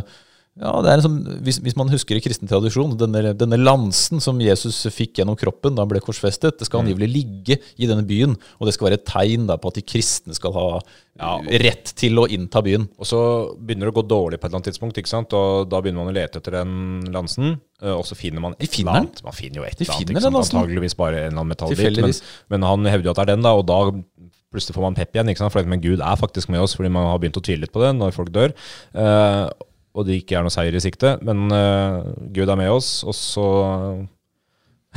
ja, 0.60 0.72
det 0.82 0.90
er 0.90 0.98
en 0.98 1.04
sånn, 1.06 1.18
hvis, 1.46 1.60
hvis 1.62 1.76
man 1.78 1.90
husker 1.94 2.18
i 2.18 2.22
kristen 2.24 2.50
tradisjon, 2.50 2.96
denne, 2.98 3.34
denne 3.38 3.60
lansen 3.62 4.22
som 4.24 4.40
Jesus 4.42 4.80
fikk 4.94 5.20
gjennom 5.20 5.38
kroppen 5.38 5.76
da 5.78 5.84
han 5.86 5.92
ble 5.92 6.02
korsfestet, 6.02 6.58
det 6.58 6.66
skal 6.66 6.82
angivelig 6.82 7.10
ligge 7.14 7.60
i 7.78 7.86
denne 7.90 8.06
byen, 8.10 8.34
og 8.58 8.66
det 8.70 8.74
skal 8.74 8.90
være 8.90 8.98
et 8.98 9.06
tegn 9.06 9.46
da, 9.50 9.58
på 9.62 9.70
at 9.70 9.78
de 9.78 9.84
kristne 9.86 10.34
skal 10.38 10.56
ha 10.58 10.66
eh, 10.80 11.60
rett 11.62 11.94
til 12.02 12.18
å 12.18 12.26
innta 12.34 12.64
byen. 12.66 12.88
Og 12.98 13.06
så 13.10 13.20
begynner 13.60 13.86
det 13.90 13.94
å 13.94 13.98
gå 14.00 14.06
dårlig 14.10 14.40
på 14.42 14.48
et 14.48 14.50
eller 14.50 14.60
annet 14.62 14.72
tidspunkt, 14.72 14.98
ikke 14.98 15.14
sant? 15.14 15.34
og 15.38 15.70
da 15.70 15.82
begynner 15.86 16.02
man 16.06 16.14
å 16.14 16.18
lete 16.18 16.42
etter 16.42 16.58
den 16.58 17.06
lansen. 17.14 17.60
eh, 17.84 17.94
Og 17.94 18.06
så 18.10 18.18
finner 18.18 18.42
man 18.42 18.58
et 18.58 18.66
eller 18.82 19.04
annet. 19.06 19.22
Man 19.30 19.38
finner 19.38 19.62
jo 19.62 19.68
et 19.70 19.78
eller 19.78 19.94
annet, 19.94 20.10
ikke 20.18 20.34
antageligvis 20.66 20.98
bare 20.98 21.22
en 21.22 21.28
eller 21.28 21.38
annen 21.44 21.54
metallbit. 21.54 22.02
Men, 22.50 22.58
men 22.58 22.68
han 22.72 22.90
hevder 22.96 23.12
jo 23.12 23.14
at 23.14 23.22
det 23.22 23.28
er 23.28 23.34
den, 23.36 23.46
da, 23.46 23.54
og 23.54 23.66
da 23.70 23.80
plutselig 24.48 24.74
får 24.78 24.86
man 24.88 24.96
pepp 24.98 25.14
igjen. 25.14 25.30
ikke 25.30 25.44
sant? 25.44 25.54
For 25.54 25.68
men 25.70 25.82
Gud 25.84 26.00
er 26.02 26.18
faktisk 26.18 26.50
med 26.50 26.62
oss, 26.64 26.74
fordi 26.80 26.90
man 26.94 27.10
har 27.12 27.20
begynt 27.22 27.38
å 27.38 27.44
tvile 27.44 27.66
litt 27.66 27.74
på 27.76 27.82
det 27.84 27.94
når 27.98 28.16
folk 28.16 28.30
dør. 28.34 28.54
eh, 28.98 29.46
og 29.98 30.06
det 30.08 30.22
ikke 30.22 30.38
er 30.38 30.46
noe 30.46 30.54
seier 30.54 30.75
i 30.77 30.84
sikte. 30.84 31.16
Men 31.25 31.48
uh, 31.50 32.06
Gud 32.36 32.48
er 32.54 32.60
med 32.60 32.70
oss, 32.70 33.01
og 33.08 33.18
så 33.18 33.48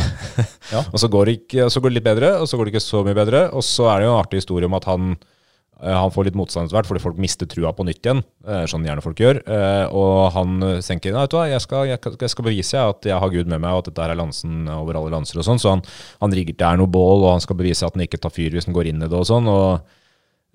Ja. 0.74 0.84
Og 0.92 1.00
så 1.02 1.08
går, 1.10 1.26
det 1.26 1.32
ikke, 1.42 1.66
så 1.72 1.80
går 1.82 1.90
det 1.90 1.98
litt 1.98 2.06
bedre, 2.06 2.30
og 2.40 2.48
så 2.48 2.56
går 2.56 2.68
det 2.68 2.74
ikke 2.76 2.84
så 2.84 3.02
mye 3.04 3.16
bedre. 3.18 3.42
Og 3.56 3.64
så 3.66 3.88
er 3.90 4.00
det 4.00 4.08
jo 4.08 4.14
en 4.14 4.20
artig 4.22 4.40
historie 4.40 4.68
om 4.68 4.76
at 4.78 4.86
han 4.88 5.10
eh, 5.82 5.96
han 5.96 6.12
får 6.14 6.28
litt 6.28 6.38
motstand 6.38 6.68
etter 6.68 6.78
hvert, 6.78 6.88
fordi 6.88 7.02
folk 7.02 7.20
mister 7.20 7.48
trua 7.50 7.72
på 7.76 7.84
nytt 7.88 8.00
igjen. 8.06 8.22
eh, 8.46 8.62
Sånn 8.70 8.86
gjerne 8.86 9.04
folk 9.04 9.20
gjør. 9.20 9.42
Og 9.96 10.30
han 10.36 10.56
tenker 10.86 11.12
nei, 11.16 11.26
vet 11.26 11.34
du 11.34 11.38
hva, 11.40 11.46
jeg 11.50 11.64
skal, 11.66 11.86
jeg, 11.90 12.00
jeg 12.22 12.32
skal 12.32 12.48
bevise 12.48 12.76
jeg, 12.78 12.96
at 12.96 13.10
jeg 13.12 13.20
har 13.24 13.34
Gud 13.34 13.50
med 13.50 13.60
meg, 13.60 13.74
og 13.74 13.82
at 13.82 13.90
dette 13.90 14.08
er 14.08 14.20
lansen 14.20 14.68
over 14.72 15.00
alle 15.00 15.12
lanser 15.18 15.42
og 15.42 15.48
sånn. 15.50 15.60
Så 15.60 15.74
han, 15.74 15.84
han 16.22 16.36
rigger 16.38 16.56
til 16.56 16.70
er 16.70 16.80
noe 16.80 16.92
bål, 16.92 17.26
og 17.26 17.34
han 17.34 17.44
skal 17.44 17.60
bevise 17.60 17.88
at 17.88 17.98
han 17.98 18.06
ikke 18.06 18.22
tar 18.22 18.32
fyr 18.36 18.56
hvis 18.56 18.70
han 18.70 18.76
går 18.76 18.92
inn 18.92 19.04
i 19.04 19.10
det 19.10 19.20
og 19.20 19.28
sånn. 19.28 19.50
og 19.50 19.98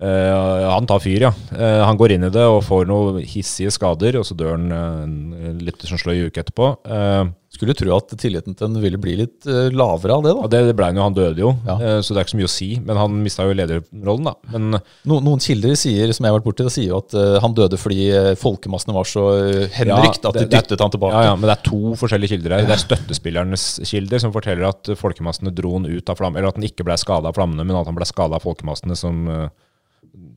eh, 0.00 0.68
han 0.72 0.86
tar 0.88 1.00
fyr, 1.00 1.26
ja. 1.28 1.32
Uh, 1.52 1.84
han 1.86 1.96
går 1.96 2.16
inn 2.16 2.26
i 2.28 2.32
det 2.34 2.44
og 2.44 2.62
får 2.66 2.86
noen 2.90 3.22
hissige 3.24 3.72
skader, 3.72 4.18
og 4.20 4.26
så 4.28 4.36
dør 4.36 4.54
han 4.56 4.70
uh, 4.72 5.64
litt 5.64 5.80
sånn 5.88 6.00
sløy 6.02 6.26
uke 6.28 6.42
etterpå. 6.44 6.72
Eh, 6.84 7.24
Skulle 7.56 7.72
tro 7.78 7.88
at 7.96 8.10
tilliten 8.20 8.52
til 8.52 8.66
den 8.68 8.82
ville 8.82 8.98
bli 9.00 9.14
litt 9.16 9.46
lavere 9.72 10.12
av 10.18 10.24
det, 10.26 10.32
da. 10.34 10.40
og 10.44 10.50
det, 10.52 10.58
det 10.66 10.72
ble 10.76 10.90
han 10.90 10.98
jo, 10.98 11.04
han 11.06 11.14
døde 11.16 11.40
jo, 11.40 11.52
Ja. 11.64 11.76
så 12.04 12.12
det 12.12 12.18
er 12.20 12.26
ikke 12.26 12.32
så 12.34 12.40
mye 12.42 12.48
å 12.50 12.52
si. 12.52 12.66
Men 12.84 12.98
han 13.00 13.14
mista 13.24 13.46
jo 13.48 13.54
lederrollen, 13.56 14.26
da. 14.28 14.34
Men 14.52 14.74
No, 15.08 15.20
noen 15.24 15.40
kilder 15.40 15.72
sier 15.80 16.12
som 16.12 16.26
jeg 16.26 16.34
har 16.34 16.36
vært 16.36 16.48
borti, 16.50 16.66
sier 16.74 16.90
jo 16.90 16.98
at 17.00 17.16
han 17.40 17.54
døde 17.56 17.78
fordi 17.80 18.10
uh, 18.12 18.34
folkemassene 18.36 18.92
var 18.98 19.08
så 19.08 19.24
uh, 19.38 19.62
henrykt 19.72 20.26
Ja, 20.26 20.34
at 20.34 20.36
det- 20.36 20.42
de 20.42 20.50
det 20.50 20.58
er- 20.58 20.66
dyttet 20.66 20.84
han 20.84 20.92
tilbake. 20.92 21.16
Ja, 21.16 21.30
ja, 21.30 21.36
men 21.38 21.48
det 21.48 21.54
er 21.56 21.64
to 21.70 21.80
forskjellige 21.96 22.34
kilder 22.34 22.56
her. 22.58 22.66
Det 22.68 22.76
er 22.76 22.84
støttespillernes 22.84 23.64
kilder 23.88 24.20
som 24.26 24.34
forteller 24.36 24.68
at 24.74 24.92
folkemassene 25.00 25.54
dro 25.56 25.72
han 25.78 25.88
ut 25.88 26.12
av 26.12 26.20
flammene, 26.20 26.42
eller 26.42 26.52
at 26.52 26.60
han 26.60 26.68
ikke 26.68 26.84
ble 26.84 26.98
skada 27.00 27.32
av 27.32 27.38
flammene, 27.40 27.64
men 27.64 27.78
at 27.80 27.88
han 27.88 27.96
ble 27.96 28.04
skada 28.10 28.36
av 28.36 28.44
folkemassene 28.44 28.98
som 29.00 29.24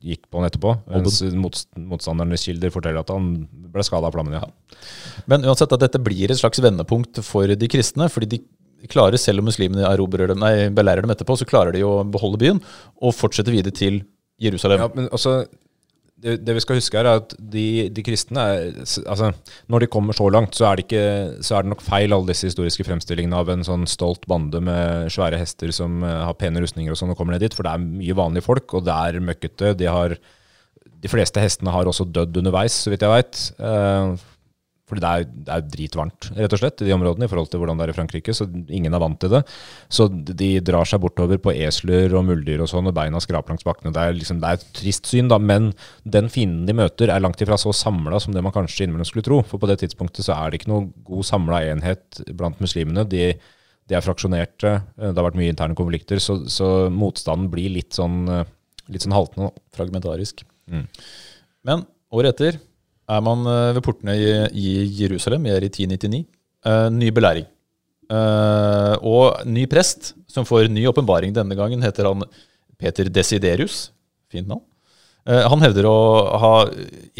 gikk 0.04 0.26
på 0.30 0.40
han 0.40 0.48
etterpå. 0.48 0.74
Mens 0.90 1.20
motst 1.36 1.68
motstandernes 1.76 2.46
kilder 2.48 2.72
forteller 2.74 3.02
at 3.02 3.12
han 3.12 3.32
ble 3.72 3.84
skada 3.86 4.08
av 4.08 4.16
flammene. 4.16 4.40
Ja. 4.40 4.78
Men 5.30 5.44
uansett 5.46 5.72
at 5.76 5.82
dette 5.82 6.00
blir 6.02 6.32
et 6.32 6.40
slags 6.40 6.62
vendepunkt 6.62 7.22
for 7.26 7.50
de 7.50 7.70
kristne, 7.70 8.08
fordi 8.12 8.36
de 8.36 8.40
klarer, 8.90 9.20
selv 9.20 9.42
om 9.42 9.50
muslimene 9.50 9.84
dem, 9.84 10.40
nei, 10.40 10.70
belærer 10.72 11.04
dem 11.04 11.12
etterpå, 11.12 11.36
så 11.36 11.48
klarer 11.48 11.76
de 11.76 11.84
å 11.84 12.00
beholde 12.08 12.40
byen 12.40 12.62
og 13.00 13.16
fortsette 13.16 13.52
videre 13.52 13.76
til 13.76 14.00
Jerusalem. 14.40 14.80
Ja, 14.80 14.88
men 14.94 15.10
altså 15.12 15.42
det, 16.20 16.36
det 16.44 16.54
vi 16.56 16.62
skal 16.62 16.78
huske 16.78 17.00
er 17.00 17.08
at 17.10 17.34
de, 17.38 17.88
de 17.92 18.04
kristne 18.04 18.42
er, 18.42 18.72
altså, 18.80 19.30
Når 19.72 19.84
de 19.84 19.90
kommer 19.92 20.16
så 20.16 20.28
langt, 20.32 20.56
så 20.56 20.68
er, 20.70 20.82
ikke, 20.82 21.02
så 21.44 21.56
er 21.56 21.64
det 21.64 21.72
nok 21.72 21.84
feil, 21.84 22.12
alle 22.12 22.30
disse 22.30 22.50
historiske 22.50 22.86
fremstillingene 22.86 23.38
av 23.40 23.52
en 23.52 23.64
sånn 23.66 23.86
stolt 23.90 24.26
bande 24.30 24.60
med 24.64 25.10
svære 25.12 25.40
hester 25.40 25.72
som 25.74 26.04
eh, 26.04 26.18
har 26.26 26.36
pene 26.40 26.62
rustninger 26.62 26.92
og 26.92 27.00
sånn, 27.00 27.14
og 27.14 27.20
kommer 27.20 27.36
ned 27.36 27.44
dit. 27.46 27.56
For 27.56 27.66
det 27.66 27.74
er 27.74 27.86
mye 27.86 28.18
vanlige 28.18 28.46
folk, 28.46 28.76
og 28.76 28.86
det 28.88 28.96
er 28.96 29.22
møkkete. 29.24 29.74
De, 29.80 29.88
har, 29.90 30.16
de 31.04 31.12
fleste 31.12 31.42
hestene 31.42 31.74
har 31.74 31.88
også 31.88 32.08
dødd 32.08 32.42
underveis, 32.42 32.76
så 32.84 32.92
vidt 32.92 33.06
jeg 33.06 33.16
veit. 33.16 33.46
Fordi 34.90 35.04
det 35.04 35.10
er, 35.10 35.26
det 35.46 35.54
er 35.54 35.66
dritvarmt, 35.76 36.30
rett 36.36 36.56
og 36.56 36.60
slett, 36.60 36.82
i 36.82 36.88
de 36.88 36.94
områdene 36.96 37.26
i 37.26 37.30
forhold 37.30 37.50
til 37.52 37.62
hvordan 37.62 37.78
det 37.78 37.86
er 37.86 37.92
i 37.92 37.96
Frankrike. 37.96 38.34
Så 38.36 38.46
ingen 38.50 38.96
er 38.96 39.02
vant 39.02 39.20
til 39.22 39.32
det. 39.32 39.42
Så 39.92 40.08
de 40.10 40.50
drar 40.66 40.88
seg 40.88 41.02
bortover 41.02 41.40
på 41.42 41.54
esler 41.54 42.16
og 42.18 42.26
muldyr 42.28 42.64
og 42.64 42.70
sånn, 42.72 42.90
og 42.90 42.96
beina 42.96 43.22
skraper 43.22 43.54
langs 43.54 43.66
bakkene. 43.66 43.94
Det 43.96 44.02
er, 44.02 44.16
liksom, 44.18 44.42
det 44.42 44.50
er 44.50 44.58
et 44.58 44.66
trist 44.80 45.10
syn, 45.10 45.30
da, 45.30 45.38
men 45.40 45.70
den 46.04 46.30
fienden 46.32 46.66
de 46.68 46.76
møter, 46.76 47.10
er 47.10 47.22
langt 47.22 47.40
ifra 47.42 47.58
så 47.60 47.72
samla 47.76 48.20
som 48.22 48.34
det 48.34 48.42
man 48.44 48.54
kanskje 48.54 48.86
innimellom 48.86 49.08
skulle 49.08 49.26
tro. 49.26 49.40
For 49.46 49.62
på 49.62 49.70
det 49.70 49.80
tidspunktet 49.84 50.26
så 50.26 50.36
er 50.36 50.50
det 50.50 50.60
ikke 50.60 50.72
noe 50.72 50.90
god 51.06 51.26
samla 51.30 51.62
enhet 51.70 52.22
blant 52.36 52.60
muslimene. 52.62 53.06
De, 53.10 53.32
de 53.90 53.98
er 53.98 54.04
fraksjonerte, 54.04 54.76
eh, 54.80 55.10
det 55.10 55.14
har 55.14 55.28
vært 55.30 55.38
mye 55.40 55.52
interne 55.52 55.78
konflikter, 55.78 56.22
så, 56.22 56.40
så 56.50 56.90
motstanden 56.94 57.50
blir 57.52 57.72
litt 57.78 57.96
sånn, 57.96 58.22
eh, 58.30 58.48
litt 58.90 59.06
sånn 59.06 59.16
haltende. 59.16 59.52
Fragmentarisk. 59.76 60.44
Mm. 60.70 60.86
Men 61.66 61.86
året 62.14 62.34
etter 62.36 62.60
er 63.10 63.24
man 63.24 63.46
eh, 63.48 63.72
ved 63.76 63.84
portene 63.84 64.16
i, 64.16 64.74
Jerusalem, 65.00 65.46
vi 65.46 65.54
er 65.54 65.66
i 65.66 65.70
1099. 65.70 66.24
Eh, 66.66 66.88
ny 66.94 67.10
belæring. 67.14 67.46
Eh, 68.10 68.94
og 69.06 69.44
ny 69.48 69.66
prest, 69.70 70.12
som 70.30 70.46
får 70.48 70.70
ny 70.72 70.86
åpenbaring 70.90 71.34
denne 71.36 71.58
gangen, 71.58 71.82
heter 71.84 72.10
han 72.10 72.26
Peter 72.80 73.10
Desiderius. 73.10 73.88
Fint 74.30 74.48
navn. 74.50 74.64
Han 75.30 75.60
hevder 75.60 75.84
å 75.84 75.96
ha 76.40 76.52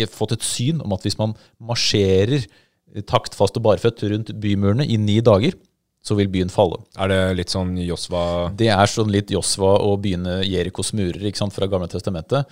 fått 0.09 0.33
et 0.33 0.45
syn 0.47 0.79
om 0.81 0.95
at 0.97 1.03
hvis 1.05 1.19
man 1.19 1.35
marsjerer 1.61 2.47
taktfast 3.07 3.59
og 3.61 3.67
barføtt 3.67 4.01
rundt 4.09 4.33
bymurene 4.41 4.87
i 4.89 4.97
ni 4.99 5.19
dager, 5.23 5.53
så 6.01 6.17
vil 6.17 6.31
byen 6.33 6.51
falle. 6.51 6.81
Er 6.97 7.13
det 7.13 7.19
litt 7.37 7.53
sånn 7.53 7.75
Josva 7.85 8.23
Det 8.57 8.71
er 8.73 8.89
sånn 8.89 9.13
litt 9.13 9.31
Josva 9.31 9.75
å 9.85 9.93
begynne 10.01 10.39
Jerikos 10.49 10.95
murer 10.97 11.29
ikke 11.29 11.43
sant, 11.43 11.55
fra 11.55 11.69
Gamle 11.71 11.91
testamentet. 11.93 12.49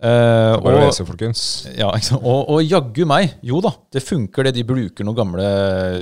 Eh, 0.00 0.54
Bare 0.64 0.78
og, 0.78 0.86
lese, 0.86 1.04
folkens. 1.04 1.40
ja, 1.76 1.90
og, 2.16 2.48
og 2.54 2.62
jaggu 2.64 3.02
meg, 3.08 3.34
jo 3.44 3.58
da, 3.60 3.74
det 3.92 4.00
funker 4.00 4.48
det. 4.48 4.54
De 4.56 4.64
bruker 4.64 5.04
noen 5.04 5.18
gamle 5.18 5.48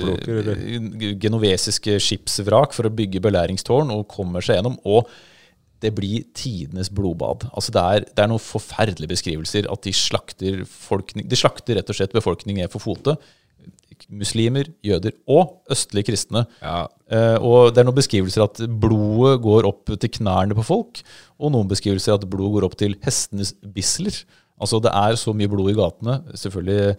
Blokker, 0.05 0.53
eh, 0.53 1.09
genovesiske 1.19 1.97
skipsvrak 2.05 2.75
for 2.77 2.87
å 2.87 2.93
bygge 2.95 3.19
belæringstårn 3.25 3.91
og 3.91 4.07
kommer 4.11 4.45
seg 4.45 4.61
gjennom. 4.61 4.77
Og 4.87 5.09
det 5.83 5.91
blir 5.95 6.23
tidenes 6.35 6.89
blodbad. 6.91 7.45
Altså 7.51 7.75
det 7.75 7.83
er, 7.83 8.07
det 8.07 8.23
er 8.23 8.31
noen 8.31 8.43
forferdelige 8.43 9.11
beskrivelser 9.11 9.67
at 9.71 9.83
de 9.83 9.93
slakter, 9.95 10.63
folk, 10.67 11.11
de 11.15 11.39
slakter 11.39 11.79
rett 11.79 11.91
og 11.91 11.99
slett 11.99 12.15
befolkningen 12.15 12.63
ned 12.63 12.71
for 12.73 12.83
fote. 12.83 13.15
Muslimer, 14.07 14.69
jøder 14.85 15.17
og 15.27 15.59
østlige 15.71 16.11
kristne. 16.11 16.45
Ja, 16.63 16.85
Eh, 17.09 17.37
og 17.41 17.73
det 17.73 17.81
er 17.81 17.87
noen 17.87 17.97
beskrivelser 17.97 18.43
at 18.45 18.59
blodet 18.81 19.39
går 19.41 19.67
opp 19.69 19.89
til 19.89 20.11
knærne 20.19 20.57
på 20.57 20.65
folk, 20.67 21.01
og 21.41 21.53
noen 21.55 21.69
beskrivelser 21.71 22.15
at 22.15 22.27
blodet 22.29 22.53
går 22.57 22.67
opp 22.67 22.77
til 22.77 22.93
hestenes 23.05 23.55
bisler. 23.63 24.13
Altså 24.59 24.81
Det 24.83 24.91
er 24.93 25.17
så 25.17 25.33
mye 25.33 25.49
blod 25.49 25.71
i 25.71 25.77
gatene. 25.77 26.19
Selvfølgelig 26.37 26.97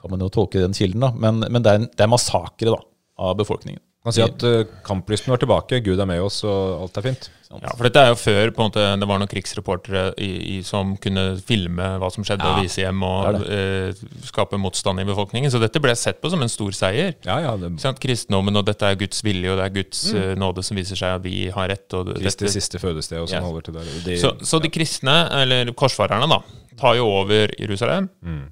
kan 0.00 0.12
man 0.14 0.24
jo 0.24 0.30
tolke 0.32 0.62
den 0.62 0.76
kilden, 0.76 1.04
da, 1.04 1.12
men, 1.12 1.44
men 1.50 1.64
det, 1.64 1.72
er 1.72 1.82
en, 1.82 1.88
det 1.90 2.06
er 2.06 2.12
massakre 2.12 2.72
da, 2.72 2.80
av 3.20 3.36
befolkningen. 3.42 3.82
Man 4.00 4.14
kan 4.14 4.16
si 4.16 4.22
at 4.24 4.44
uh, 4.48 4.62
kamplysten 4.86 5.28
var 5.28 5.40
tilbake, 5.42 5.82
Gud 5.84 6.00
er 6.00 6.06
med 6.08 6.22
oss, 6.24 6.38
og 6.48 6.86
alt 6.86 6.96
er 6.96 7.04
fint. 7.04 7.26
Ja, 7.50 7.72
for 7.74 7.82
dette 7.84 8.00
er 8.00 8.12
jo 8.12 8.16
før 8.16 8.52
på 8.54 8.62
en 8.62 8.68
måte, 8.68 8.82
det 9.02 9.06
var 9.10 9.18
noen 9.18 9.28
krigsreportere 9.28 10.02
i, 10.22 10.28
i, 10.52 10.58
som 10.64 10.92
kunne 11.02 11.24
filme 11.42 11.88
hva 11.98 12.08
som 12.14 12.22
skjedde, 12.24 12.46
Ja, 12.46 12.52
og 12.54 12.62
vise 12.62 12.84
hjem 12.84 13.02
og 13.04 13.40
det 13.40 13.56
eh, 13.56 14.04
skape 14.28 14.60
motstand 14.62 15.02
i 15.02 15.06
befolkningen. 15.08 15.50
Så 15.50 15.58
dette 15.60 15.82
ble 15.82 15.92
sett 15.98 16.22
på 16.22 16.30
som 16.30 16.40
en 16.46 16.52
stor 16.52 16.70
seier. 16.78 17.16
Ja, 17.26 17.40
ja, 17.42 17.56
det 17.58 17.72
sånn? 17.82 17.98
Kristendommen, 18.00 18.56
og 18.56 18.68
dette 18.70 18.86
er 18.86 18.96
Guds 19.02 19.24
vilje, 19.26 19.50
og 19.50 19.58
det 19.58 19.66
er 19.66 19.74
Guds 19.80 20.04
eh, 20.14 20.30
nåde 20.38 20.64
som 20.64 20.78
viser 20.78 21.00
seg 21.02 21.18
at 21.18 21.26
vi 21.26 21.48
har 21.52 21.68
rett. 21.74 21.88
Og 21.98 22.14
Kristi 22.14 22.46
dette, 22.46 22.54
siste 22.54 22.80
fødested 22.80 23.18
og 23.18 23.28
sånn 23.28 23.40
Yes. 23.42 23.48
holder 23.50 23.66
til 23.66 23.76
der. 23.80 23.92
De, 24.06 24.16
så, 24.22 24.32
så 24.46 24.62
de 24.62 24.70
kristne, 24.72 25.18
eller 25.42 25.74
korsfarerne, 25.76 26.30
da, 26.30 26.40
tar 26.80 26.96
jo 27.02 27.10
over 27.18 27.50
Jerusalem. 27.58 28.08
Mm. 28.22 28.46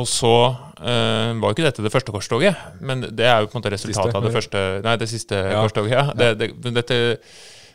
Og 0.00 0.06
så 0.08 0.32
eh, 0.80 1.30
var 1.36 1.50
jo 1.50 1.54
ikke 1.56 1.66
dette 1.68 1.84
det 1.84 1.92
første 1.92 2.12
korstoget, 2.14 2.56
men 2.80 3.02
det 3.12 3.26
er 3.28 3.42
jo 3.42 3.50
på 3.52 3.58
en 3.58 3.60
måte 3.60 3.72
resultatet 3.74 4.08
Siste, 4.08 4.16
av 4.18 4.24
det 4.24 4.32
første 4.32 4.60
Nei, 4.86 4.94
det 4.96 5.08
siste 5.10 5.40
Ja. 5.52 5.58
korstoget. 5.66 5.92
Ja. 5.92 6.04
Det, 6.16 6.28
det, 6.40 6.72
dette 6.78 7.00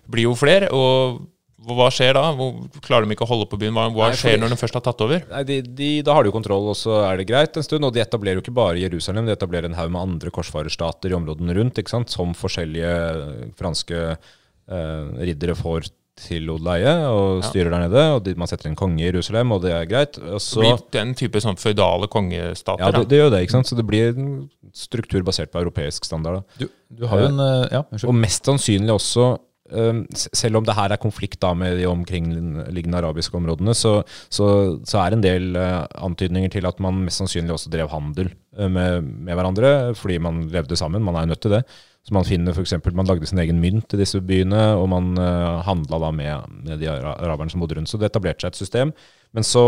blir 0.09 0.25
jo 0.25 0.33
flere, 0.39 0.71
og 0.73 1.27
hva 1.67 1.89
skjer 1.91 2.13
da? 2.15 2.23
Hvor, 2.37 2.55
klarer 2.85 3.03
de 3.05 3.13
ikke 3.13 3.25
å 3.25 3.29
holde 3.29 3.45
på 3.51 3.57
byen? 3.59 3.73
Hva, 3.75 3.89
hva 3.91 4.07
Nei, 4.09 4.15
skjer 4.17 4.33
fordi- 4.37 4.41
når 4.45 4.49
de 4.53 4.57
først 4.61 4.77
har 4.79 4.83
tatt 4.85 5.01
over? 5.03 5.23
Nei, 5.29 5.43
de, 5.43 5.57
de, 5.61 5.89
Da 6.05 6.13
har 6.15 6.23
de 6.23 6.29
jo 6.31 6.35
kontroll, 6.37 6.69
og 6.71 6.77
så 6.79 7.01
er 7.11 7.17
det 7.17 7.27
greit 7.27 7.57
en 7.57 7.65
stund. 7.65 7.83
Og 7.83 7.93
de 7.93 7.99
etablerer 8.01 8.39
jo 8.39 8.45
ikke 8.45 8.53
bare 8.55 8.79
Jerusalem, 8.81 9.25
de 9.27 9.35
etablerer 9.35 9.65
en 9.65 9.75
haug 9.77 9.91
med 9.91 10.01
andre 10.01 10.31
korsfarerstater 10.31 11.11
i 11.11 11.17
områdene 11.17 11.53
rundt, 11.57 11.77
ikke 11.81 11.91
sant? 11.91 12.09
som 12.13 12.33
forskjellige 12.37 13.53
franske 13.59 13.99
eh, 14.15 15.05
riddere 15.27 15.57
får 15.59 15.89
til 16.17 16.49
Odleie 16.53 16.93
og 17.07 17.41
Ja. 17.43 17.47
styrer 17.49 17.69
der 17.73 17.85
nede. 17.87 18.03
Og 18.15 18.23
de, 18.25 18.35
man 18.35 18.49
setter 18.49 18.69
en 18.69 18.75
konge 18.75 18.99
i 19.01 19.07
Jerusalem, 19.11 19.51
og 19.55 19.61
det 19.63 19.71
er 19.71 19.85
greit. 19.89 20.17
Og 20.19 20.39
Det 20.41 20.59
blir 20.63 20.83
den 20.97 21.15
type 21.15 21.41
sånn 21.43 21.57
føydale 21.61 22.09
kongestater. 22.11 22.83
ja, 22.83 22.91
det, 22.91 23.07
det 23.09 23.19
gjør 23.21 23.31
det, 23.35 23.41
ikke 23.45 23.57
sant? 23.57 23.67
Så 23.69 23.77
det 23.77 23.87
blir 23.87 24.13
en 24.17 24.49
struktur 24.73 25.23
basert 25.23 25.51
på 25.53 25.61
europeisk 25.61 26.05
standard. 26.05 26.41
Da. 26.41 26.65
Du, 26.65 26.69
du 27.01 27.07
har 27.07 27.19
jo 27.21 27.27
en 27.31 27.39
eh, 27.39 27.67
Ja, 27.77 27.83
Og 28.07 28.15
mest 28.15 28.45
sannsynlig 28.45 28.93
også 28.93 29.37
um, 29.71 30.05
selv 30.15 30.57
om 30.57 30.63
det 30.67 30.75
her 30.77 30.93
er 30.93 30.97
konflikt 31.01 31.39
da 31.43 31.53
med 31.57 31.77
de 31.79 31.85
omkringliggende 31.89 33.01
arabiske 33.01 33.35
områdene, 33.35 33.73
så, 33.75 34.01
så, 34.29 34.79
så 34.87 35.01
er 35.01 35.11
det 35.11 35.17
en 35.19 35.25
del 35.25 35.57
uh, 35.59 35.85
antydninger 36.07 36.49
til 36.53 36.67
at 36.69 36.79
man 36.83 37.03
mest 37.07 37.19
sannsynlig 37.21 37.51
også 37.57 37.71
drev 37.73 37.89
handel 37.91 38.31
uh, 38.57 38.67
med, 38.67 39.03
med 39.03 39.35
hverandre, 39.35 39.93
fordi 39.95 40.17
man 40.23 40.45
levde 40.53 40.77
sammen. 40.79 41.03
Man 41.03 41.15
er 41.15 41.25
jo 41.27 41.33
nødt 41.33 41.41
til 41.41 41.51
det. 41.57 41.63
Så 42.07 42.15
man 42.15 42.23
finner 42.23 42.55
eksempel, 42.55 42.95
man 42.95 43.09
lagde 43.09 43.27
sin 43.27 43.41
egen 43.43 43.59
mynt 43.59 43.91
i 43.91 43.99
disse 43.99 44.21
byene, 44.23 44.61
og 44.79 44.85
man 44.93 45.09
uh, 45.19 45.59
handla 45.67 45.99
da 46.05 46.11
med, 46.15 46.53
med 46.63 46.79
de 46.79 46.87
araberne 46.87 47.51
som 47.51 47.59
bodde 47.59 47.75
rundt. 47.75 47.91
Så 47.91 47.99
det 47.99 48.07
etablerte 48.07 48.45
seg 48.45 48.53
et 48.53 48.61
system. 48.61 48.93
Men 49.35 49.43
så 49.43 49.63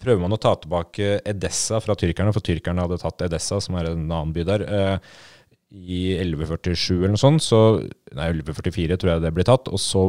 prøver 0.00 0.22
man 0.22 0.32
å 0.32 0.40
ta 0.40 0.54
tilbake 0.56 1.18
Edessa 1.28 1.82
fra 1.84 1.96
tyrkerne, 2.00 2.32
for 2.32 2.44
tyrkerne 2.44 2.86
hadde 2.86 2.96
tatt 3.02 3.26
Edessa, 3.28 3.60
som 3.60 3.76
er 3.76 3.90
en 3.90 4.06
annen 4.06 4.32
by 4.32 4.46
der. 4.48 4.64
Uh, 4.64 5.12
i 5.72 6.00
1147 6.20 6.98
eller 6.98 7.14
noe 7.14 7.20
sånt, 7.20 7.44
så, 7.44 7.60
nei 8.16 8.28
1144 8.34 8.98
tror 9.00 9.14
jeg 9.14 9.24
det 9.24 9.32
ble 9.36 9.46
tatt, 9.48 9.70
og 9.72 9.80
så 9.80 10.04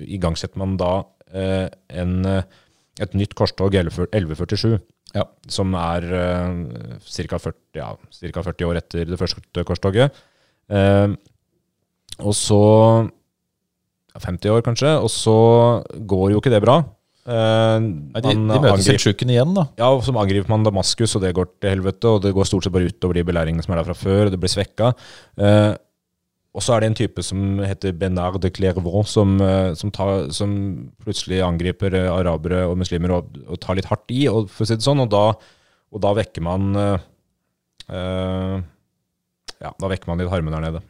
igangsetter 0.00 0.60
man 0.60 0.76
da 0.80 0.92
eh, 1.32 1.66
en, 2.00 2.14
eh, 2.28 2.46
et 3.02 3.16
nytt 3.16 3.36
korstog 3.36 3.76
i 3.76 3.82
1147, 3.82 4.78
Ja. 5.14 5.26
som 5.48 5.74
er 5.78 6.06
eh, 6.16 6.98
ca. 7.28 7.38
40, 7.38 7.58
ja, 7.76 7.90
40 8.10 8.68
år 8.68 8.80
etter 8.80 9.04
det 9.08 9.20
første 9.20 9.64
korstoget. 9.68 10.16
Eh, 10.72 11.14
og 12.16 12.34
så 12.36 12.60
50 14.16 14.52
år 14.54 14.64
kanskje, 14.64 14.92
og 14.96 15.10
så 15.12 15.38
går 16.08 16.32
jo 16.32 16.40
ikke 16.40 16.52
det 16.54 16.62
bra. 16.64 16.80
Eh, 17.26 17.78
Nei, 17.82 18.22
de, 18.22 18.34
de 18.34 18.60
møter 18.62 18.84
seltsjuken 18.86 19.32
igjen, 19.34 19.56
da. 19.56 19.66
ja, 19.80 19.90
og 19.90 20.04
så 20.06 20.14
angriper 20.14 20.52
man 20.52 20.66
Damaskus, 20.66 21.16
og 21.18 21.24
det 21.26 21.34
går 21.36 21.50
til 21.58 21.74
helvete. 21.74 22.12
Og 22.12 22.22
det 22.24 22.32
går 22.36 22.48
stort 22.48 22.66
sett 22.66 22.74
bare 22.74 22.92
utover 22.92 23.18
de 23.18 23.26
belæringene 23.26 23.66
som 23.66 23.74
er 23.74 23.82
der 23.82 23.90
fra 23.90 23.98
før, 23.98 24.28
og 24.28 24.34
det 24.34 24.40
blir 24.42 24.52
svekka. 24.52 24.92
Eh, 25.42 25.72
og 26.56 26.64
så 26.64 26.72
er 26.72 26.80
det 26.80 26.88
en 26.88 26.96
type 26.96 27.20
som 27.20 27.58
heter 27.60 27.92
Benard 28.00 28.38
de 28.40 28.48
Clairvaux, 28.48 29.10
som, 29.12 29.34
eh, 29.44 29.74
som, 29.76 29.90
tar, 29.92 30.30
som 30.32 30.54
plutselig 31.04 31.42
angriper 31.44 31.98
eh, 31.98 32.08
arabere 32.08 32.62
og 32.70 32.78
muslimer 32.80 33.12
og, 33.18 33.36
og 33.44 33.60
tar 33.60 33.76
litt 33.76 33.90
hardt 33.90 34.08
i, 34.14 34.22
og, 34.30 34.48
for 34.48 34.64
å 34.64 34.70
si 34.70 34.78
det 34.78 34.86
sånn. 34.86 35.02
Og 35.04 35.10
da, 35.12 35.26
og 35.92 36.02
da 36.06 36.14
vekker 36.16 36.46
man 36.46 36.70
eh, 36.80 36.96
Ja, 39.62 39.72
da 39.80 39.88
vekker 39.90 40.10
man 40.10 40.20
litt 40.20 40.30
harme 40.32 40.52
der 40.52 40.64
nede. 40.64 40.82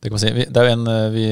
Det, 0.00 0.08
kan 0.08 0.14
man 0.16 0.22
si. 0.22 0.30
Det 0.32 0.56
er 0.56 0.68
jo 0.70 0.72
en 0.72 0.86
eh, 0.88 1.06
vi, 1.12 1.24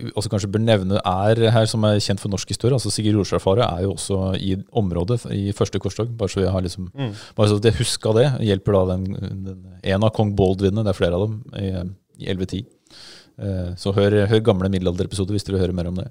vi 0.00 0.10
også 0.16 0.30
kanskje 0.32 0.48
bør 0.54 0.62
nevne 0.64 1.00
er 1.04 1.40
her, 1.52 1.66
som 1.68 1.84
er 1.84 2.00
kjent 2.00 2.22
for 2.22 2.32
norsk 2.32 2.48
historie. 2.48 2.72
altså 2.76 2.92
Sigurd 2.92 3.18
Jordsarfaret 3.20 3.66
er 3.66 3.84
jo 3.84 3.92
også 3.92 4.20
i 4.40 4.54
området 4.80 5.20
i 5.36 5.52
første 5.56 5.80
korstog. 5.82 6.08
Bare 6.16 6.32
så 6.32 6.40
vi 6.40 6.48
har 6.48 6.64
liksom, 6.64 6.88
bare 7.36 7.50
så 7.50 7.58
at 7.60 7.68
jeg 7.68 7.76
huska 7.82 8.14
det. 8.16 8.26
Hjelper 8.48 8.78
da 8.78 8.84
den, 8.94 9.06
den, 9.50 9.64
en 9.84 10.06
av 10.08 10.14
kong 10.16 10.32
Baldwinene, 10.38 10.84
det 10.86 10.94
er 10.94 11.00
flere 11.00 11.20
av 11.20 11.26
dem, 11.28 11.40
i, 11.60 11.72
i 12.24 12.30
1110. 12.32 12.64
Eh, 13.40 13.72
Så 13.80 13.92
hør, 13.96 14.22
hør 14.32 14.46
gamle 14.48 14.72
middelalderepisoder 14.72 15.36
hvis 15.36 15.44
dere 15.48 15.58
vil 15.58 15.66
høre 15.66 15.76
mer 15.76 15.92
om 15.92 16.00
det. 16.00 16.08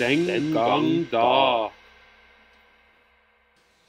Den 0.00 0.26
gang 0.56 0.88
da. 1.12 1.28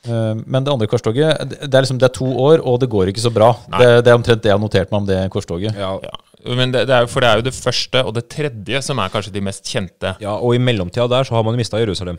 Eh, 0.08 0.36
Men 0.46 0.64
det 0.64 0.72
andre 0.74 0.88
korstoget, 0.88 1.50
det 1.50 1.74
er 1.74 1.82
liksom 1.84 2.00
det 2.00 2.08
er 2.10 2.14
to 2.16 2.26
år, 2.26 2.62
og 2.66 2.80
det 2.80 2.90
går 2.90 3.08
ikke 3.12 3.24
så 3.26 3.32
bra. 3.34 3.52
Det, 3.78 4.04
det 4.06 4.12
er 4.12 4.16
omtrent 4.18 4.42
det 4.42 4.50
jeg 4.52 4.58
har 4.58 4.64
notert 4.64 4.92
meg 4.92 5.02
om 5.02 5.06
det 5.10 5.20
korstoget. 5.34 5.76
Ja, 5.76 5.98
Ja. 6.04 6.16
Men 6.56 6.72
det, 6.72 6.86
det 6.88 6.94
er 6.96 7.02
jo, 7.04 7.08
for 7.12 7.20
det 7.20 7.28
er 7.28 7.36
jo 7.42 7.44
det 7.44 7.54
første 7.54 8.02
og 8.08 8.14
det 8.16 8.30
tredje 8.30 8.80
som 8.86 9.00
er 9.04 9.10
kanskje 9.12 9.34
de 9.34 9.42
mest 9.44 9.66
kjente. 9.68 10.14
ja, 10.22 10.36
Og 10.38 10.54
i 10.56 10.60
mellomtida 10.60 11.08
der 11.10 11.24
så 11.28 11.34
har 11.36 11.44
man 11.44 11.56
jo 11.56 11.58
mista 11.60 11.78
Jerusalem. 11.82 12.18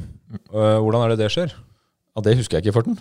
Eh, 0.52 0.76
hvordan 0.82 1.04
er 1.06 1.08
det 1.14 1.18
det 1.22 1.30
skjer? 1.32 1.54
Ja, 2.16 2.20
Det 2.26 2.36
husker 2.36 2.58
jeg 2.58 2.66
ikke, 2.66 2.74
Forten. 2.76 2.98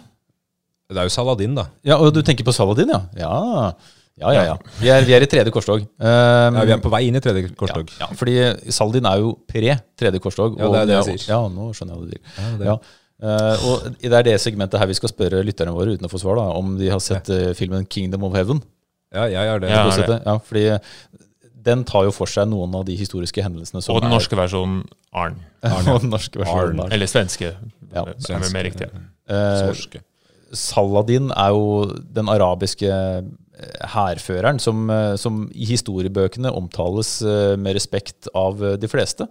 Det 0.87 0.95
er 0.97 1.03
jo 1.03 1.09
Saladin, 1.11 1.55
da. 1.57 1.65
Ja, 1.83 1.97
og 1.97 2.13
du 2.13 2.21
tenker 2.23 2.45
på 2.47 2.53
Saladin, 2.55 2.87
ja? 2.93 3.01
Ja, 3.17 3.73
ja, 4.21 4.31
ja. 4.31 4.43
ja. 4.53 4.55
Vi, 4.79 4.87
er, 4.87 5.01
vi 5.03 5.13
er 5.17 5.25
i 5.25 5.27
tredje 5.27 5.51
korstog. 5.51 5.81
Um, 5.99 6.55
Ja, 6.55 6.63
vi 6.63 6.71
er 6.77 6.79
på 6.85 6.89
vei 6.93 7.01
inn 7.09 7.15
i 7.19 7.19
tredje 7.19 7.49
korstog. 7.59 7.91
Ja, 7.99 8.07
ja, 8.07 8.15
fordi 8.15 8.37
Saladin 8.71 9.05
er 9.09 9.19
jo 9.19 9.33
pre 9.49 9.75
tredje 9.99 10.21
korstog. 10.23 10.55
Ja, 10.57 10.69
det 10.71 10.79
er 10.79 10.85
det 10.93 10.95
jeg 11.01 11.19
sier. 11.19 11.33
Ja, 11.35 11.41
nå 11.51 11.73
skjønner 11.75 11.97
jeg 11.97 11.99
hva 11.99 12.05
du 12.05 12.15
sier. 12.15 12.23
Ja, 12.37 12.57
det- 12.57 12.67
Ja. 12.71 12.77
Eh, 13.17 13.65
og 13.65 13.87
det 13.97 14.13
er 14.13 14.25
det 14.27 14.35
segmentet 14.43 14.77
her 14.79 14.89
vi 14.89 14.97
skal 14.97 15.09
spørre 15.09 15.43
lytterne 15.45 15.73
våre 15.73 15.95
uten 15.97 16.05
å 16.05 16.11
få 16.11 16.19
svar, 16.21 16.37
da, 16.37 16.49
om 16.57 16.75
de 16.77 16.89
har 16.93 17.01
sett 17.01 17.29
uh, 17.33 17.53
filmen 17.57 17.85
'Kingdom 17.87 18.27
of 18.27 18.35
Heaven'. 18.37 18.61
Ja, 19.15 19.25
jeg 19.31 19.47
er 19.47 19.59
det. 19.63 19.69
Jeg 19.71 19.77
har 19.77 20.07
det? 20.11 20.19
Ja, 20.25 20.37
fordi 20.37 20.65
den 21.67 21.83
tar 21.87 22.05
jo 22.07 22.11
for 22.15 22.29
seg 22.29 22.47
noen 22.51 22.75
av 22.75 22.85
de 22.87 22.95
historiske 22.95 23.41
hendelsene 23.43 23.81
som 23.81 23.95
Og 23.95 24.01
den 24.03 24.11
er- 24.11 24.15
norske 24.19 24.37
versjonen 24.37 24.83
Arn. 25.13 25.39
og 25.91 26.01
den 26.03 26.11
norske 26.13 26.39
versjonen. 26.39 26.77
Arn. 26.77 26.85
Arn. 26.85 26.93
Eller 26.93 27.09
svenske. 27.09 27.55
Ja, 27.93 28.03
Svenske. 28.19 28.37
er 28.37 28.53
mer 28.53 28.67
riktig. 28.67 28.89
Uh, 29.27 29.73
Saladin 30.55 31.31
er 31.35 31.51
jo 31.55 31.91
den 32.15 32.29
arabiske 32.31 32.87
eh, 32.87 33.25
hærføreren 33.93 34.59
som, 34.63 34.85
eh, 34.89 35.15
som 35.19 35.41
i 35.51 35.65
historiebøkene 35.67 36.51
omtales 36.55 37.17
eh, 37.21 37.55
med 37.59 37.75
respekt 37.75 38.29
av 38.35 38.61
eh, 38.63 38.77
de 38.79 38.87
fleste. 38.87 39.27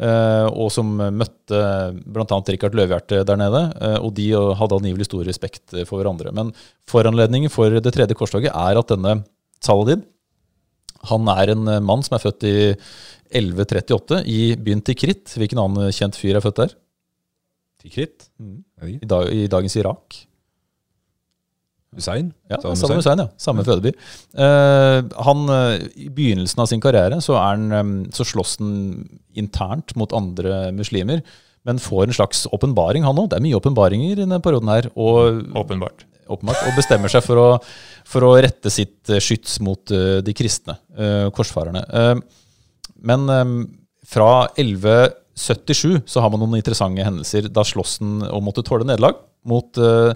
Eh, 0.00 0.46
Og 0.50 0.70
som 0.74 0.94
møtte 0.98 1.60
bl.a. 2.04 2.40
Rikard 2.48 2.74
Løvhjerte 2.78 3.22
der 3.26 3.40
nede. 3.40 3.62
eh, 3.80 3.98
Og 4.00 4.14
de 4.16 4.30
eh, 4.32 4.54
hadde 4.58 4.80
angivelig 4.80 5.08
stor 5.10 5.24
respekt 5.28 5.76
for 5.86 6.00
hverandre. 6.00 6.32
Men 6.34 6.52
foranledningen 6.90 7.52
for 7.52 7.70
det 7.70 7.94
tredje 7.94 8.16
korstoget 8.18 8.52
er 8.54 8.80
at 8.80 8.92
denne 8.92 9.22
Saladin 9.64 10.04
han 11.04 11.28
er 11.28 11.50
en 11.52 11.68
mann 11.84 12.00
som 12.00 12.14
er 12.16 12.22
født 12.22 12.46
i 12.48 12.56
1138 13.34 14.22
i 14.24 14.54
byen 14.56 14.80
Tikrit. 14.80 15.34
Hvilken 15.36 15.60
annen 15.60 15.92
kjent 15.92 16.16
fyr 16.16 16.38
er 16.38 16.44
født 16.44 16.62
der? 16.62 16.72
Tikrit. 17.82 18.30
I, 18.80 19.04
dag, 19.04 19.28
i 19.28 19.44
dagens 19.52 19.76
Irak. 19.76 20.16
Hussein. 21.98 22.32
Ja, 22.50 22.58
Saddam 22.58 22.74
Hussein. 22.76 22.98
Hussein, 22.98 23.22
ja. 23.24 23.28
Samme 23.40 23.64
fødeby. 23.66 23.92
Uh, 24.36 25.04
han, 25.26 25.44
eh, 25.54 25.86
I 26.06 26.08
begynnelsen 26.14 26.62
av 26.62 26.68
sin 26.70 26.82
karriere 26.82 27.20
så, 27.24 27.36
er 27.38 27.54
han, 27.54 27.66
eh, 27.72 27.92
så 28.14 28.26
slåss 28.28 28.56
han 28.60 28.74
internt 29.38 29.94
mot 29.98 30.12
andre 30.16 30.72
muslimer, 30.76 31.22
men 31.64 31.80
får 31.80 32.08
en 32.08 32.18
slags 32.18 32.44
åpenbaring, 32.52 33.06
han 33.06 33.18
òg. 33.18 33.30
Det 33.32 33.38
er 33.38 33.46
mye 33.46 33.58
åpenbaringer 33.58 34.12
i 34.12 34.20
denne 34.22 34.40
perioden 34.44 34.72
her. 34.72 34.90
Og 34.94 35.40
Åpenbart. 35.56 36.04
åpenbart, 36.28 36.60
og 36.68 36.78
bestemmer 36.78 37.12
seg 37.12 37.24
for 37.24 37.40
å, 37.40 37.48
for 38.08 38.26
å 38.28 38.34
rette 38.36 38.72
sitt 38.72 39.10
eh, 39.10 39.22
skyts 39.22 39.60
mot 39.64 39.94
eh, 39.94 40.20
de 40.24 40.36
kristne 40.36 40.76
uh, 40.98 41.30
korsfarerne. 41.34 41.84
Uh, 41.88 42.18
men 43.04 43.28
um, 43.28 43.58
fra 44.08 44.46
1177 44.56 46.04
så 46.06 46.22
har 46.22 46.32
man 46.32 46.42
noen 46.44 46.58
interessante 46.60 47.04
hendelser. 47.04 47.48
Da 47.52 47.64
slåss 47.66 47.98
den 48.02 48.18
og 48.28 48.44
måtte 48.44 48.64
tåle 48.66 48.86
nederlag 48.88 49.18
mot 49.48 49.80
eh, 49.80 50.12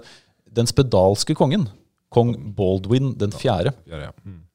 den 0.55 0.69
spedalske 0.69 1.35
kongen. 1.37 1.67
Kong 2.13 2.33
Baldwin 2.57 3.13
den 3.19 3.33
fjerde. 3.35 3.73
Ja, 3.89 4.07
ja. 4.07 4.13
Mm. 4.25 4.45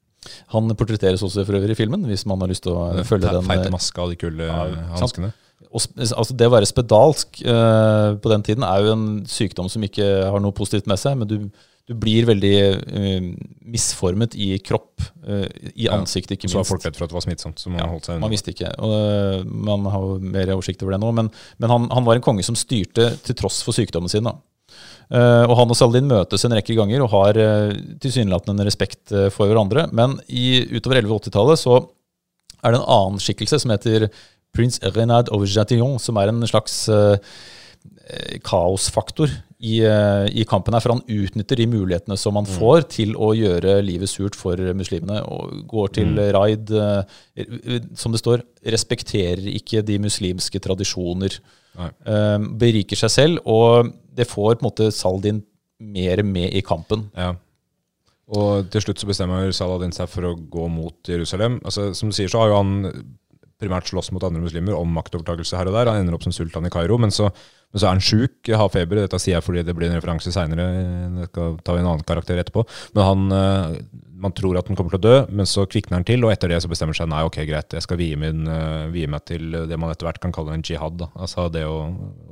Han 0.53 0.73
portretteres 0.77 1.23
også 1.25 1.45
for 1.45 1.57
øvrig 1.59 1.75
i 1.75 1.79
filmen, 1.79 2.05
hvis 2.09 2.25
man 2.29 2.41
har 2.41 2.51
lyst 2.51 2.65
til 2.65 2.75
å 2.75 2.89
den 2.95 3.07
følge 3.07 3.31
den. 3.31 3.45
Feite 3.45 3.69
eh, 3.69 3.73
maska 3.73 4.05
og 4.05 4.13
de 4.13 4.19
kule 4.19 4.47
Ja, 4.47 4.63
eh, 4.67 4.95
hanskene. 4.95 5.31
altså 5.75 6.35
det 6.37 6.49
å 6.49 6.55
være 6.55 6.69
spedalsk 6.69 7.43
uh, 7.45 8.17
på 8.21 8.31
den 8.33 8.43
tiden 8.45 8.65
er 8.67 8.83
jo 8.83 8.95
en 8.95 9.05
sykdom 9.29 9.69
som 9.71 9.85
ikke 9.85 10.07
har 10.31 10.43
noe 10.43 10.55
positivt 10.55 10.89
med 10.89 10.99
seg, 11.01 11.17
men 11.19 11.29
du, 11.29 11.37
du 11.85 11.93
blir 12.01 12.27
veldig 12.27 12.55
uh, 12.81 13.29
misformet 13.75 14.35
i 14.35 14.55
kropp, 14.65 15.05
uh, 15.29 15.45
i 15.75 15.87
ansiktet 15.93 16.39
ikke 16.39 16.51
Så 16.51 16.61
var 16.61 16.69
folk 16.71 16.87
redd 16.87 16.97
for 16.97 17.07
at 17.07 17.13
det 17.13 17.19
var 17.19 17.27
smittsomt, 17.27 17.61
så 17.61 17.71
man 17.71 17.83
Ja, 17.83 17.91
holdt 17.93 18.09
seg 18.09 18.19
Man 18.23 18.33
visste 18.33 18.55
ikke. 18.55 18.73
og 18.81 19.45
Man 19.45 19.85
har 19.93 20.09
mer 20.25 20.55
oversikt 20.57 20.83
over 20.83 20.97
det 20.97 21.03
nå. 21.05 21.13
Men, 21.21 21.31
men 21.61 21.75
han, 21.75 21.87
han 21.93 22.09
var 22.09 22.17
en 22.17 22.25
konge 22.25 22.45
som 22.47 22.57
styrte 22.57 23.13
til 23.25 23.37
tross 23.37 23.61
for 23.65 23.77
sykdommen 23.77 24.11
sin. 24.11 24.25
da. 24.25 24.35
Eh, 25.13 25.43
og 25.45 25.53
Han 25.59 25.73
og 25.73 25.77
Saladin 25.77 26.09
møtes 26.09 26.45
en 26.47 26.55
rekke 26.57 26.75
ganger 26.77 27.03
og 27.05 27.11
har 27.13 27.37
uh, 27.37 27.73
tilsynelatende 28.01 28.57
en 28.57 28.67
respekt 28.67 29.13
eh, 29.13 29.27
for 29.33 29.51
hverandre. 29.51 29.87
Men 29.95 30.17
i, 30.25 30.63
utover 30.73 31.03
1180-tallet 31.03 31.61
så 31.61 31.81
er 32.65 32.73
det 32.73 32.79
en 32.79 32.89
annen 32.97 33.21
skikkelse 33.21 33.61
som 33.61 33.73
heter 33.73 34.09
prins 34.55 34.79
Renard 34.95 35.29
of 35.35 35.45
Jatillon, 35.45 35.99
som 36.01 36.17
er 36.17 36.31
en 36.31 36.47
slags 36.49 36.85
kaosfaktor 38.45 39.31
i, 39.59 39.81
i 39.81 40.45
kampen 40.47 40.73
her. 40.73 40.81
For 40.81 40.93
han 40.93 41.03
utnytter 41.03 41.59
de 41.59 41.67
mulighetene 41.69 42.17
som 42.17 42.37
han 42.39 42.47
får 42.47 42.87
til 42.93 43.11
å 43.19 43.33
gjøre 43.37 43.75
livet 43.85 44.09
surt 44.09 44.37
for 44.39 44.57
muslimene. 44.77 45.19
Og 45.27 45.67
går 45.69 45.91
til 45.99 46.23
raid, 46.33 46.71
eh, 46.71 47.43
som 47.99 48.15
det 48.15 48.23
står, 48.23 48.45
respekterer 48.73 49.43
ikke 49.53 49.83
de 49.85 49.99
muslimske 50.07 50.63
tradisjoner. 50.63 51.37
Nei. 51.75 51.89
beriker 52.55 52.95
seg 52.95 53.11
selv, 53.11 53.39
og 53.51 53.89
det 54.15 54.29
får 54.29 54.55
på 54.55 54.63
en 54.63 54.69
måte 54.69 54.91
Saladin 54.95 55.43
mer 55.79 56.23
med 56.23 56.55
i 56.55 56.63
kampen. 56.65 57.09
Ja. 57.17 57.33
Og 58.35 58.71
til 58.73 58.81
slutt 58.81 59.01
så 59.01 59.09
bestemmer 59.09 59.51
Saladin 59.53 59.93
seg 59.93 60.09
for 60.09 60.31
å 60.31 60.37
gå 60.37 60.69
mot 60.71 61.11
Jerusalem. 61.11 61.59
Altså, 61.65 61.91
som 61.97 62.09
du 62.09 62.17
sier, 62.17 62.31
så 62.31 62.41
har 62.41 62.53
jo 62.53 62.61
han 62.61 62.73
primært 63.61 63.87
slåss 63.87 64.11
mot 64.11 64.23
andre 64.25 64.41
muslimer 64.43 64.75
om 64.75 64.89
maktovertakelse 64.97 65.59
her 65.59 65.69
og 65.69 65.77
der. 65.77 65.91
Han 65.91 66.03
ender 66.03 66.17
opp 66.17 66.25
som 66.25 66.33
sultan 66.35 66.67
i 66.67 66.71
Kairo, 66.73 66.97
men 66.99 67.13
så, 67.13 67.29
men 67.71 67.81
så 67.81 67.87
er 67.87 67.93
han 67.93 68.03
sjuk, 68.03 68.49
har 68.49 68.71
feber. 68.73 69.03
Dette 69.03 69.19
sier 69.21 69.37
jeg 69.37 69.45
fordi 69.45 69.63
det 69.67 69.75
blir 69.77 69.91
en 69.91 69.99
referanse 69.99 70.33
seinere. 70.33 70.65
Det 71.19 71.29
skal 71.29 71.55
ta 71.63 71.77
en 71.77 71.85
annen 71.85 72.03
karakter 72.07 72.41
etterpå. 72.41 72.65
Men 72.97 73.07
han, 73.07 73.37
eh, 73.37 73.77
man 74.25 74.35
tror 74.35 74.59
at 74.59 74.67
han 74.71 74.79
kommer 74.79 74.95
til 74.95 75.03
å 75.03 75.05
dø, 75.05 75.15
men 75.37 75.47
så 75.49 75.67
kvikner 75.69 75.99
han 75.99 76.07
til, 76.07 76.25
og 76.25 76.33
etter 76.33 76.51
det 76.51 76.59
så 76.65 76.71
bestemmer 76.71 76.97
seg 76.97 77.11
nei, 77.11 77.23
ok, 77.27 77.39
greit, 77.47 77.77
jeg 77.77 77.85
skal 77.85 78.01
vie, 78.01 78.19
min, 78.19 78.43
eh, 78.51 78.91
vie 78.95 79.11
meg 79.11 79.23
til 79.29 79.61
det 79.69 79.79
man 79.79 79.93
etter 79.93 80.09
hvert 80.09 80.21
kan 80.23 80.35
kalle 80.35 80.55
en 80.55 80.65
jihad. 80.65 80.99
Da. 80.99 81.11
Altså 81.15 81.47
det 81.53 81.63
å, 81.69 81.79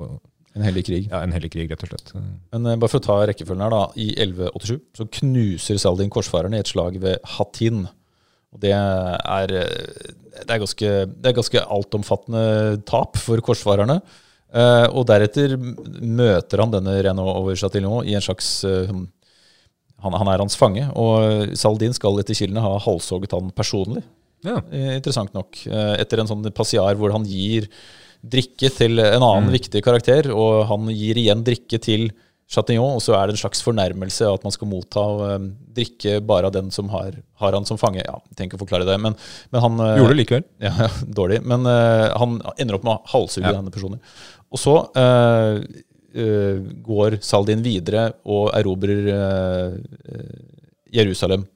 å 0.01 0.11
En 0.53 0.65
hellig 0.65 0.85
krig. 0.85 1.07
Ja, 1.09 1.23
en 1.25 1.33
hellig 1.33 1.49
krig, 1.55 1.71
rett 1.71 1.83
og 1.85 1.89
slett. 1.89 2.11
Men 2.53 2.67
eh, 2.69 2.77
bare 2.77 2.91
for 2.91 3.01
å 3.01 3.05
ta 3.07 3.15
rekkefølgen 3.25 3.63
her, 3.65 3.73
da. 3.73 3.85
I 3.97 4.11
1187 4.21 4.75
så 4.99 5.07
knuser 5.19 5.79
Saladin 5.81 6.11
korsfarerne 6.13 6.59
i 6.59 6.63
et 6.63 6.69
slag 6.69 6.99
ved 7.01 7.23
Hattin. 7.35 7.87
Og 8.53 8.61
det 8.61 8.73
er, 8.75 9.55
eh, 9.63 10.11
det 10.43 10.53
er 10.53 10.61
ganske, 10.61 10.91
det 11.09 11.31
er 11.31 11.39
ganske 11.39 11.65
altomfattende 11.77 12.43
tap 12.89 13.17
for 13.21 13.41
korsfarerne. 13.45 13.97
Uh, 14.53 14.85
og 14.93 15.07
deretter 15.09 15.55
møter 15.57 16.61
han 16.61 16.69
denne 16.69 16.99
Renaud 17.01 17.31
over 17.31 17.55
Chatillon 17.57 18.05
i 18.05 18.13
en 18.13 18.21
slags 18.21 18.59
uh, 18.69 18.85
han, 18.85 19.07
han 20.13 20.29
er 20.29 20.43
hans 20.43 20.57
fange. 20.59 20.83
Og 20.93 21.55
Saladin 21.57 21.95
skal 21.97 22.21
etter 22.21 22.37
kildene 22.37 22.61
ha 22.61 22.75
halshogget 22.85 23.33
han 23.33 23.49
personlig. 23.57 24.03
Ja. 24.45 24.59
Uh, 24.69 24.93
Interessant 24.99 25.33
nok. 25.33 25.57
Etter 25.97 26.21
en 26.21 26.29
sånn 26.29 26.45
passiar 26.53 26.99
hvor 26.99 27.15
han 27.15 27.25
gir 27.25 27.65
drikke 28.23 28.69
til 28.71 29.01
en 29.03 29.23
annen 29.23 29.51
viktig 29.51 29.81
karakter, 29.83 30.29
og 30.31 30.63
han 30.69 30.87
gir 30.95 31.19
igjen 31.19 31.43
drikke 31.43 31.79
til 31.83 32.09
Chatignon, 32.53 32.97
og 32.97 33.01
så 33.01 33.15
er 33.17 33.27
det 33.27 33.35
en 33.37 33.41
slags 33.41 33.63
fornærmelse 33.65 34.27
at 34.29 34.43
man 34.45 34.53
skal 34.53 34.69
motta 34.69 35.03
eh, 35.25 35.45
drikke 35.77 36.17
bare 36.27 36.49
av 36.49 36.53
den 36.55 36.69
som 36.75 36.89
har, 36.93 37.15
har 37.41 37.55
han 37.55 37.65
som 37.65 37.79
fange. 37.81 38.03
Ja, 38.03 38.19
jeg 38.29 38.37
trenger 38.37 38.51
ikke 38.51 38.59
å 38.59 38.63
forklare 38.65 38.87
det, 38.87 38.97
men, 39.01 39.15
men 39.53 39.63
han 39.63 39.79
eh, 39.81 39.95
Gjorde 40.01 40.13
det 40.13 40.19
likevel. 40.19 40.45
ja, 40.61 40.73
ja, 40.85 40.89
dårlig. 41.19 41.39
Men 41.49 41.65
uh, 41.65 42.11
han 42.19 42.37
ender 42.57 42.77
opp 42.77 42.85
med 42.85 42.93
å 42.93 43.13
halshugge 43.15 43.49
Ja. 43.49 43.55
denne 43.57 43.73
personen. 43.73 44.03
Og 44.53 44.61
så 44.61 44.75
uh, 44.85 45.63
uh, 46.19 46.59
går 46.85 47.17
Saldin 47.25 47.63
videre 47.65 48.11
og 48.29 48.51
erobrer 48.53 49.07
Jerusalem. 50.93 51.47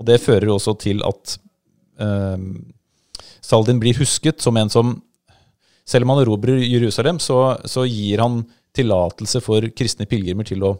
Og 0.00 0.08
det 0.08 0.22
fører 0.24 0.54
også 0.54 0.76
til 0.80 1.02
at 1.04 1.36
Saldin 3.44 3.78
blir 3.80 3.96
husket 4.00 4.40
som 4.44 4.56
en 4.60 4.72
som 4.72 4.96
Selv 5.86 6.06
om 6.06 6.14
han 6.14 6.24
erobrer 6.24 6.58
Jerusalem, 6.64 7.20
så, 7.22 7.56
så 7.68 7.86
gir 7.86 8.22
han 8.22 8.42
tillatelse 8.76 9.40
for 9.44 9.64
kristne 9.76 10.08
pilegrimer 10.10 10.46
til 10.48 10.64
å 10.66 10.74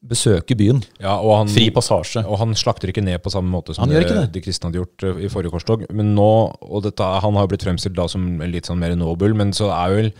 besøke 0.00 0.56
byen. 0.56 0.80
Ja, 1.00 1.14
han, 1.36 1.50
Fri 1.52 1.66
passasje. 1.74 2.22
Og 2.24 2.38
han 2.40 2.54
slakter 2.56 2.92
ikke 2.92 3.04
ned 3.04 3.20
på 3.24 3.32
samme 3.32 3.52
måte 3.52 3.76
som 3.76 3.88
det, 3.90 4.06
det. 4.08 4.26
de 4.32 4.42
kristne 4.44 4.70
hadde 4.70 4.80
gjort 4.80 5.04
eh, 5.04 5.24
i 5.26 5.30
forrige 5.32 5.52
korstog. 5.52 5.84
Men 5.92 6.14
nå, 6.16 6.30
og 6.60 6.84
dette, 6.86 7.04
Han 7.24 7.36
har 7.36 7.44
jo 7.46 7.52
blitt 7.52 7.66
fremstilt 7.66 7.98
da 7.98 8.06
som 8.08 8.26
litt 8.40 8.70
sånn 8.70 8.80
mer 8.80 8.96
noble, 8.96 9.34
men 9.36 9.52
så 9.56 9.68
er 9.76 9.96
vel, 9.96 10.10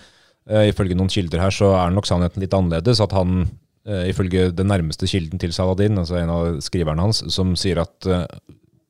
eh, 0.50 0.68
ifølge 0.72 0.98
noen 0.98 1.12
kilder 1.12 1.44
her, 1.46 1.54
så 1.54 1.72
er 1.80 1.96
nok 1.96 2.08
sannheten 2.08 2.44
litt 2.44 2.56
annerledes. 2.56 3.00
At 3.00 3.16
han, 3.16 3.48
eh, 3.88 4.10
ifølge 4.12 4.50
den 4.52 4.68
nærmeste 4.68 5.08
kilden 5.08 5.40
til 5.40 5.56
Saladin, 5.56 6.00
altså 6.00 6.20
en 6.20 6.34
av 6.36 6.60
skriverne 6.64 7.08
hans, 7.08 7.24
som 7.32 7.56
sier 7.56 7.80
at 7.80 8.12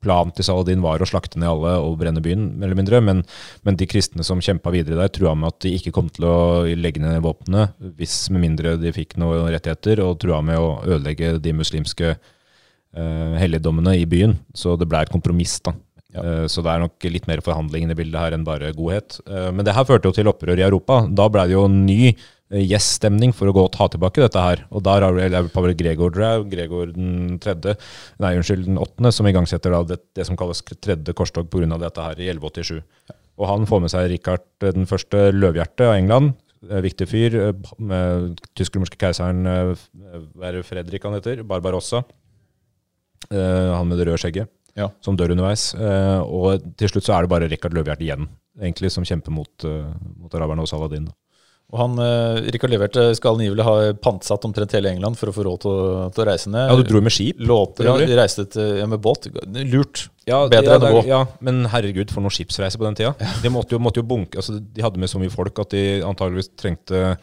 planen 0.00 0.32
til 0.36 0.46
Saladin 0.46 0.82
var 0.84 1.02
å 1.02 1.08
slakte 1.08 1.40
ned 1.40 1.50
alle 1.50 1.74
og 1.82 1.98
brenne 2.00 2.22
byen, 2.24 2.46
mer 2.56 2.70
eller 2.70 2.80
mindre. 2.80 3.02
Men, 3.04 3.22
men 3.66 3.78
de 3.80 3.88
kristne 3.90 4.24
som 4.26 4.42
kjempa 4.44 4.72
videre 4.74 4.98
der, 5.00 5.12
trua 5.12 5.34
med 5.36 5.52
at 5.52 5.60
de 5.66 5.74
ikke 5.76 5.94
kom 5.96 6.08
til 6.12 6.26
å 6.28 6.38
legge 6.78 7.02
ned 7.02 7.20
våpnene, 7.24 7.68
hvis 7.98 8.22
med 8.32 8.44
mindre 8.46 8.76
de 8.80 8.94
fikk 8.96 9.18
noen 9.20 9.50
rettigheter, 9.52 10.02
og 10.04 10.18
trua 10.22 10.40
med 10.44 10.60
å 10.60 10.72
ødelegge 10.86 11.36
de 11.44 11.54
muslimske 11.56 12.14
uh, 12.16 13.36
helligdommene 13.40 13.98
i 14.00 14.08
byen. 14.08 14.38
Så 14.56 14.78
det 14.80 14.88
ble 14.90 15.04
et 15.04 15.12
kompromiss, 15.12 15.58
da. 15.66 15.76
Ja. 16.14 16.24
Eh, 16.24 16.46
så 16.50 16.62
det 16.64 16.72
er 16.72 16.82
nok 16.82 17.06
litt 17.06 17.28
mer 17.30 17.42
forhandling 17.44 17.90
i 17.90 17.96
bildet 17.98 18.18
her 18.18 18.34
enn 18.34 18.46
bare 18.46 18.72
godhet. 18.76 19.20
Eh, 19.28 19.50
men 19.54 19.66
det 19.66 19.76
her 19.76 19.86
førte 19.88 20.10
jo 20.10 20.16
til 20.16 20.30
opprør 20.30 20.58
i 20.58 20.66
Europa. 20.66 21.04
Da 21.06 21.28
ble 21.30 21.46
det 21.48 21.54
jo 21.54 21.66
en 21.68 21.84
ny 21.86 22.14
yes-stemning 22.50 23.32
for 23.36 23.46
å 23.50 23.54
gå 23.54 23.62
og 23.68 23.72
ta 23.76 23.86
tilbake 23.92 24.22
dette 24.24 24.42
her. 24.42 24.64
Og 24.74 24.82
der 24.86 25.04
har 25.06 25.14
vel 25.14 25.48
Pavel 25.54 25.74
Gregor, 25.78 26.10
Drau, 26.14 26.44
Gregor 26.50 26.90
den 26.94 27.38
tredje, 27.42 27.76
nei 28.18 28.32
unnskyld, 28.38 28.66
den 28.66 28.80
åttende, 28.82 29.12
som 29.14 29.28
igangsetter 29.30 29.74
det, 29.86 30.00
det 30.18 30.26
som 30.26 30.36
kalles 30.40 30.62
tredje 30.82 31.14
korstog 31.14 31.48
pga. 31.52 31.78
dette 31.78 32.02
her 32.02 32.18
i 32.18 32.28
1187. 32.32 32.82
Og 33.40 33.46
han 33.48 33.66
får 33.70 33.80
med 33.80 33.90
seg 33.92 34.08
Rikard 34.10 34.42
eh, 34.66 34.72
den 34.76 34.86
første 34.90 35.30
løvhjerte 35.32 35.86
av 35.88 35.94
England. 35.96 36.34
Eh, 36.68 36.80
Viktig 36.84 37.06
fyr. 37.08 37.36
eh, 37.40 37.52
Med 37.78 38.40
tysk-romerske 38.58 38.98
keiseren 39.00 39.46
eh, 39.46 39.74
er 40.44 40.62
Fredrik 40.66 41.06
han 41.06 41.14
heter, 41.16 41.40
Barbarossa. 41.48 42.02
Eh, 43.30 43.70
han 43.76 43.88
med 43.88 43.98
det 44.00 44.08
røde 44.10 44.18
skjegget, 44.20 44.50
Ja. 44.76 44.88
som 45.00 45.16
dør 45.16 45.32
underveis. 45.32 45.70
Eh, 45.74 46.20
og 46.20 46.60
til 46.76 46.88
slutt 46.88 47.04
så 47.06 47.16
er 47.16 47.22
det 47.22 47.30
bare 47.32 47.48
Rikard 47.48 47.72
Løvhjert 47.74 48.00
igjen, 48.04 48.28
egentlig, 48.60 48.90
som 48.90 49.04
kjemper 49.04 49.30
mot, 49.32 49.64
eh, 49.64 49.88
mot 50.18 50.32
araberne 50.34 50.60
og 50.64 50.68
Saladin. 50.68 51.06
Da. 51.06 51.12
Og 51.70 51.78
han, 51.78 51.98
eh, 52.02 52.50
Rikard 52.50 52.72
Levert 52.72 52.96
skal 53.14 53.36
angivelig 53.36 53.62
ha 53.66 53.74
pantsatt 54.02 54.44
omtrent 54.48 54.72
hele 54.74 54.90
England 54.90 55.18
for 55.20 55.30
å 55.30 55.34
få 55.34 55.44
råd 55.46 55.62
til 55.62 55.70
å, 55.70 56.06
til 56.14 56.24
å 56.24 56.26
reise 56.26 56.50
ned. 56.50 56.66
Ja, 56.66 56.78
du 56.78 56.88
dro 56.88 57.02
med 57.04 57.14
skip? 57.14 57.38
Låter, 57.46 57.86
ja, 57.86 57.94
de 58.00 58.16
reiste 58.18 58.46
til, 58.50 58.80
ja, 58.80 58.88
med 58.90 59.02
båt. 59.04 59.28
Lurt. 59.70 60.08
Ja, 60.26 60.42
Bedre 60.50 60.74
ja, 60.74 60.78
enn 60.78 60.86
å 60.88 60.94
gå. 60.96 61.02
Ja, 61.08 61.20
men 61.46 61.62
herregud, 61.70 62.10
for 62.10 62.24
noen 62.24 62.34
skipsreise 62.34 62.80
på 62.80 62.86
den 62.88 62.98
tida. 62.98 63.14
De 63.42 63.52
måtte 63.54 63.76
jo, 63.76 63.82
måtte 63.82 64.02
jo 64.02 64.06
bunke 64.06 64.42
altså, 64.42 64.58
De 64.58 64.82
hadde 64.84 65.00
med 65.00 65.10
så 65.10 65.20
mye 65.22 65.32
folk 65.32 65.62
at 65.62 65.72
de 65.74 65.84
antageligvis 66.06 66.50
trengte 66.58 67.14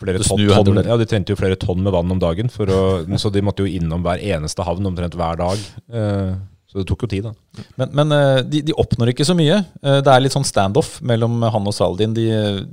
flere 0.00 0.22
tonn, 0.24 0.40
snur 0.40 0.80
ja, 0.86 0.96
de 0.96 1.06
trengte 1.08 1.34
jo 1.34 1.38
flere 1.38 1.58
tonn 1.60 1.82
med 1.84 1.92
vann 1.92 2.14
om 2.14 2.20
dagen. 2.22 2.48
For 2.52 2.70
å, 2.72 2.80
så 3.22 3.32
de 3.34 3.42
måtte 3.44 3.66
jo 3.66 3.80
innom 3.80 4.06
hver 4.06 4.22
eneste 4.22 4.64
havn 4.66 4.88
omtrent 4.88 5.18
hver 5.18 5.40
dag. 5.40 5.66
Eh, 5.92 6.32
så 6.70 6.78
det 6.78 6.84
tok 6.86 7.02
jo 7.02 7.08
tid, 7.10 7.24
da. 7.26 7.64
Men, 7.80 7.88
men 7.98 8.12
eh, 8.14 8.40
de, 8.46 8.60
de 8.68 8.74
oppnår 8.78 9.10
ikke 9.10 9.24
så 9.26 9.34
mye. 9.34 9.56
Eh, 9.82 9.96
Det 10.06 10.12
er 10.12 10.22
litt 10.22 10.36
sånn 10.36 10.46
standoff 10.46 11.00
mellom 11.02 11.40
han 11.42 11.66
og 11.66 11.74
Saladin. 11.74 12.12
De, 12.14 12.26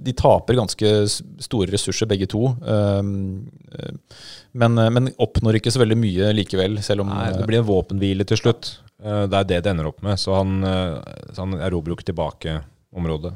de 0.05 0.13
taper 0.13 0.59
ganske 0.59 0.91
store 1.41 1.71
ressurser, 1.73 2.05
begge 2.11 2.27
to. 2.29 2.51
Um, 2.61 3.49
eh, 3.73 3.95
Men, 4.57 4.77
men 4.93 5.09
oppnår 5.21 5.57
ikke 5.59 5.73
så 5.73 5.81
veldig 5.81 5.97
mye 5.97 6.29
likevel, 6.33 6.77
selv 6.85 7.03
om 7.03 7.09
Nei, 7.11 7.31
det 7.35 7.49
blir 7.49 7.59
en 7.63 7.67
våpenhvile 7.67 8.25
til 8.29 8.39
slutt. 8.39 8.69
Det 8.97 9.37
er 9.37 9.49
det 9.49 9.59
det 9.65 9.69
ender 9.73 9.89
opp 9.89 9.99
med. 10.05 10.17
Så 10.17 10.33
han, 10.33 10.55
så 11.33 11.43
han 11.43 11.57
erobrer 11.61 11.93
jo 11.93 11.97
ikke 11.99 12.07
tilbake 12.09 12.55
området. 12.97 13.35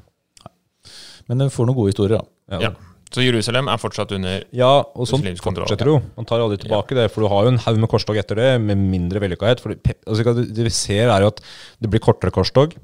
Men 1.30 1.44
det 1.44 1.52
får 1.54 1.70
noen 1.70 1.78
gode 1.78 1.94
historier, 1.94 2.24
da. 2.24 2.62
Ja. 2.64 2.72
Så 3.12 3.26
Jerusalem 3.26 3.68
er 3.68 3.80
fortsatt 3.82 4.14
under 4.16 4.46
Ja, 4.56 4.70
og 4.96 5.08
sånn 5.10 5.26
fortsetter 5.26 5.90
jo. 5.90 5.98
Man 6.16 6.28
tar 6.30 6.40
aldri 6.40 6.62
tilbake 6.62 6.96
det, 6.96 7.10
for 7.12 7.26
du 7.26 7.32
har 7.32 7.48
jo 7.48 7.52
en 7.52 7.60
haug 7.66 7.80
med 7.84 7.92
korstog 7.92 8.20
etter 8.22 8.40
det, 8.40 8.50
med 8.64 8.80
mindre 8.80 9.20
vellykkahet. 9.24 9.60
For 9.64 9.76
det, 9.76 9.98
altså, 10.08 10.36
det 10.40 10.68
vi 10.70 10.72
ser, 10.72 11.12
er 11.12 11.26
jo 11.26 11.32
at 11.34 11.42
det 11.84 11.92
blir 11.92 12.04
kortere 12.04 12.32
korstog, 12.32 12.78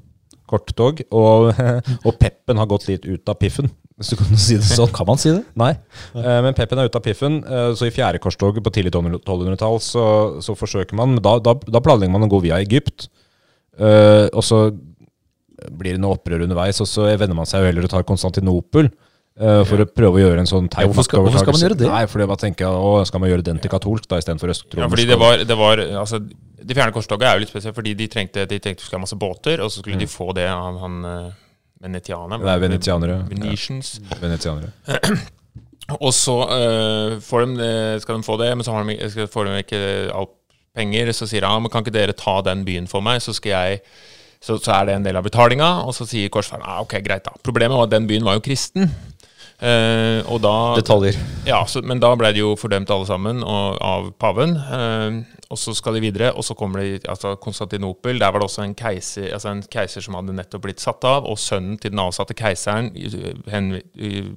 korttog, 0.48 1.00
og, 1.16 1.48
og 2.06 2.18
peppen 2.20 2.60
har 2.60 2.68
gått 2.68 2.88
litt 2.90 3.08
ut 3.08 3.32
av 3.32 3.38
piffen. 3.40 3.72
hvis 3.96 4.12
du 4.12 4.18
kan 4.20 4.36
si 4.36 4.58
det 4.60 4.68
sånn. 4.68 4.92
Kan 4.98 5.08
man 5.08 5.20
si 5.20 5.32
det? 5.32 5.42
Nei. 5.58 5.72
Ja. 6.12 6.38
men 6.44 6.56
Peppen 6.56 6.78
er 6.80 6.92
ute 6.92 7.00
av 7.00 7.08
piffen. 7.08 7.40
eh, 7.48 7.72
så 7.72 7.88
i 7.88 7.94
fjerde 7.94 8.20
korstog 8.20 8.60
på 8.60 8.74
tidlig 8.76 8.92
1200-tall 8.92 9.80
så, 9.80 10.04
så 10.44 10.56
forsøker 10.56 10.96
man 10.98 11.16
da, 11.24 11.38
da, 11.40 11.56
da 11.56 11.84
planlegger 11.84 12.12
man 12.18 12.28
å 12.28 12.32
gå 12.36 12.44
via 12.44 12.60
Egypt. 12.60 13.08
Eh, 13.80 14.28
og 14.28 14.44
så 14.44 14.66
blir 15.72 15.96
det 15.96 16.02
noe 16.04 16.16
opprør 16.20 16.44
underveis, 16.44 16.78
og 16.84 16.88
så 16.88 17.08
vender 17.16 17.36
man 17.36 17.48
seg 17.48 17.64
jo 17.64 17.72
heller 17.72 17.88
og 17.88 17.96
tar 17.96 18.06
Konstantinopel. 18.06 18.92
Eh, 19.40 19.62
for 19.68 19.84
å 19.84 19.86
prøve 19.86 20.18
å 20.18 20.22
gjøre 20.24 20.42
en 20.44 20.50
sånn 20.50 20.68
teit 20.68 20.84
Ja, 20.84 20.90
hvorfor 20.90 21.06
skal- 21.06 21.24
hvorfor 21.24 21.42
skal 21.44 21.54
man 21.56 21.62
gjøre 21.64 21.78
det? 21.78 21.88
Nei, 21.88 22.04
for 22.06 22.18
jeg 22.24 22.38
tenker, 22.42 22.66
å, 22.66 23.04
Skal 23.06 23.20
man 23.20 23.30
gjøre 23.30 23.44
den 23.46 23.58
til 23.58 23.70
katolsk 23.70 24.08
da 24.08 24.18
istedenfor 24.18 24.50
østromersk? 24.54 24.84
Ja, 24.84 24.88
fordi 24.88 25.06
det 25.06 25.18
var, 25.18 25.36
det 25.44 25.56
var 25.58 25.76
altså, 26.02 26.20
De 26.22 26.74
fjerne 26.74 26.92
korstoget 26.92 27.22
er 27.28 27.34
jo 27.38 27.44
litt 27.46 27.52
spesielt, 27.52 27.74
fordi 27.76 27.94
de 27.96 28.08
trengte, 28.08 28.46
de 28.50 28.58
trengte 28.58 28.82
skulle 28.82 28.98
ha 28.98 29.04
masse 29.06 29.16
båter, 29.18 29.60
og 29.62 29.70
så 29.70 29.80
skulle 29.80 29.98
de 29.98 30.06
få 30.10 30.32
det 30.34 30.48
av 30.50 30.78
han 30.82 30.96
uh, 31.06 31.30
venetianer. 31.80 32.36
Mm. 32.36 32.44
Det 32.44 32.52
er 32.52 32.62
venetianere. 32.64 33.18
Venetians. 33.30 33.92
Venetianere. 34.20 34.72
Og 36.04 36.12
så 36.12 36.34
uh, 36.44 37.14
får 37.24 37.46
de, 37.56 37.68
skal 38.02 38.18
de 38.18 38.26
få 38.26 38.36
det, 38.42 38.50
men 38.58 38.66
så 38.66 38.74
har 38.74 38.84
de, 38.84 38.96
skal- 39.08 39.30
får 39.32 39.48
de 39.48 39.62
ikke 39.62 39.80
alt 40.12 40.34
penger. 40.76 41.12
Så 41.16 41.28
sier 41.30 41.46
ja, 41.46 41.54
men 41.58 41.70
kan 41.72 41.80
ikke 41.86 41.94
dere 41.94 42.12
ta 42.12 42.40
den 42.44 42.66
byen 42.66 42.90
for 42.90 43.00
meg, 43.00 43.22
så 43.24 43.32
skal 43.32 43.54
jeg 43.54 43.80
så, 44.42 44.58
så 44.62 44.74
er 44.76 44.84
det 44.90 44.94
en 44.98 45.06
del 45.06 45.16
av 45.16 45.24
betalinga. 45.24 45.70
Og 45.88 45.94
så 45.96 46.04
sier 46.06 46.28
korsfaren 46.34 46.66
ja, 46.66 46.76
ok, 46.84 46.98
greit 47.06 47.24
da. 47.24 47.32
Problemet 47.42 47.78
var 47.78 47.88
at 47.88 47.94
den 47.96 48.06
byen 48.10 48.26
var 48.26 48.36
jo 48.36 48.44
kristen. 48.44 48.90
Eh, 49.58 50.20
og 50.30 50.38
da 50.44 50.54
Detaljer. 50.78 51.16
ja, 51.48 51.64
så, 51.66 51.80
men 51.82 51.98
da 51.98 52.12
ble 52.14 52.30
de 52.30 52.44
jo 52.44 52.52
fordømt 52.58 52.90
alle 52.94 53.08
sammen 53.08 53.42
og, 53.42 53.78
av 53.82 54.12
paven. 54.20 54.54
Eh, 54.54 55.38
og 55.48 55.58
så 55.58 55.72
skal 55.74 55.96
de 55.96 56.02
videre, 56.04 56.30
og 56.36 56.44
så 56.46 56.54
kommer 56.54 56.84
de 56.84 57.00
altså 57.08 57.34
Konstantinopel. 57.42 58.20
Der 58.20 58.30
var 58.30 58.38
det 58.38 58.46
også 58.46 58.62
en 58.62 58.76
keiser, 58.78 59.32
altså 59.32 59.50
en 59.50 59.64
keiser 59.72 60.04
som 60.04 60.18
hadde 60.18 60.36
nettopp 60.36 60.66
blitt 60.66 60.84
satt 60.84 61.06
av, 61.08 61.26
og 61.26 61.40
sønnen 61.40 61.78
til 61.80 61.94
den 61.94 62.04
avsatte 62.04 62.36
keiseren 62.38 62.92
eh, 62.94 63.32
hen, 63.50 63.72
eh, 63.98 64.28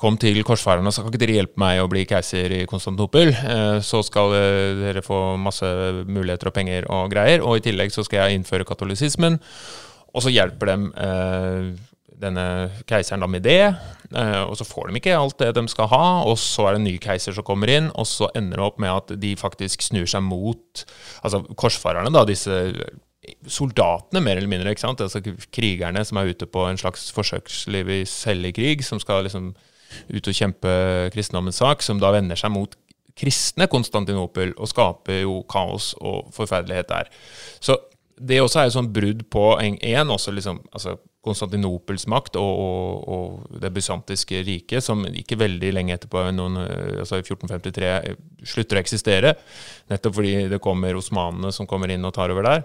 kom 0.00 0.16
til 0.18 0.40
korsfarerne 0.42 0.90
og 0.90 0.96
sa 0.96 1.04
kan 1.04 1.12
ikke 1.12 1.20
dere 1.22 1.36
hjelpe 1.36 1.60
meg 1.62 1.78
å 1.78 1.90
bli 1.92 2.02
keiser 2.10 2.56
i 2.56 2.64
Konstantinopel. 2.66 3.30
Eh, 3.36 3.76
så 3.86 4.02
skal 4.02 4.34
dere 4.80 5.04
få 5.06 5.36
masse 5.38 5.68
muligheter 6.08 6.50
og 6.50 6.56
penger 6.56 6.90
og 6.90 7.12
greier, 7.14 7.44
og 7.44 7.60
i 7.60 7.64
tillegg 7.68 7.94
så 7.94 8.02
skal 8.08 8.24
jeg 8.24 8.40
innføre 8.40 8.66
katolisismen. 8.66 9.38
Og 10.10 10.24
så 10.24 10.32
hjelper 10.34 10.72
dem 10.72 10.90
eh, 10.98 11.70
denne 12.20 12.44
keiseren 12.88 13.22
da 13.24 13.28
med 13.30 13.44
det, 13.46 13.72
eh, 14.12 14.42
og 14.44 14.56
så 14.58 14.66
får 14.68 14.90
de 14.90 15.00
ikke 15.00 15.16
alt 15.16 15.38
det 15.40 15.52
de 15.56 15.64
skal 15.72 15.90
ha, 15.92 16.04
og 16.28 16.36
så 16.40 16.68
er 16.68 16.76
det 16.76 16.82
en 16.82 16.88
ny 16.90 16.96
keiser 17.02 17.36
som 17.36 17.46
kommer 17.46 17.72
inn, 17.72 17.90
og 17.94 18.08
så 18.08 18.30
ender 18.38 18.60
det 18.60 18.66
opp 18.66 18.80
med 18.82 18.92
at 18.92 19.14
de 19.22 19.34
faktisk 19.40 19.84
snur 19.86 20.08
seg 20.10 20.24
mot 20.26 20.84
altså 21.22 21.42
korsfarerne, 21.60 22.12
da, 22.14 22.26
disse 22.28 22.60
soldatene, 23.50 24.22
mer 24.24 24.38
eller 24.40 24.50
mindre, 24.50 24.72
ikke 24.72 24.84
sant? 24.84 25.02
Altså 25.04 25.20
krigerne 25.52 26.02
som 26.08 26.18
er 26.20 26.32
ute 26.32 26.48
på 26.48 26.64
en 26.66 26.78
slags 26.80 27.10
forsøksliv 27.14 27.90
i 27.92 28.00
cellegkrig, 28.08 28.80
som 28.86 29.00
skal 29.02 29.26
liksom 29.26 29.52
ut 30.10 30.30
og 30.30 30.36
kjempe 30.36 30.72
kristendommens 31.14 31.60
sak, 31.60 31.84
som 31.84 32.00
da 32.00 32.12
vender 32.14 32.38
seg 32.38 32.52
mot 32.54 32.76
kristne 33.20 33.66
Konstantinopel 33.68 34.54
og 34.56 34.70
skaper 34.70 35.24
jo 35.24 35.40
kaos 35.50 35.92
og 36.00 36.30
forferdelighet 36.34 36.88
der. 36.88 37.10
Så 37.60 37.76
det 38.20 38.40
også 38.40 38.62
er 38.62 38.68
jo 38.68 38.76
sånn 38.78 38.92
brudd 38.92 39.24
på 39.32 39.44
en, 39.60 39.76
en 39.84 40.12
også 40.14 40.32
liksom, 40.36 40.62
altså 40.72 40.96
Konstantinopels 41.20 42.06
makt 42.08 42.38
og, 42.40 42.60
og, 42.64 43.08
og 43.12 43.58
det 43.60 43.72
bysantiske 43.76 44.38
riket, 44.46 44.84
som 44.86 45.02
ikke 45.04 45.36
veldig 45.40 45.72
lenge 45.76 45.92
etterpå, 45.98 46.22
noen, 46.32 46.56
altså 47.02 47.18
i 47.20 47.24
1453, 47.26 48.14
slutter 48.54 48.78
å 48.80 48.82
eksistere. 48.84 49.34
Nettopp 49.92 50.16
fordi 50.16 50.32
det 50.48 50.62
kommer 50.64 50.96
osmanene 50.96 51.52
som 51.52 51.68
kommer 51.68 51.92
inn 51.92 52.08
og 52.08 52.14
tar 52.16 52.32
over 52.32 52.48
der. 52.48 52.64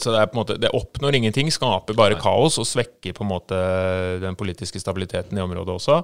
Så 0.00 0.14
det, 0.14 0.24
måte, 0.32 0.56
det 0.56 0.72
oppnår 0.72 1.18
ingenting, 1.20 1.50
skaper 1.52 1.92
bare 1.98 2.16
kaos 2.16 2.56
og 2.56 2.64
svekker 2.64 3.12
på 3.12 3.20
en 3.26 3.32
måte 3.34 3.58
den 4.22 4.36
politiske 4.40 4.80
stabiliteten 4.80 5.36
i 5.36 5.44
området 5.44 5.74
også. 5.76 5.98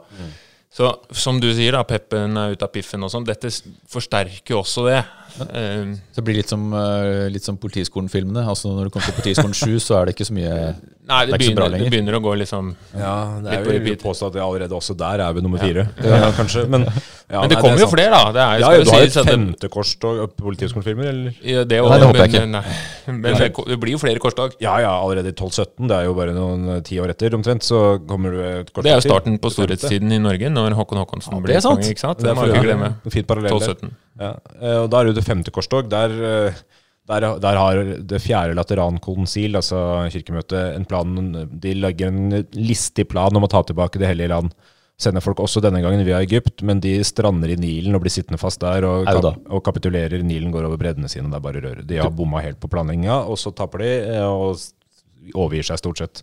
Så 0.71 0.87
som 1.19 1.41
du 1.43 1.49
sier, 1.57 1.73
da, 1.75 1.81
peppen 1.89 2.37
er 2.39 2.53
ute 2.53 2.63
av 2.63 2.71
piffen 2.71 3.03
og 3.03 3.11
sånn. 3.11 3.25
Dette 3.27 3.49
forsterker 3.91 4.53
jo 4.55 4.61
også 4.61 4.85
det. 4.87 5.01
Eh, 5.49 5.97
Så 6.13 6.21
det 6.21 6.25
blir 6.29 6.37
litt 6.39 6.53
som, 6.53 6.69
eh, 6.77 7.25
litt 7.33 7.43
som 7.43 7.57
Politiskolen-filmene. 7.59 8.45
Altså 8.47 8.71
Når 8.71 8.85
du 8.87 8.91
kommer 8.95 9.09
til 9.11 9.19
Politiskolen 9.19 9.57
7, 9.57 9.81
så 9.83 9.97
er 9.99 10.05
det 10.07 10.15
ikke 10.15 10.29
så 10.29 10.37
mye 10.37 10.77
nei, 11.11 11.21
Det 11.27 11.33
det, 11.35 11.41
ikke 11.41 11.57
begynner, 11.59 11.77
det 11.83 11.91
begynner 11.93 12.17
å 12.17 12.21
gå 12.25 12.33
liksom 12.41 12.69
Ja, 12.95 13.15
det 13.43 13.51
Litt 13.51 13.59
er 13.59 13.65
på 13.67 13.73
jo 13.75 13.79
repeat. 13.81 14.03
påstå 14.07 14.29
at 14.31 14.39
allerede 14.47 14.77
også 14.79 14.97
der 15.01 15.23
er 15.27 15.35
vi 15.37 15.43
nummer 15.45 15.59
fire, 15.63 15.85
ja, 16.07 16.31
kanskje. 16.39 16.65
Men, 16.71 16.87
ja, 16.87 17.41
Men 17.43 17.51
det 17.53 17.59
kommer 17.61 17.77
er 17.79 17.85
jo 17.85 17.89
flere, 17.93 18.11
da. 18.15 18.33
Det 18.35 18.43
er, 18.45 18.63
Ja, 18.65 18.71
jo, 18.79 18.85
du 18.87 18.91
har 18.91 19.03
jo 19.05 19.11
at 19.11 19.15
det- 19.19 19.27
femte 19.35 19.69
korstog 19.75 20.23
Politihøgskolefilmer, 20.41 21.11
eller? 21.11 21.35
Ja, 21.43 21.65
det, 21.65 21.81
Nei, 21.83 21.99
det 21.99 22.09
håper 22.09 22.23
jeg 22.25 22.33
men, 22.41 22.57
Nei, 22.57 23.17
men 23.27 23.39
det, 23.39 23.51
det 23.69 23.79
blir 23.83 23.93
jo 23.97 24.01
flere 24.03 24.23
korstog. 24.23 24.57
Ja, 24.63 24.79
ja, 24.83 24.91
allerede 25.03 25.31
i 25.31 25.35
1217. 25.37 25.89
Det 25.91 25.97
er 25.99 26.05
jo 26.09 26.15
bare 26.19 26.35
noen 26.37 26.69
eh, 26.77 26.81
ti 26.87 26.99
år 27.03 27.13
etter, 27.15 27.35
omtrent, 27.39 27.63
så 27.67 27.83
kommer 28.09 28.35
du 28.35 28.41
et 28.43 28.71
korstog 28.73 28.87
Det 28.89 28.93
er 28.95 29.01
jo 29.03 29.07
starten 29.09 29.39
på 29.43 29.53
storhetstiden 29.55 30.13
i 30.17 30.19
Norge, 30.23 30.51
når 30.53 30.77
Håkon 30.79 31.03
Håkonsen 31.03 31.37
ja, 31.37 31.41
blir 31.45 31.57
er 31.59 31.65
sant. 31.65 31.81
konge. 31.83 31.91
ikke 31.95 32.05
sant? 32.07 32.19
Det 32.23 32.31
Det 32.31 32.37
må 32.39 32.47
vi 32.49 32.55
ikke 32.55 32.67
glemme. 32.69 32.93
Fint 33.11 33.27
parallell. 33.31 33.59
der. 33.59 33.75
1217. 33.75 33.97
Ja, 34.21 34.33
eh, 34.61 34.79
og 34.83 34.91
da 34.93 35.01
er 35.01 35.05
det 35.09 35.15
jo 35.15 35.19
det 35.21 35.25
femte 35.27 35.51
korstog. 35.55 35.89
Der, 35.91 36.11
eh, 36.33 36.61
der, 37.11 37.27
der 37.43 37.59
har 37.59 37.81
det 38.11 38.23
fjerde 38.23 38.57
laterankonsil, 38.59 39.59
altså 39.59 39.81
kirkemøtet, 40.13 40.77
en 40.77 40.87
plan 40.89 41.15
De 41.63 41.73
legger 41.75 42.13
en 42.13 42.45
listig 42.55 43.09
plan 43.11 43.35
om 43.37 43.47
å 43.47 43.51
ta 43.51 43.65
tilbake 43.67 44.01
Det 44.01 44.11
hellige 44.11 44.33
land. 44.33 44.55
Sender 45.01 45.25
folk 45.25 45.39
også 45.41 45.63
denne 45.65 45.81
gangen 45.81 46.05
via 46.05 46.19
Egypt, 46.21 46.61
men 46.67 46.83
de 46.85 46.99
strander 47.09 47.55
i 47.55 47.57
Nilen 47.57 47.97
og 47.97 48.03
blir 48.05 48.13
sittende 48.13 48.41
fast 48.41 48.61
der 48.61 48.85
og, 48.85 49.07
kap 49.09 49.47
og 49.49 49.63
kapitulerer. 49.65 50.21
Nilen 50.21 50.53
går 50.53 50.67
over 50.69 50.81
breddene 50.81 51.09
sine, 51.09 51.31
det 51.33 51.39
er 51.39 51.47
bare 51.47 51.63
rør. 51.65 51.81
De 51.89 52.03
har 52.03 52.13
bomma 52.13 52.43
helt 52.45 52.61
på 52.61 52.69
planlegginga, 52.69 53.23
og 53.25 53.41
så 53.41 53.55
taper 53.57 53.81
de 53.87 53.95
eh, 54.11 54.27
og 54.29 54.61
overgir 55.35 55.67
seg 55.67 55.81
stort 55.81 56.01
sett. 56.01 56.23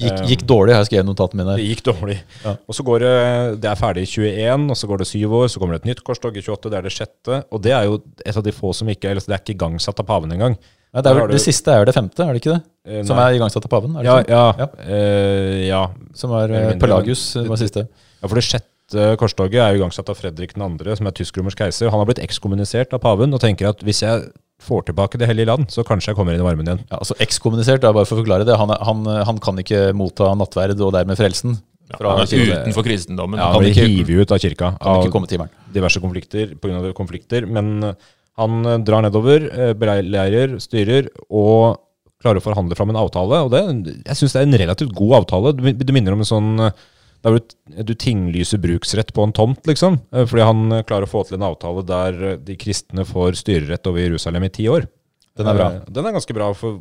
Gikk, 0.00 0.22
gikk 0.30 0.44
dårlig, 0.48 0.74
har 0.74 0.82
jeg 0.82 0.90
skrevet 0.90 1.08
notatene 1.08 1.42
mine. 1.42 1.56
Det 1.58 1.66
gikk 1.68 1.84
dårlig. 1.86 2.18
Ja. 2.44 2.56
Og 2.66 2.76
så 2.76 2.84
går 2.86 3.04
det 3.04 3.16
Det 3.62 3.70
er 3.70 3.78
ferdig 3.78 4.06
i 4.06 4.10
21, 4.10 4.70
og 4.74 4.78
så 4.80 4.90
går 4.90 5.02
det 5.02 5.08
syv 5.10 5.36
år, 5.40 5.50
så 5.52 5.62
kommer 5.62 5.76
det 5.76 5.84
et 5.84 5.90
nytt 5.92 6.04
korstog 6.06 6.36
i 6.36 6.42
28, 6.42 6.72
det 6.72 6.80
er 6.80 6.88
det 6.88 6.94
sjette. 6.94 7.42
Og 7.50 7.62
det 7.64 7.74
er 7.76 7.88
jo 7.88 8.00
et 8.24 8.40
av 8.40 8.46
de 8.46 8.54
få 8.54 8.72
som 8.76 8.90
ikke 8.90 9.12
eller 9.12 9.24
Det 9.24 9.36
er 9.36 9.44
ikke 9.44 9.56
igangsatt 9.56 10.02
av 10.02 10.08
paven 10.08 10.34
engang. 10.34 10.58
Nei, 10.94 11.02
det, 11.02 11.12
vel, 11.16 11.30
det 11.32 11.42
siste 11.42 11.72
er 11.72 11.82
jo 11.82 11.88
det 11.88 11.96
femte, 11.96 12.22
er 12.22 12.36
det 12.36 12.40
ikke 12.42 12.52
det? 12.52 12.60
Nei. 12.86 13.00
Som 13.08 13.18
er 13.18 13.34
igangsatt 13.34 13.64
av 13.66 13.72
paven? 13.72 13.96
Det 13.98 14.04
Ja, 14.06 14.20
ja, 14.30 14.44
Ja. 14.60 14.68
Uh, 14.78 15.62
ja. 15.66 15.82
Som 16.14 16.34
er 16.38 16.52
eh, 16.52 16.68
mindre, 16.68 16.78
Pelagius, 16.84 17.32
det 17.34 17.48
var 17.50 17.58
siste. 17.58 17.88
ja, 17.88 18.28
for 18.28 18.38
det 18.38 18.44
sjette 18.46 19.16
korstoget 19.18 19.58
er 19.58 19.74
jo 19.74 19.80
igangsatt 19.80 20.12
av 20.12 20.20
Fredrik 20.20 20.54
2., 20.54 20.94
som 21.00 21.08
er 21.08 21.16
tysk-romersk 21.18 21.64
keiser. 21.64 21.90
Han 21.90 21.98
har 21.98 22.06
blitt 22.06 22.22
ekskommunisert 22.22 22.94
av 22.94 23.02
paven 23.02 23.34
og 23.34 23.42
tenker 23.42 23.72
at 23.72 23.82
hvis 23.82 24.04
jeg 24.04 24.28
får 24.62 24.86
tilbake 24.88 25.18
Det 25.18 25.26
hellige 25.28 25.46
land, 25.50 25.66
så 25.74 25.84
kanskje 25.86 26.12
jeg 26.12 26.16
kommer 26.18 26.34
inn 26.36 26.40
i 26.42 26.46
varmen 26.46 26.66
igjen. 26.68 26.82
Ja, 26.90 26.98
altså 27.02 27.16
Ekskommunisert, 27.22 27.82
da, 27.82 27.92
bare 27.92 28.06
for 28.08 28.16
å 28.18 28.22
forklare 28.22 28.46
det. 28.48 28.56
Han, 28.60 28.70
er- 28.70 28.82
han, 28.86 29.04
han 29.30 29.38
kan 29.42 29.58
ikke 29.60 29.88
motta 29.96 30.30
nattverd 30.38 30.78
og 30.80 30.92
dermed 30.96 31.18
frelsen. 31.20 31.58
Fra 31.94 32.14
Han 32.14 32.22
er 32.24 32.30
kirken. 32.30 32.62
utenfor 32.64 32.86
kristendommen. 32.86 33.38
Ja, 33.38 33.50
han 33.52 33.60
blir 33.60 33.74
hivet 33.76 34.24
ut 34.24 34.30
av 34.32 34.38
kirka 34.40 34.70
Kan 34.80 34.88
av 34.88 35.02
ikke 35.04 35.12
komme 35.12 35.28
til 35.28 35.38
grunn 35.42 35.50
diverse 35.74 36.00
konflikter 36.00 36.54
konflikter. 36.96 37.44
Men 37.46 37.74
eh, 37.84 37.92
han 38.40 38.64
eh, 38.66 38.78
drar 38.86 39.04
nedover, 39.04 39.44
eh, 39.52 39.74
beleirer, 39.76 40.56
styrer 40.64 41.10
og 41.28 41.76
klarer 42.24 42.40
å 42.40 42.44
forhandle 42.46 42.74
fram 42.78 42.88
en 42.94 42.96
avtale. 43.02 43.42
Og 43.44 43.52
det, 43.52 43.60
jeg 44.08 44.16
syns 44.16 44.32
det 44.32 44.40
er 44.40 44.48
en 44.48 44.58
relativt 44.64 44.94
god 44.96 45.18
avtale. 45.20 45.52
Det 45.76 45.92
minner 45.92 46.16
om 46.16 46.24
en 46.24 46.30
sånn 46.30 46.50
eh, 46.70 46.72
der 47.24 47.38
du, 47.38 47.54
du 47.88 47.94
tinglyser 47.96 48.60
bruksrett 48.60 49.14
på 49.16 49.24
en 49.24 49.32
tomt, 49.32 49.62
liksom. 49.68 49.96
Eh, 50.12 50.26
Fordi 50.28 50.44
han 50.44 50.60
eh, 50.76 50.82
klarer 50.84 51.06
å 51.08 51.10
få 51.10 51.22
til 51.24 51.38
en 51.38 51.46
avtale 51.48 51.84
der 51.88 52.18
eh, 52.34 52.36
de 52.44 52.56
kristne 52.60 53.06
får 53.08 53.38
styrerett 53.40 53.88
over 53.88 54.02
Jerusalem 54.04 54.44
i 54.44 54.52
ti 54.52 54.66
år. 54.68 54.84
Den 55.38 55.48
er 55.50 55.56
bra. 55.58 55.68
Den 55.88 56.06
er 56.06 56.14
ganske 56.14 56.36
bra. 56.36 56.50
for 56.54 56.78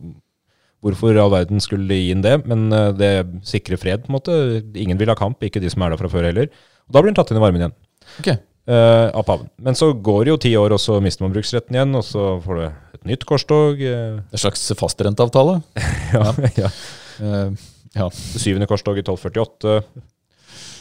Hvorfor 0.84 1.16
all 1.16 1.32
verden 1.32 1.64
skulle 1.64 1.96
gi 1.96 2.10
inn 2.12 2.22
det? 2.22 2.36
Men 2.46 2.68
det 3.00 3.12
sikrer 3.48 3.80
fred, 3.80 4.02
på 4.04 4.12
en 4.12 4.18
måte. 4.18 4.36
Ingen 4.76 5.00
vil 5.00 5.10
ha 5.10 5.16
kamp, 5.16 5.40
ikke 5.48 5.62
de 5.64 5.72
som 5.72 5.82
er 5.86 5.94
der 5.94 6.02
fra 6.02 6.12
før 6.12 6.28
heller. 6.28 6.52
Og 6.90 6.94
da 6.94 7.00
blir 7.02 7.14
den 7.14 7.18
tatt 7.18 7.32
inn 7.32 7.40
i 7.40 7.42
varmen 7.42 7.64
igjen 7.64 7.74
Ok. 8.20 8.28
eh, 8.28 9.08
av 9.16 9.24
paven. 9.26 9.48
Men 9.64 9.80
så 9.80 9.94
går 9.96 10.26
det 10.28 10.34
jo 10.34 10.42
ti 10.44 10.52
år, 10.60 10.76
og 10.76 10.84
så 10.84 11.00
mister 11.02 11.24
man 11.24 11.32
bruksretten 11.34 11.80
igjen, 11.80 11.96
og 11.96 12.04
så 12.04 12.26
får 12.44 12.60
du 12.60 12.66
et 12.68 13.08
nytt 13.14 13.24
korstog. 13.30 13.80
En 13.88 14.44
slags 14.44 14.68
fastrenteavtale. 14.84 15.62
ja, 16.18 16.28
ja. 16.66 16.74
Uh, 17.14 17.54
ja. 17.94 18.08
Det 18.10 18.40
syvende 18.42 18.66
korstog 18.66 18.98
i 18.98 19.04
1248. 19.06 19.84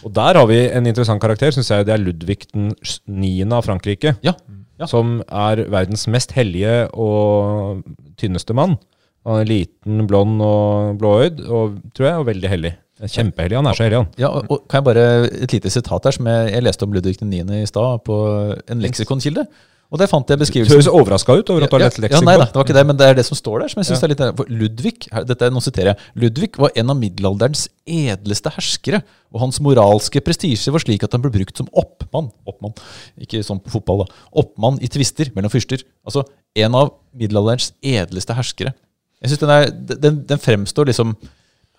Og 0.04 0.12
der 0.16 0.34
har 0.40 0.46
vi 0.50 0.58
en 0.70 0.86
interessant 0.90 1.20
karakter, 1.22 1.52
syns 1.54 1.70
jeg. 1.70 1.86
Det 1.86 1.94
er 1.94 2.02
Ludvig 2.02 2.38
den 2.52 2.72
9. 3.06 3.32
av 3.52 3.62
Frankrike. 3.66 4.16
Ja, 4.26 4.34
ja. 4.80 4.86
Som 4.90 5.20
er 5.30 5.62
verdens 5.70 6.06
mest 6.10 6.32
hellige 6.34 6.88
og 6.98 7.82
tynneste 8.18 8.54
mann. 8.56 8.78
Han 9.26 9.38
er 9.44 9.46
liten, 9.46 10.06
blond 10.10 10.40
og 10.42 10.96
blåøyd, 10.98 11.44
og 11.46 11.76
tror 11.94 12.08
jeg, 12.08 12.16
og 12.18 12.26
veldig 12.26 12.48
hellig. 12.50 12.72
Kjempehellig. 13.02 13.56
Han 13.58 13.66
er 13.70 13.74
så 13.78 13.84
hellig, 13.86 13.98
han. 14.02 14.08
Ja, 14.18 14.28
og- 14.30 14.50
og 14.50 14.64
kan 14.68 14.78
jeg 14.82 14.84
bare 14.94 15.24
Et 15.42 15.52
lite 15.52 15.70
sitat 15.70 16.04
her 16.04 16.10
som 16.12 16.26
jeg, 16.26 16.52
jeg 16.52 16.62
leste 16.62 16.82
om 16.82 16.92
Ludvig 16.92 17.20
9. 17.22 17.62
i 17.62 17.66
stad, 17.66 18.02
på 18.04 18.58
en 18.70 18.80
leksikonkilde. 18.80 19.46
Og 19.92 20.00
det 20.00 20.06
fant 20.08 20.24
jeg 20.32 20.38
Du 20.38 20.40
beskrivelsen 20.40 20.72
høres 20.72 20.86
overraska 20.88 21.34
ut 21.36 21.50
over 21.52 21.66
at 21.66 21.70
du 21.70 21.76
har 21.76 21.82
lett 21.84 21.98
leksikon. 22.00 22.22
ja, 22.24 22.28
nei 22.30 22.36
da, 22.40 22.46
det 22.48 22.56
var 22.56 22.64
ikke 22.64 22.76
det, 22.78 22.84
men 22.88 22.96
det 22.96 23.06
er 23.10 23.16
det 23.18 23.24
som 23.28 23.36
står 23.36 23.60
der. 23.60 23.68
som 23.68 23.80
jeg 23.82 23.88
synes 23.90 24.02
er 24.06 24.08
litt 24.14 24.22
for 24.38 24.46
Ludvig 24.48 24.94
her- 25.12 25.26
dette, 25.28 25.44
er- 25.44 25.52
nå 25.52 25.60
siterer 25.60 25.90
jeg, 25.92 25.98
Ludvig 26.16 26.56
var 26.56 26.70
en 26.80 26.90
av 26.94 26.96
middelalderens 26.96 27.66
edleste 27.86 28.48
herskere, 28.54 29.02
og 29.34 29.40
hans 29.44 29.60
moralske 29.60 30.22
prestisje 30.24 30.72
var 30.72 30.80
slik 30.80 31.04
at 31.04 31.12
han 31.12 31.20
ble 31.20 31.30
brukt 31.34 31.54
som 31.60 31.68
oppmann 31.76 32.30
oppmann, 32.48 32.72
ikke 33.20 33.44
sånn 33.44 33.60
på 33.60 33.68
fotball 33.76 34.06
da, 34.06 34.14
oppmann 34.32 34.80
i 34.80 34.88
tvister 34.88 35.28
mellom 35.36 35.52
fyrster. 35.52 35.84
Altså 36.08 36.24
en 36.56 36.74
av 36.74 36.94
middelalderens 37.14 37.72
edleste 37.84 38.32
herskere. 38.34 38.72
Jeg 39.20 39.28
synes 39.36 39.44
den, 39.44 39.50
er, 39.50 39.70
den, 40.00 40.24
den 40.26 40.38
fremstår 40.38 40.88
liksom 40.88 41.16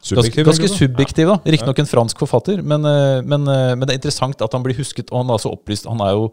Subjektiv, 0.03 0.43
ganske, 0.45 0.67
subjektiv, 0.67 1.29
da. 1.31 1.37
Riktignok 1.47 1.79
en 1.79 1.87
fransk 1.87 2.19
forfatter, 2.19 2.59
men, 2.61 2.83
eh, 2.85 3.21
men, 3.23 3.47
eh, 3.47 3.73
men 3.73 3.87
det 3.87 3.93
er 3.95 3.99
interessant 4.01 4.41
at 4.43 4.51
han 4.51 4.61
blir 4.61 4.75
husket. 4.75 5.07
Og 5.13 5.21
han 5.23 5.29
er 5.31 5.39
så 5.39 5.49
opplyst. 5.55 5.87
Han 5.87 6.01
er 6.03 6.11
jo 6.11 6.25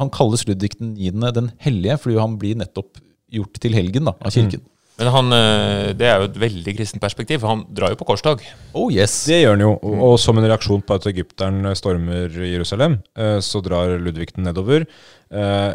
Han 0.00 0.10
kalles 0.12 0.46
Ludvig 0.48 0.76
den 0.78 0.94
9. 0.96 1.32
den 1.36 1.50
hellige, 1.62 1.98
fordi 2.04 2.20
han 2.20 2.36
blir 2.40 2.58
nettopp 2.60 3.00
gjort 3.32 3.60
til 3.62 3.74
helgen 3.76 4.08
da, 4.08 4.16
av 4.20 4.34
kirken. 4.34 4.64
Men 5.00 5.08
han, 5.08 5.32
eh, 5.34 5.92
det 5.96 6.08
er 6.08 6.20
jo 6.20 6.28
et 6.28 6.36
veldig 6.42 6.74
kristent 6.76 7.02
perspektiv, 7.02 7.40
for 7.42 7.54
han 7.54 7.62
drar 7.74 7.94
jo 7.94 7.98
på 8.00 8.06
korstog. 8.10 8.42
Oh 8.76 8.92
yes! 8.92 9.22
Det 9.30 9.40
gjør 9.40 9.56
han 9.56 9.64
jo. 9.64 9.72
Og, 9.80 10.02
og 10.08 10.18
som 10.20 10.38
en 10.38 10.46
reaksjon 10.46 10.84
på 10.84 10.98
at 10.98 11.08
egypteren 11.10 11.64
stormer 11.78 12.28
Jerusalem, 12.28 13.00
eh, 13.16 13.38
så 13.44 13.62
drar 13.64 13.96
Ludvig 14.02 14.34
den 14.36 14.46
nedover. 14.48 14.86
Eh, 15.32 15.72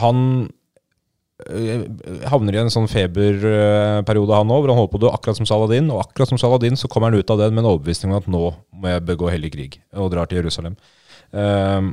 han 0.00 0.26
havner 2.30 2.54
i 2.54 2.60
en 2.60 2.70
sånn 2.70 2.88
feberperiode, 2.90 4.36
han 4.36 4.52
òg, 4.52 4.62
hvor 4.62 4.70
han 4.70 4.78
holder 4.78 4.92
på 4.92 5.00
å 5.00 5.02
dø, 5.04 5.10
akkurat 5.10 5.38
som 5.40 5.48
Saladin. 5.48 5.90
Og 5.90 6.02
akkurat 6.04 6.30
som 6.30 6.40
Saladin 6.40 6.78
så 6.78 6.90
kommer 6.90 7.10
han 7.10 7.18
ut 7.18 7.32
av 7.34 7.40
den 7.42 7.54
med 7.54 7.64
en 7.64 7.72
overbevisning 7.72 8.12
om 8.12 8.20
at 8.20 8.28
nå 8.30 8.42
må 8.78 8.92
jeg 8.92 9.04
begå 9.08 9.30
hellig 9.32 9.52
krig, 9.54 9.78
og 9.98 10.12
drar 10.14 10.30
til 10.30 10.40
Jerusalem. 10.40 10.76
Eh, 11.32 11.92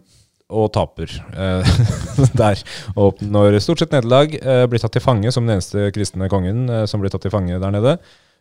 og 0.49 0.71
taper 0.73 1.11
eh, 1.13 1.75
der. 2.41 2.63
Og 2.95 3.13
oppnår 3.13 3.59
stort 3.63 3.83
sett 3.83 3.93
nederlag. 3.93 4.33
Eh, 4.39 4.65
blir 4.69 4.81
tatt 4.81 4.95
til 4.97 5.05
fange 5.05 5.31
som 5.33 5.45
den 5.45 5.57
eneste 5.59 5.91
kristne 5.95 6.29
kongen 6.31 6.65
eh, 6.73 6.87
som 6.89 7.01
blir 7.01 7.13
tatt 7.13 7.25
til 7.25 7.33
fange 7.33 7.61
der 7.61 7.75
nede. 7.75 7.97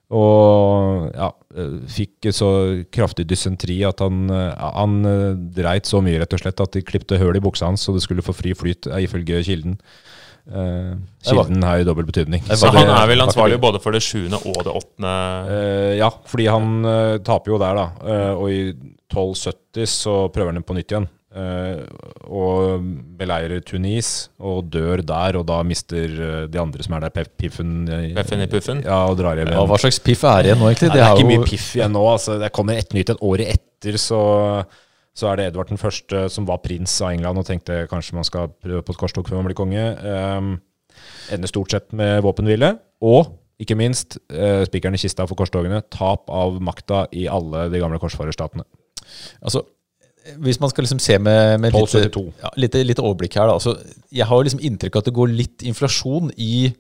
Og 0.09 1.11
ja, 1.13 1.27
fikk 1.93 2.31
så 2.33 2.49
kraftig 2.89 3.27
dysentri 3.29 3.83
at 3.85 4.01
han, 4.01 4.31
han 4.57 4.95
dreit 5.53 5.85
så 5.85 6.01
mye 6.01 6.23
rett 6.23 6.33
og 6.33 6.41
slett 6.41 6.63
at 6.65 6.79
de 6.79 6.81
klipte 6.81 7.19
høl 7.21 7.37
i 7.37 7.43
buksa 7.45 7.69
hans 7.69 7.85
så 7.85 7.93
det 7.93 8.01
skulle 8.07 8.25
få 8.25 8.33
fri 8.33 8.55
flyt, 8.57 8.89
ifølge 9.05 9.43
kilden. 9.45 9.77
Uh, 10.49 10.97
kilden 11.21 11.61
har 11.61 11.83
jo 11.83 11.91
dobbel 11.91 12.09
betydning. 12.09 12.41
Så 12.49 12.71
han 12.73 12.89
er 12.89 13.05
vel 13.11 13.21
ansvarlig 13.21 13.59
både 13.61 13.83
for 13.85 13.93
det 13.93 14.01
sjuende 14.01 14.41
og 14.49 14.63
det 14.65 14.73
åttende 14.81 15.13
Uh, 15.49 15.93
ja, 15.99 16.09
fordi 16.33 16.49
han 16.49 16.89
uh, 16.89 17.21
taper 17.21 17.53
jo 17.53 17.61
der, 17.61 17.77
da. 17.77 18.17
Og 18.41 18.49
i 18.49 18.63
1270 18.73 19.93
så 19.93 20.17
prøver 20.33 20.57
han 20.57 20.65
på 20.65 20.77
nytt 20.81 20.97
igjen. 20.97 21.11
Eh, 21.35 21.83
og 22.29 22.83
beleirer 23.19 23.61
Tunis 23.67 24.29
og 24.39 24.69
dør 24.73 25.03
der, 25.07 25.39
og 25.41 25.47
da 25.49 25.61
mister 25.67 26.05
eh, 26.09 26.43
de 26.51 26.61
andre 26.61 26.85
som 26.87 26.97
er 26.99 27.07
der, 27.07 27.31
Piffen 27.39 27.73
eh, 27.89 28.11
Peffen 28.17 28.45
i 28.45 28.49
puffen. 28.51 28.83
Ja, 28.87 29.05
og 29.11 29.19
drar 29.21 29.39
hjem 29.39 29.53
Ja, 29.53 29.65
hva 29.69 29.79
slags 29.81 30.01
piff 30.05 30.25
er 30.29 30.43
det 30.45 30.53
igjen 30.53 30.63
nå, 30.63 30.69
egentlig? 30.71 30.91
Nei, 30.93 30.99
det 30.99 31.05
er 31.07 31.15
ikke 31.17 31.25
jo- 31.27 31.33
mye 31.33 31.49
piff 31.49 31.67
igjen 31.77 31.97
nå. 31.97 32.05
Altså. 32.13 32.39
Det 32.43 32.53
kommer 32.57 32.79
et 32.81 32.95
nytt 32.97 33.15
et 33.15 33.25
året 33.25 33.53
etter, 33.57 33.99
så, 34.03 34.21
så 35.17 35.33
er 35.33 35.37
det 35.41 35.49
Edvard 35.51 35.73
den 35.73 35.81
første 35.81 36.25
som 36.33 36.47
var 36.49 36.63
prins 36.65 36.95
av 37.03 37.13
England 37.15 37.43
og 37.43 37.47
tenkte 37.49 37.85
kanskje 37.91 38.17
man 38.19 38.27
skal 38.27 38.49
prøve 38.49 38.83
på 38.87 38.95
et 38.97 39.03
korstog 39.03 39.29
før 39.29 39.41
man 39.43 39.51
blir 39.51 39.59
konge. 39.59 39.85
Um, 40.03 40.57
ender 41.35 41.51
stort 41.51 41.75
sett 41.75 41.93
med 41.93 42.23
våpenhvile. 42.27 42.77
Og 43.07 43.29
ikke 43.63 43.77
minst, 43.79 44.19
uh, 44.35 44.65
spikeren 44.67 44.95
i 44.95 45.01
kista 45.03 45.27
for 45.27 45.39
korstogene, 45.39 45.81
tap 45.95 46.31
av 46.31 46.61
makta 46.63 47.05
i 47.15 47.27
alle 47.31 47.69
de 47.73 47.81
gamle 47.83 47.99
korsfarerstatene. 48.03 48.65
Altså, 49.43 49.63
hvis 50.45 50.61
man 50.61 50.71
skal 50.73 50.85
liksom 50.85 50.99
se 51.01 51.19
med, 51.19 51.61
med 51.61 51.73
litt, 51.73 51.95
ja, 52.43 52.51
litt, 52.57 52.75
litt 52.75 52.99
overblikk 53.03 53.35
her, 53.39 53.47
da. 53.51 53.55
Altså, 53.59 53.77
jeg 54.13 54.27
har 54.29 54.45
liksom 54.45 54.61
inntrykk 54.61 54.97
av 54.99 55.05
at 55.05 55.11
det 55.11 55.15
går 55.19 55.29
litt 55.35 55.63
inflasjon 55.63 56.33
i, 56.37 56.73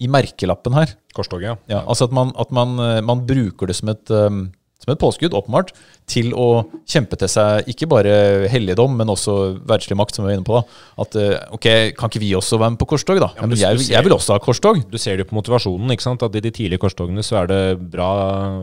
i 0.00 0.06
merkelappen 0.12 0.74
her. 0.76 0.92
Korstoget, 1.16 1.48
ja. 1.48 1.56
Ja, 1.78 1.82
altså 1.88 2.04
at 2.08 2.12
man, 2.12 2.32
at 2.38 2.50
man, 2.52 2.78
eh, 2.78 3.00
man 3.02 3.24
bruker 3.26 3.66
det 3.70 3.76
som 3.78 3.88
et, 3.88 4.10
um, 4.12 4.50
som 4.82 4.92
et 4.92 5.00
påskudd, 5.00 5.32
åpenbart, 5.32 5.70
til 6.06 6.34
å 6.36 6.66
kjempe 6.86 7.16
til 7.18 7.30
seg 7.32 7.64
ikke 7.72 7.88
bare 7.88 8.12
helligdom, 8.52 8.92
men 8.98 9.08
også 9.08 9.56
verdslig 9.66 9.96
makt, 9.96 10.14
som 10.18 10.26
vi 10.26 10.30
var 10.30 10.36
inne 10.36 10.46
på. 10.46 10.58
da. 10.60 10.82
At 11.02 11.16
eh, 11.16 11.38
ok, 11.56 11.66
kan 11.96 12.12
ikke 12.12 12.20
vi 12.22 12.34
også 12.36 12.58
være 12.60 12.74
med 12.76 12.82
på 12.82 12.90
korstog, 12.92 13.18
da? 13.24 13.30
Ja, 13.34 13.40
men 13.46 13.54
men 13.54 13.56
du- 13.58 13.62
jeg, 13.64 13.78
du 13.80 13.82
ser- 13.86 13.94
jeg 13.96 14.04
vil 14.04 14.12
også 14.18 14.36
ha 14.36 14.38
korstog. 14.44 14.84
Du 14.92 14.98
ser 15.00 15.16
det 15.16 15.26
på 15.30 15.34
motivasjonen. 15.38 15.90
ikke 15.96 16.04
sant? 16.04 16.22
At 16.22 16.36
I 16.36 16.44
de 16.44 16.50
tidlige 16.52 16.78
korstogene 16.84 17.24
så 17.24 17.40
er 17.42 17.46
det 17.50 17.62
bra, 17.90 18.10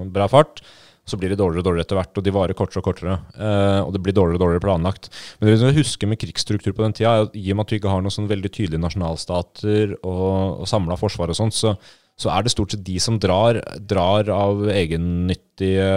bra 0.05 0.27
fart. 0.31 0.61
Så 1.03 1.17
blir 1.19 1.33
det 1.33 1.39
dårligere 1.41 1.65
og 1.65 1.67
dårligere 1.67 1.87
etter 1.87 1.99
hvert, 1.99 2.19
og 2.19 2.23
de 2.23 2.31
varer 2.35 2.55
kortere 2.55 2.79
og 2.79 2.85
kortere. 2.87 3.17
Eh, 3.35 3.79
og 3.83 3.91
det 3.95 3.99
blir 4.05 4.15
dårligere 4.15 4.39
og 4.39 4.43
dårligere 4.45 4.63
planlagt. 4.63 5.09
Men 5.39 5.49
det 5.49 5.55
vi 5.55 5.63
skal 5.63 5.75
huske 5.81 6.07
med 6.07 6.21
krigsstruktur 6.21 6.71
på 6.71 6.85
den 6.85 6.95
tida, 6.95 7.11
er 7.11 7.27
at 7.27 7.35
i 7.35 7.49
og 7.51 7.59
med 7.59 7.67
at 7.67 7.73
vi 7.73 7.81
ikke 7.81 7.91
har 7.91 8.05
noen 8.05 8.15
sånn 8.15 8.31
veldig 8.31 8.53
tydelige 8.55 8.83
nasjonalstater 8.85 9.97
og, 9.99 10.63
og 10.63 10.69
samla 10.71 10.95
forsvar 10.99 11.33
og 11.33 11.39
sånt, 11.41 11.57
så, 11.57 11.75
så 12.15 12.31
er 12.31 12.45
det 12.45 12.53
stort 12.53 12.71
sett 12.71 12.85
de 12.87 12.95
som 13.03 13.19
drar, 13.19 13.59
drar 13.83 14.31
av 14.31 14.63
egennyttige 14.71 15.89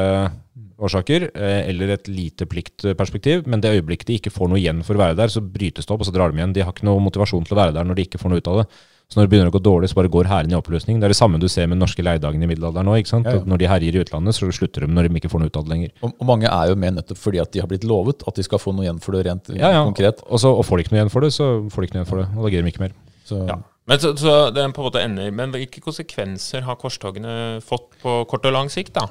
årsaker, 0.76 1.30
eh, 1.34 1.62
eller 1.70 1.94
et 1.94 2.10
lite 2.10 2.48
pliktperspektiv. 2.50 3.46
Men 3.46 3.62
det 3.62 3.76
øyeblikket 3.76 4.10
de 4.10 4.18
ikke 4.20 4.34
får 4.34 4.50
noe 4.50 4.60
igjen 4.60 4.82
for 4.86 4.98
å 4.98 5.04
være 5.04 5.18
der, 5.22 5.32
så 5.32 5.44
brytes 5.44 5.86
det 5.86 5.94
opp, 5.94 6.02
og 6.02 6.10
så 6.10 6.14
drar 6.14 6.32
de 6.32 6.40
igjen. 6.40 6.56
De 6.56 6.64
har 6.66 6.74
ikke 6.74 6.88
noe 6.88 7.04
motivasjon 7.04 7.46
til 7.46 7.56
å 7.56 7.62
være 7.62 7.76
der 7.76 7.86
når 7.86 8.00
de 8.00 8.06
ikke 8.08 8.20
får 8.22 8.32
noe 8.32 8.42
ut 8.42 8.52
av 8.52 8.62
det. 8.62 8.68
Så 9.06 9.20
når 9.20 9.26
det 9.26 9.30
begynner 9.30 9.50
å 9.52 9.54
gå 9.54 9.60
dårlig, 9.62 9.88
så 9.92 9.96
bare 10.00 10.10
går 10.10 10.26
hæren 10.26 10.50
i 10.50 10.56
oppløsning. 10.58 10.98
Det 10.98 11.06
er 11.06 11.12
det 11.14 11.18
samme 11.18 11.38
du 11.38 11.46
ser 11.46 11.68
med 11.70 11.78
norske 11.78 12.02
leiedagene 12.02 12.42
i 12.42 12.48
middelalderen 12.50 12.88
nå. 12.88 12.96
ikke 12.98 13.12
sant? 13.12 13.28
Ja, 13.30 13.36
ja. 13.38 13.44
Når 13.46 13.60
de 13.62 13.68
herjer 13.70 13.94
i 13.98 14.02
utlandet, 14.02 14.34
så 14.34 14.48
slutter 14.50 14.82
de 14.82 14.88
når 14.90 15.06
de 15.06 15.20
ikke 15.20 15.30
får 15.30 15.44
noe 15.44 15.52
ut 15.52 15.58
av 15.60 15.68
det 15.68 15.72
lenger. 15.76 15.92
Og, 16.02 16.10
og 16.10 16.26
mange 16.26 16.50
er 16.50 16.72
jo 16.72 16.80
med 16.82 16.98
nettopp 16.98 17.20
fordi 17.22 17.38
at 17.38 17.52
de 17.54 17.62
har 17.62 17.70
blitt 17.70 17.86
lovet 17.86 18.26
at 18.26 18.34
de 18.40 18.46
skal 18.46 18.58
få 18.58 18.74
noe 18.74 18.88
igjen 18.88 18.98
for 19.04 19.14
det 19.14 19.22
rent 19.28 19.52
Ja, 19.54 19.70
ja. 19.76 19.84
konkret. 19.86 20.24
Og, 20.26 20.42
så, 20.42 20.50
og 20.50 20.66
får 20.66 20.82
de 20.82 20.86
ikke 20.86 20.96
noe 20.96 21.00
igjen 21.04 21.14
for 21.14 21.22
det, 21.26 21.30
så 21.38 21.48
får 21.70 21.82
de 21.86 21.88
ikke 21.90 21.98
noe 21.98 22.02
igjen 22.02 22.10
for 22.10 22.22
det. 22.24 22.26
Og 22.34 22.42
da 22.48 22.52
gir 22.56 22.66
de 22.66 22.74
ikke 22.74 22.84
mer. 22.88 22.98
Så, 23.30 23.40
Ja. 23.46 23.60
Men 23.86 24.00
så, 24.02 24.10
så 24.18 24.32
den 24.50 24.72
på 24.74 24.82
en 24.82 24.86
måte 24.88 24.98
ender 24.98 25.28
Men 25.30 25.52
hvilke 25.54 25.78
konsekvenser 25.78 26.64
har 26.66 26.74
korstogene 26.80 27.60
fått 27.62 27.84
på 28.02 28.16
kort 28.26 28.48
og 28.50 28.56
lang 28.56 28.66
sikt, 28.72 28.96
da? 28.98 29.04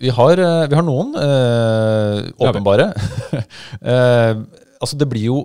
Vi, 0.00 0.08
har, 0.08 0.40
eh, 0.40 0.68
vi 0.72 0.78
har 0.78 0.86
noen 0.86 1.12
øh, 1.20 2.30
åpenbare. 2.40 2.86
eh, 3.92 4.40
altså 4.80 4.96
det 4.96 5.08
blir 5.12 5.26
jo 5.28 5.42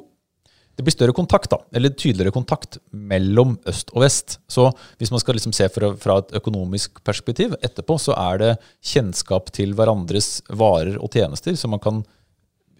det 0.77 0.85
blir 0.85 0.93
større 0.93 1.15
kontakt, 1.17 1.49
da, 1.49 1.57
eller 1.73 1.89
tydeligere 1.97 2.35
kontakt 2.35 2.77
mellom 2.93 3.55
øst 3.69 3.89
og 3.95 4.03
vest. 4.03 4.37
Så 4.45 4.67
hvis 5.01 5.09
man 5.13 5.23
skal 5.23 5.37
liksom 5.39 5.55
se 5.57 5.65
fra, 5.73 5.89
fra 5.97 6.19
et 6.21 6.35
økonomisk 6.37 7.01
perspektiv 7.07 7.55
etterpå, 7.65 7.97
så 8.01 8.13
er 8.13 8.43
det 8.43 8.51
kjennskap 8.85 9.49
til 9.57 9.73
hverandres 9.77 10.43
varer 10.53 10.99
og 11.01 11.09
tjenester, 11.17 11.57
så 11.57 11.71
man 11.71 11.81
kan 11.81 12.03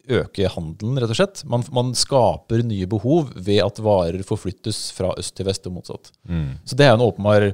øke 0.08 0.52
handelen, 0.54 1.00
rett 1.02 1.12
og 1.12 1.20
slett. 1.20 1.42
Man, 1.50 1.66
man 1.74 1.90
skaper 1.98 2.62
nye 2.64 2.86
behov 2.90 3.34
ved 3.34 3.64
at 3.66 3.82
varer 3.84 4.22
forflyttes 4.28 4.92
fra 4.96 5.16
øst 5.18 5.36
til 5.36 5.50
vest 5.50 5.66
og 5.68 5.76
motsatt. 5.80 6.14
Så 6.70 6.78
det 6.78 6.88
er 6.88 6.96
en 6.96 7.04
åpenbar 7.08 7.50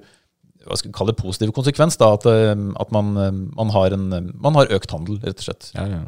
hva 0.64 0.78
skal 0.80 0.92
vi 0.92 0.96
kalle 0.96 1.12
det, 1.12 1.20
positiv 1.20 1.50
konsekvens. 1.56 1.98
da, 2.00 2.14
At, 2.16 2.28
eh, 2.30 2.54
at 2.80 2.92
man, 2.96 3.18
eh, 3.18 3.32
man, 3.32 3.72
har 3.76 3.96
en, 3.96 4.06
man 4.40 4.56
har 4.56 4.72
økt 4.72 4.92
handel, 4.96 5.20
rett 5.24 5.42
og 5.42 5.48
slett. 5.50 5.72
Ja, 5.76 5.88
ja. 5.98 6.04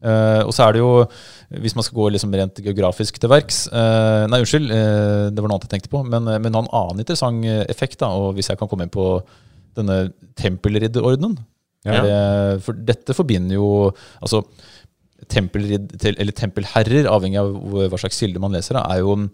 Eh, 0.00 0.42
og 0.46 0.52
så 0.56 0.64
er 0.64 0.74
det 0.74 0.80
jo, 0.80 1.04
hvis 1.60 1.76
man 1.76 1.84
skal 1.84 1.98
gå 1.98 2.08
liksom 2.14 2.32
rent 2.32 2.62
geografisk 2.64 3.18
til 3.20 3.28
verks 3.28 3.66
uh, 3.68 4.24
Nei, 4.30 4.38
unnskyld, 4.40 4.70
uh, 4.72 5.26
det 5.28 5.42
var 5.42 5.50
noe 5.50 5.58
annet 5.58 5.66
jeg 5.68 5.74
tenkte 5.74 5.92
på. 5.92 6.02
Men, 6.08 6.28
men 6.40 6.50
en 6.50 6.64
annen 6.64 7.02
interessant 7.02 7.44
effekt, 7.68 8.00
da, 8.00 8.08
og 8.16 8.38
hvis 8.38 8.48
jeg 8.52 8.60
kan 8.60 8.70
komme 8.70 8.86
inn 8.86 8.94
på 8.94 9.12
denne 9.78 10.02
tempelridderordenen 10.40 11.38
Ja. 11.86 12.02
For 12.60 12.76
dette 12.76 13.14
forbinder 13.16 13.56
jo 13.56 13.68
altså 14.20 14.42
tempelridd, 15.30 15.94
eller 16.10 16.34
tempelherrer, 16.36 17.06
avhengig 17.08 17.38
av 17.40 17.54
hva 17.92 18.00
slags 18.00 18.18
kilde 18.20 18.40
man 18.42 18.52
leser, 18.52 18.76
er 18.80 19.00
jo 19.00 19.14
en, 19.14 19.28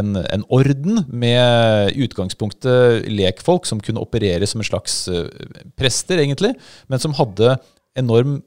en, 0.00 0.16
en 0.22 0.44
orden 0.54 1.02
med 1.10 1.92
i 1.92 2.06
utgangspunktet 2.06 3.06
lekfolk 3.10 3.68
som 3.68 3.82
kunne 3.84 4.02
operere 4.02 4.48
som 4.50 4.62
en 4.62 4.66
slags 4.70 4.96
prester, 5.78 6.22
egentlig, 6.24 6.54
men 6.90 7.02
som 7.02 7.14
hadde 7.18 7.54
enorm 8.00 8.40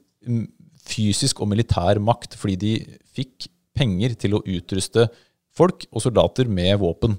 fysisk 0.86 1.42
og 1.42 1.50
militær 1.52 2.00
makt 2.02 2.36
fordi 2.38 2.56
de 2.62 2.98
fikk 3.16 3.48
penger 3.76 4.14
til 4.18 4.36
å 4.36 4.42
utruste 4.44 5.08
folk 5.56 5.86
og 5.92 6.04
soldater 6.04 6.48
med 6.48 6.78
våpen. 6.80 7.16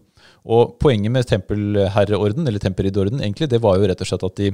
Og 0.47 0.77
poenget 0.81 1.13
med 1.13 1.27
tempelherreorden, 1.29 2.47
eller 2.47 2.61
tempelridderorden, 2.61 3.21
egentlig, 3.23 3.49
det 3.51 3.61
var 3.63 3.77
jo 3.77 3.89
rett 3.89 4.01
og 4.03 4.09
slett 4.09 4.25
at 4.27 4.39
de 4.39 4.53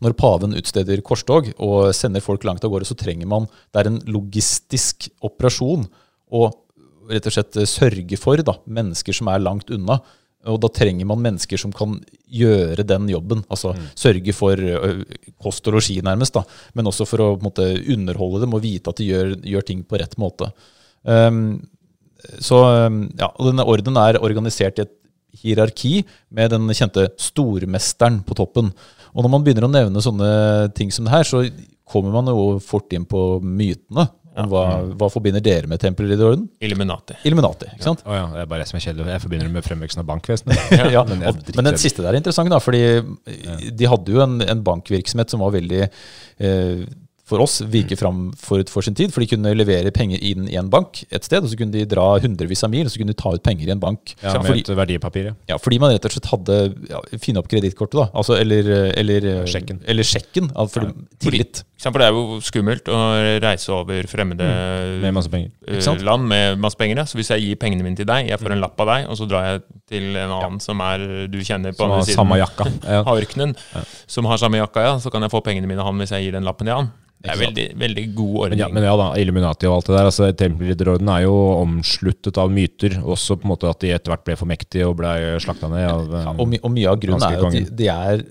når 0.00 0.14
paven 0.16 0.54
utsteder 0.56 1.02
korstog 1.04 1.50
og 1.62 1.90
sender 1.96 2.24
folk 2.24 2.46
langt 2.48 2.64
av 2.64 2.72
gårde, 2.72 2.88
så 2.88 2.96
trenger 2.96 3.28
man 3.28 3.48
Det 3.72 3.82
er 3.82 3.90
en 3.90 3.98
logistisk 4.08 5.10
operasjon 5.26 5.84
å 6.32 6.46
rett 7.10 7.28
og 7.28 7.34
slett 7.36 7.58
sørge 7.70 8.18
for 8.18 8.40
da, 8.42 8.56
mennesker 8.66 9.14
som 9.14 9.28
er 9.30 9.42
langt 9.42 9.70
unna. 9.70 10.00
Og 10.46 10.60
da 10.62 10.70
trenger 10.72 11.08
man 11.08 11.22
mennesker 11.24 11.60
som 11.60 11.72
kan 11.74 11.96
gjøre 12.30 12.84
den 12.86 13.08
jobben. 13.10 13.44
Altså 13.52 13.74
sørge 13.98 14.34
for 14.36 14.60
kost 15.42 15.66
og 15.66 15.78
losji, 15.78 15.98
nærmest. 16.04 16.36
da, 16.36 16.44
Men 16.74 16.90
også 16.90 17.06
for 17.08 17.24
å 17.24 17.30
måte, 17.42 17.66
underholde 17.92 18.44
dem 18.44 18.54
og 18.56 18.62
vite 18.64 18.92
at 18.92 19.00
de 19.00 19.08
gjør, 19.10 19.34
gjør 19.42 19.66
ting 19.66 19.82
på 19.86 19.98
rett 20.02 20.14
måte. 20.20 20.52
Um, 21.02 21.66
så 22.42 22.58
ja, 23.18 23.28
denne 23.38 23.66
ordenen 23.66 23.98
er 24.00 24.22
organisert 24.24 24.80
i 24.80 24.86
et 24.86 24.94
hierarki 25.36 26.00
med 26.34 26.52
den 26.54 26.68
kjente 26.74 27.08
stormesteren 27.20 28.22
på 28.26 28.36
toppen. 28.38 28.72
Og 29.12 29.24
når 29.24 29.32
man 29.32 29.44
begynner 29.44 29.66
å 29.68 29.72
nevne 29.72 30.02
sånne 30.04 30.30
ting 30.76 30.92
som 30.92 31.06
det 31.06 31.14
her, 31.14 31.28
så 31.28 31.44
kommer 31.86 32.14
man 32.16 32.32
jo 32.32 32.56
fort 32.64 32.92
inn 32.96 33.06
på 33.08 33.38
mytene. 33.40 34.08
Om 34.36 34.50
hva, 34.52 34.64
hva 35.00 35.08
forbinder 35.12 35.40
dere 35.44 35.70
med 35.70 35.80
tempelridderorden? 35.80 36.44
Illuminati. 36.60 37.16
Illuminati. 37.28 37.70
ikke 37.72 37.86
sant? 37.86 38.02
Å 38.04 38.18
ja, 38.18 38.26
det 38.34 38.42
er 38.42 38.50
bare 38.50 38.64
jeg 38.64 38.72
som 38.72 38.78
er 38.80 38.84
kjedelig. 38.84 39.08
Jeg 39.14 39.24
forbinder 39.24 39.48
det 39.48 39.54
med 39.56 39.66
fremveksten 39.66 40.02
av 40.02 40.10
bankvesenet. 40.10 40.74
Ja, 40.96 41.02
men 41.08 41.24
og, 41.26 41.40
men 41.56 41.70
den 41.70 41.80
siste 41.80 42.04
der 42.04 42.12
er 42.12 42.20
interessant, 42.20 42.52
da, 42.52 42.60
fordi 42.62 42.82
de 43.76 43.88
hadde 43.90 44.12
jo 44.12 44.22
en, 44.24 44.38
en 44.44 44.62
bankvirksomhet 44.66 45.32
som 45.32 45.42
var 45.44 45.54
veldig 45.56 45.82
eh, 45.86 46.84
for 47.26 47.42
oss 47.42 47.58
virke 47.66 47.96
fram 47.98 48.28
forut 48.38 48.70
for 48.70 48.86
sin 48.86 48.94
tid. 48.94 49.10
For 49.14 49.22
de 49.24 49.28
kunne 49.32 49.50
levere 49.58 49.90
penger 49.94 50.22
inn 50.22 50.46
i 50.46 50.58
en 50.60 50.68
bank 50.70 51.00
et 51.10 51.26
sted, 51.26 51.42
og 51.42 51.50
så 51.50 51.58
kunne 51.58 51.74
de 51.74 51.82
dra 51.90 52.04
hundrevis 52.22 52.62
av 52.62 52.70
mil, 52.70 52.86
og 52.86 52.92
så 52.94 53.00
kunne 53.02 53.14
de 53.14 53.18
ta 53.18 53.32
ut 53.34 53.42
penger 53.42 53.66
i 53.66 53.74
en 53.74 53.82
bank. 53.82 54.14
Ja, 54.22 54.36
med 54.38 54.46
fordi, 54.52 54.62
et 54.62 54.70
verdipapir, 54.78 55.30
ja. 55.32 55.36
ja, 55.50 55.56
fordi 55.62 55.80
man 55.82 55.90
rett 55.94 56.06
og 56.06 56.14
slett 56.14 56.30
hadde 56.30 56.58
ja, 56.90 57.00
finne 57.22 57.42
opp 57.42 57.48
kredittkortet, 57.50 57.98
da. 57.98 58.06
Altså, 58.14 58.36
eller, 58.38 58.70
eller, 58.94 59.26
Sjekken. 59.50 59.80
Eller 59.90 60.06
sjekken. 60.06 60.52
Altså, 60.54 60.84
ja. 60.86 60.94
tillit. 61.22 61.64
For 61.82 62.00
det 62.00 62.06
er 62.08 62.14
jo 62.16 62.38
skummelt 62.40 62.86
å 62.88 62.98
reise 63.44 63.68
over 63.74 64.06
fremmede 64.08 64.46
Med 65.02 65.12
masse 65.12 65.28
penger. 65.30 65.50
eh, 65.66 65.74
Ikke 65.76 65.84
sant? 65.84 66.04
land 66.06 66.24
med 66.30 66.62
masse 66.62 66.78
penger. 66.78 67.02
ja. 67.02 67.04
Så 67.10 67.18
hvis 67.18 67.30
jeg 67.34 67.42
gir 67.44 67.58
pengene 67.60 67.84
mine 67.84 67.98
til 67.98 68.08
deg, 68.08 68.30
jeg 68.30 68.40
får 68.40 68.54
en 68.54 68.62
lapp 68.62 68.80
av 68.80 68.92
deg, 68.94 69.08
og 69.10 69.18
så 69.18 69.28
drar 69.28 69.48
jeg 69.50 69.64
til 69.90 70.16
en 70.16 70.36
annen 70.38 70.60
som 70.62 70.80
er 70.82 71.26
du 71.30 71.40
kjenner 71.44 71.74
på 71.76 71.84
andre 71.86 72.06
siden 72.06 72.32
av 73.02 73.18
ørkenen, 73.18 73.56
som 74.14 74.30
har 74.30 74.40
samme 74.40 74.62
jakka, 74.62 74.86
ja, 74.86 74.94
så 75.02 75.12
kan 75.12 75.26
jeg 75.26 75.34
få 75.34 75.42
pengene 75.44 75.68
mine 75.68 75.82
av 75.82 75.90
han 75.90 76.00
hvis 76.00 76.14
jeg 76.16 76.28
gir 76.28 76.38
den 76.38 76.46
lappen 76.48 76.70
til 76.70 76.78
han. 76.78 76.94
Det 77.24 77.32
er 77.32 77.38
veldig, 77.40 77.64
veldig 77.80 78.02
god 78.14 78.32
Men 78.32 78.40
ordning. 78.44 78.60
ja, 78.60 78.66
men 78.76 78.84
ja 78.86 78.94
da, 79.00 79.06
Illuminati 79.18 79.66
og 79.66 79.76
alt 79.78 79.88
det 79.88 79.94
der. 79.96 80.08
altså 80.10 80.28
Tempelridderorden 80.36 81.08
er 81.10 81.22
jo 81.24 81.34
omsluttet 81.62 82.38
av 82.38 82.52
myter. 82.52 82.98
Også 83.02 83.38
på 83.40 83.48
en 83.48 83.52
måte 83.54 83.70
at 83.70 83.80
de 83.82 83.90
etter 83.96 84.12
hvert 84.12 84.24
ble 84.28 84.36
for 84.38 84.50
mektige 84.50 84.86
og 84.86 84.98
ble 85.00 85.12
slakta 85.42 85.70
ned 85.72 85.86
av 85.88 86.04
Ja, 86.12 86.20
eh, 86.22 86.32
og, 86.36 86.46
my, 86.52 86.60
og 86.62 86.74
mye 86.76 86.90
av 86.92 87.00
grunnen 87.02 87.26
er 87.26 87.38
jo 87.40 87.48
at 87.48 87.56
de, 87.56 87.64
de, 87.80 87.88
er, 87.90 88.22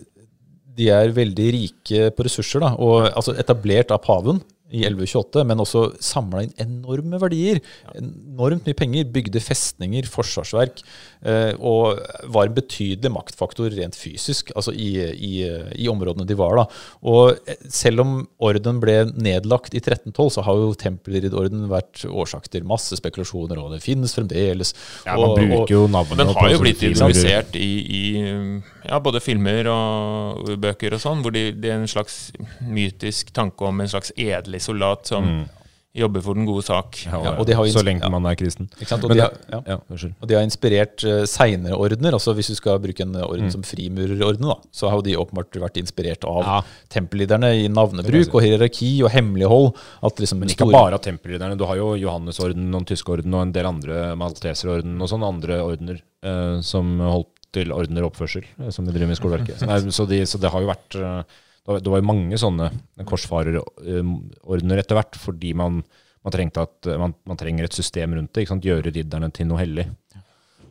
de 0.77 0.89
er 1.01 1.15
veldig 1.17 1.47
rike 1.57 2.11
på 2.15 2.27
ressurser. 2.29 2.63
Da, 2.63 2.71
og 2.77 3.09
altså 3.11 3.35
Etablert 3.41 3.91
av 3.95 4.03
paven 4.05 4.39
i 4.75 4.83
1128, 4.83 5.45
men 5.47 5.63
også 5.63 5.85
samla 6.03 6.43
inn 6.45 6.53
enorme 6.65 7.19
verdier. 7.21 7.61
Enormt 7.95 8.67
mye 8.67 8.77
penger. 8.77 9.07
Bygde 9.15 9.41
festninger, 9.43 10.07
forsvarsverk. 10.11 10.83
Eh, 11.25 11.53
og 11.57 12.01
var 12.33 12.49
en 12.49 12.57
betydelig 12.57 13.11
maktfaktor 13.13 13.71
rent 13.73 13.95
fysisk 13.97 14.51
altså 14.53 14.73
i, 14.75 14.91
i, 15.01 15.33
i 15.81 15.87
områdene 15.89 16.27
de 16.27 16.37
var. 16.37 16.59
da. 16.59 16.65
Og 17.07 17.39
eh, 17.49 17.59
selv 17.71 18.03
om 18.03 18.15
orden 18.43 18.81
ble 18.83 18.97
nedlagt 19.15 19.73
i 19.73 19.81
1312, 19.81 20.35
så 20.37 20.45
har 20.45 20.61
jo 20.61 20.75
tempelridderorden 20.85 21.67
vært 21.71 22.05
årsak 22.05 22.49
til 22.53 22.67
masse 22.67 22.99
spekulasjoner, 22.99 23.61
og 23.61 23.75
det 23.75 23.83
finnes 23.85 24.13
fremdeles. 24.15 24.75
ja, 25.05 25.15
Man 25.15 25.31
og, 25.31 25.39
bruker 25.39 25.61
og, 25.63 25.75
jo 25.75 25.83
navnet 25.91 26.21
den 26.21 26.33
har 26.35 26.53
jo 26.53 26.63
blitt 26.63 26.83
filmer. 26.83 27.55
i, 27.55 27.73
i 27.99 28.03
ja, 28.87 28.99
både 28.99 29.21
filmer 29.21 29.67
og 29.71 30.49
bøker 30.61 30.93
og 30.97 31.01
sånn, 31.03 31.21
hvor 31.25 31.31
de, 31.35 31.51
det 31.51 31.71
er 31.71 31.79
en 31.81 31.87
slags 31.87 32.31
mytisk 32.61 33.31
tanke 33.35 33.65
om 33.67 33.79
en 33.81 33.87
slags 33.91 34.11
edelig 34.17 34.61
soldat 34.65 35.07
som 35.11 35.45
jobber 35.95 36.19
for 36.19 36.35
den 36.35 36.43
gode 36.43 36.59
sak. 36.67 36.97
Ja, 37.05 37.21
Ja, 37.23 37.31
og 37.39 37.45
de 37.47 37.53
har 37.55 37.63
så 37.71 37.79
lenge 37.81 38.03
man 38.11 38.25
er 38.27 38.35
kristen. 38.35 38.67
Ikke 38.75 38.89
sant? 38.89 39.05
Og 39.07 39.13
de 39.15 39.21
har, 39.21 39.31
ja. 39.47 39.61
Ja. 39.65 39.77
Og 40.19 40.27
de 40.27 40.35
har 40.35 40.43
inspirert 40.43 41.05
uh, 41.07 41.21
seinere 41.23 41.77
ordener. 41.79 42.11
altså 42.17 42.33
Hvis 42.35 42.49
du 42.51 42.55
skal 42.55 42.81
bruke 42.83 42.99
en 43.05 43.13
Mm. 43.15 43.23
orden 43.23 43.49
som 43.53 43.63
frimurerorden, 43.63 44.43
da, 44.43 44.57
så 44.75 44.89
har 44.89 44.97
jo 44.97 45.05
de 45.07 45.15
åpenbart 45.15 45.55
vært 45.55 45.77
inspirert 45.79 46.25
av 46.27 46.43
Ja. 46.43 46.57
tempellederne 46.91 47.53
i 47.63 47.69
navnebruk 47.69 48.35
og 48.35 48.41
hierarki 48.43 49.01
og 49.05 49.11
hemmelighold. 49.11 49.71
Liksom 50.19 50.39
Men 50.39 50.49
ikke 50.49 50.67
store- 50.67 50.73
bare 50.73 50.93
av 50.95 51.01
tempelridderne. 51.01 51.57
Du 51.57 51.63
har 51.65 51.77
jo 51.77 51.95
Johannesorden 51.95 52.75
og 52.75 52.83
den 52.85 52.91
tyske 52.91 53.09
orden 53.15 53.33
og 53.33 53.41
en 53.43 53.53
del 53.53 53.65
andre 53.65 54.17
Malteserorden 54.17 55.01
og 55.01 55.07
sånne 55.07 55.31
andre 55.31 55.61
ordener 55.63 56.01
uh, 56.25 56.59
som 56.61 56.99
holdt 56.99 57.34
til 57.55 57.71
ordner 57.75 58.05
og 58.05 58.11
oppførsel, 58.13 58.45
eh, 58.59 58.69
som 58.75 58.85
de 58.87 58.93
driver 58.95 59.11
med 59.11 59.17
i 59.17 59.21
skoleverket. 59.21 59.65
Nei, 59.69 59.79
så, 59.95 60.05
de, 60.09 60.21
så 60.29 60.41
det 60.41 60.51
har 60.53 60.63
jo 60.65 60.71
vært 60.71 60.99
eh, 60.99 61.41
det 61.65 61.89
var- 61.89 62.01
jo 62.03 62.05
mange 62.11 62.37
sånne 62.37 62.69
korsfarerordener 63.09 64.81
etter 64.81 64.97
hvert, 64.99 65.17
fordi 65.19 65.53
man, 65.57 65.81
man, 66.25 66.33
trengte 66.35 66.65
at, 66.65 66.77
eh, 66.89 66.99
man, 67.01 67.15
man 67.27 67.39
trenger 67.39 67.67
et 67.67 67.77
system 67.77 68.15
rundt 68.17 68.33
det. 68.33 68.45
ikke 68.45 68.55
sant? 68.55 68.65
Gjøre 68.67 68.93
ridderne 68.93 69.31
til 69.33 69.49
noe 69.49 69.61
hellig. 69.61 69.87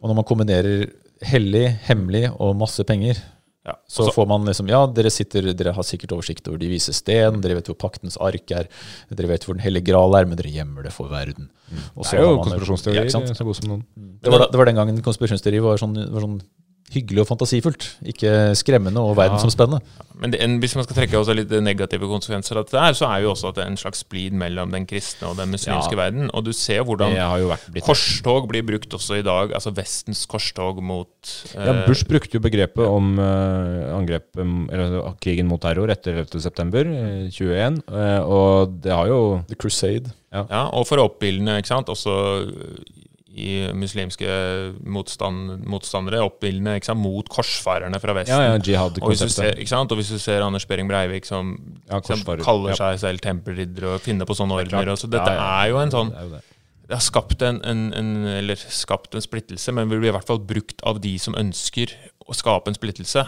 Og 0.01 0.11
når 0.11 0.19
man 0.21 0.29
kombinerer 0.29 0.89
hellig, 1.25 1.69
hemmelig 1.89 2.29
og 2.37 2.57
masse 2.61 2.85
penger, 2.89 3.23
Ja, 3.65 3.73
så 3.89 4.11
får 4.13 4.27
man 4.29 4.43
liksom 4.45 4.69
Ja, 4.69 4.83
dere 4.93 5.09
sitter, 5.09 5.47
dere 5.57 5.73
har 5.73 5.87
sikkert 5.89 6.13
oversikt 6.13 6.45
over 6.51 6.59
de 6.61 6.69
vise 6.69 6.93
sten, 6.93 7.39
dere 7.41 7.55
vet 7.57 7.71
hvor 7.71 7.79
paktens 7.81 8.19
ark 8.21 8.53
er, 8.53 8.67
dere 9.09 9.31
vet 9.31 9.47
hvor 9.47 9.57
den 9.57 9.65
hellige 9.65 9.87
gral 9.89 10.13
er, 10.19 10.27
men 10.29 10.37
dere 10.37 10.53
gjemmer 10.53 10.85
det 10.85 10.93
for 10.93 11.09
verden. 11.09 11.47
Og 11.97 12.03
Det 12.05 12.11
så 12.11 12.19
er 12.19 12.27
jo 12.27 12.35
konspirasjonsteori 12.43 12.99
Ja, 13.01 13.23
så 13.33 13.47
god 13.49 13.57
som 13.57 13.71
noen. 13.71 13.87
Det 14.21 14.35
var, 14.35 14.45
det 14.53 14.61
var 14.61 14.69
den 14.69 14.77
gangen 14.77 15.01
konspirasjonsteori 15.07 15.63
var 15.65 15.81
sånn, 15.81 15.97
var 16.13 16.27
sånn 16.27 16.37
hyggelig 16.93 17.25
og 17.25 17.29
fantasifullt. 17.33 17.87
Ikke 18.13 18.31
skremmende 18.59 19.01
og 19.03 19.17
verdensomspennende. 19.19 19.81
Men 20.21 20.31
det, 20.31 20.39
en, 20.45 20.59
hvis 20.63 20.77
man 20.79 20.85
skal 20.87 20.95
trekke 21.01 21.19
også 21.19 21.35
litt 21.35 21.51
negative 21.65 22.07
konsekvenser 22.07 22.61
av 22.61 22.67
dette, 22.69 22.79
her, 22.79 22.95
så 22.95 23.09
er 23.09 23.25
jo 23.25 23.33
også 23.33 23.49
at 23.51 23.57
det 23.57 23.65
er 23.65 23.71
en 23.73 23.81
slags 23.81 24.05
splid 24.05 24.37
mellom 24.39 24.71
den 24.71 24.87
kristne 24.87 25.27
og 25.33 25.41
den 25.41 25.51
muslimske 25.51 25.97
Ja. 25.97 26.01
verden. 26.05 26.31
Og 26.31 26.45
du 26.47 26.53
ser 26.55 26.85
hvordan 26.87 27.17
korstog 27.83 28.47
blir 28.49 28.63
brukt 28.63 28.95
også 28.95 29.19
i 29.19 29.25
dag. 29.27 29.51
Altså 29.59 29.73
Vestens 29.75 30.23
korstog 30.31 30.79
mot 30.83 31.09
eh, 31.57 31.67
Ja, 31.67 31.75
Bush 31.89 32.07
brukte 32.07 32.39
jo 32.39 32.45
begrepet 32.45 32.87
om 32.87 33.19
eh, 33.19 33.91
angrep, 33.97 34.31
um, 34.39 34.69
eller 34.71 35.17
krigen 35.25 35.51
mot 35.51 35.61
terror 35.61 35.91
etter 35.91 36.23
11.9.21, 36.23 37.83
uh, 37.91 38.23
og 38.23 38.79
det 38.85 38.93
har 38.95 39.11
jo 39.11 39.21
The 39.49 39.59
Crusade. 39.59 40.15
Ja, 40.35 40.69
og 40.75 40.87
for 40.89 40.99
å 40.99 41.09
oppildne, 41.11 41.59
ikke 41.61 41.71
sant, 41.75 41.91
også 41.91 42.15
i 43.35 43.67
muslimske 43.75 44.29
motstand, 44.87 45.65
motstandere, 45.67 46.21
oppildne 46.23 46.77
sant, 46.87 47.01
mot 47.03 47.29
korsfarerne 47.33 47.99
fra 48.03 48.15
Vesten. 48.15 48.35
Ja, 48.35 48.53
ja, 48.53 48.57
Og 48.59 48.69
jihad-konseptet. 48.69 49.35
ser, 49.35 49.61
og 49.93 49.99
hvis 49.99 50.13
du 50.15 50.19
ser 50.23 50.45
Anders 50.47 50.67
Behring 50.71 50.89
Breivik 50.91 51.27
som, 51.27 51.55
Ja, 51.91 52.01
som 52.07 52.23
kaller 52.45 52.79
seg 52.79 53.01
selv 53.03 53.23
tempelridder 53.25 53.89
og 53.95 54.01
finner 54.05 54.29
på 54.29 54.37
sånne 54.39 54.55
er 54.61 54.93
og 54.95 54.99
Så 55.03 55.11
dette 55.11 55.35
Ja, 55.35 55.39
ja. 55.41 55.63
er 55.65 55.73
jo 55.73 55.81
en 55.83 55.91
sånn 55.95 56.11
Det 56.15 56.31
det. 56.37 56.43
Det 56.85 56.93
har 56.99 57.01
skapt 57.01 57.41
en, 57.43 57.63
en, 57.65 57.93
en, 57.97 58.09
eller 58.29 58.57
skapt 58.61 59.15
en 59.17 59.23
splittelse, 59.25 59.73
men 59.73 59.89
vil 59.89 60.03
bli 60.03 60.11
i 60.11 60.13
hvert 60.13 60.27
fall 60.29 60.39
brukt 60.45 60.83
av 60.85 61.01
de 61.01 61.15
som 61.19 61.35
ønsker 61.35 61.95
å 62.29 62.35
skape 62.37 62.69
en 62.69 62.77
splittelse. 62.77 63.25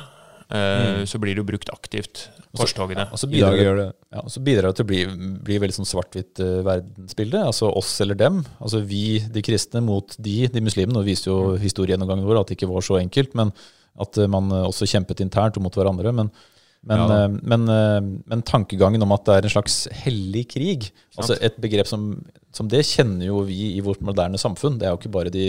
Eh, 0.47 1.05
Så 1.05 1.19
blir 1.19 1.35
det 1.35 1.43
jo 1.43 1.49
brukt 1.49 1.71
aktivt, 1.73 2.29
korstogene. 2.57 3.09
Og 3.11 3.19
så 3.19 3.29
bidrar, 3.31 3.57
det, 3.59 3.87
ja, 4.15 4.21
og 4.23 4.31
så 4.31 4.43
bidrar 4.47 4.71
det 4.71 4.79
til 4.79 4.87
å 4.87 4.91
bli, 4.93 5.01
bli 5.45 5.59
veldig 5.63 5.77
sånn 5.81 5.89
svart-hvitt 5.91 6.41
uh, 6.41 6.61
verdensbilde. 6.67 7.43
Altså 7.51 7.71
oss 7.75 7.97
eller 8.05 8.19
dem. 8.19 8.45
Altså 8.63 8.81
vi, 8.87 9.19
de 9.33 9.43
kristne, 9.45 9.83
mot 9.85 10.15
de, 10.23 10.37
de 10.53 10.63
muslimene. 10.63 11.03
det 11.03 11.11
viser 11.11 11.33
jo 11.33 11.57
historiegjennomgangen 11.61 12.29
vår 12.29 12.41
at 12.41 12.53
det 12.53 12.61
ikke 12.61 12.71
var 12.71 12.87
så 12.87 13.01
enkelt, 13.01 13.35
men 13.39 13.51
at 13.99 14.21
eh, 14.21 14.31
man 14.31 14.53
også 14.53 14.89
kjempet 14.89 15.25
internt 15.25 15.59
og 15.59 15.67
mot 15.67 15.77
hverandre. 15.77 16.15
Men, 16.15 16.31
men, 16.87 17.03
Ja 17.03 17.29
men, 17.43 17.63
men 18.31 18.43
tankegangen 18.47 19.03
om 19.03 19.15
at 19.17 19.25
det 19.27 19.37
er 19.37 19.47
en 19.49 19.55
slags 19.57 19.79
hellig 20.05 20.45
krig, 20.53 20.91
altså 21.19 21.35
et 21.43 21.57
begrep 21.59 21.89
som, 21.91 22.13
som 22.57 22.69
det 22.73 22.81
kjenner 22.89 23.29
jo 23.29 23.43
vi 23.45 23.75
i 23.77 23.83
vårt 23.85 24.01
moderne 24.05 24.41
samfunn. 24.41 24.79
Det 24.81 24.89
er 24.89 24.95
jo 24.95 25.01
ikke 25.01 25.13
bare 25.13 25.33
de, 25.35 25.45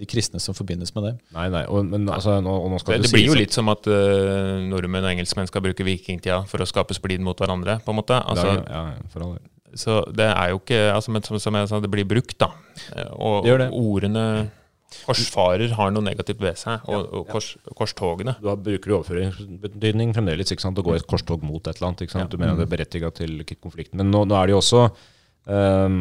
de 0.00 0.08
kristne 0.08 0.40
som 0.40 0.56
forbindes 0.56 0.94
med 0.96 1.04
det. 1.08 1.12
Nei, 1.36 1.46
nei, 1.52 1.64
og, 1.68 1.84
men 1.90 2.08
altså, 2.08 2.38
nå, 2.44 2.54
og 2.64 2.72
nå 2.72 2.80
skal 2.80 2.96
Det, 2.96 3.02
det, 3.04 3.10
det 3.10 3.18
blir 3.18 3.28
jo 3.28 3.36
litt 3.38 3.56
som 3.56 3.68
at 3.72 3.88
uh, 3.90 4.56
nordmenn 4.64 5.04
og 5.04 5.12
engelskmenn 5.12 5.50
skal 5.50 5.64
bruke 5.66 5.84
vikingtida 5.86 6.40
for 6.48 6.64
å 6.64 6.68
skape 6.68 6.96
splid 6.96 7.20
mot 7.24 7.38
hverandre. 7.38 7.78
på 7.84 7.92
en 7.92 8.00
måte. 8.00 8.18
Altså, 8.24 8.58
ja, 8.64 8.84
ja. 8.96 9.30
Så 9.78 9.98
det 10.16 10.24
er 10.32 10.54
jo 10.54 10.62
ikke 10.62 10.78
altså, 10.94 11.12
Men 11.12 11.26
som, 11.26 11.36
som 11.42 11.56
jeg 11.60 11.68
sa, 11.68 11.78
det 11.84 11.90
blir 11.92 12.06
brukt, 12.08 12.38
da. 12.40 12.48
Eh, 12.96 13.10
Og 13.20 13.44
Det 13.44 13.52
gjør 13.52 13.60
det. 13.66 13.68
ordene 13.76 14.24
korsfarer 15.04 15.74
har 15.76 15.90
noe 15.92 16.04
negativt 16.04 16.40
ved 16.40 16.56
seg, 16.56 16.84
og, 16.88 17.10
og 17.12 17.26
kors, 17.28 17.50
korstogene. 17.76 18.32
Da 18.40 18.54
bruker 18.56 18.88
du 18.88 18.94
overføringsbetydning 18.96 20.14
fremdeles, 20.16 20.48
ikke 20.54 20.64
sant? 20.64 20.80
Å 20.80 20.84
gå 20.86 20.94
i 20.96 21.00
et 21.02 21.08
korstog 21.10 21.44
mot 21.44 21.60
et 21.60 21.76
eller 21.76 21.90
annet. 21.90 22.06
ikke 22.06 22.16
sant? 22.16 22.32
Du 22.32 22.40
mener 22.40 22.56
det 22.56 22.64
er 22.64 22.72
berettiget 22.72 23.20
til 23.20 23.36
konflikten. 23.60 24.00
Men 24.00 24.08
nå, 24.14 24.24
nå 24.28 24.38
er 24.40 24.48
det 24.48 24.56
jo 24.56 24.62
også 24.62 24.86
ehm, 25.52 26.00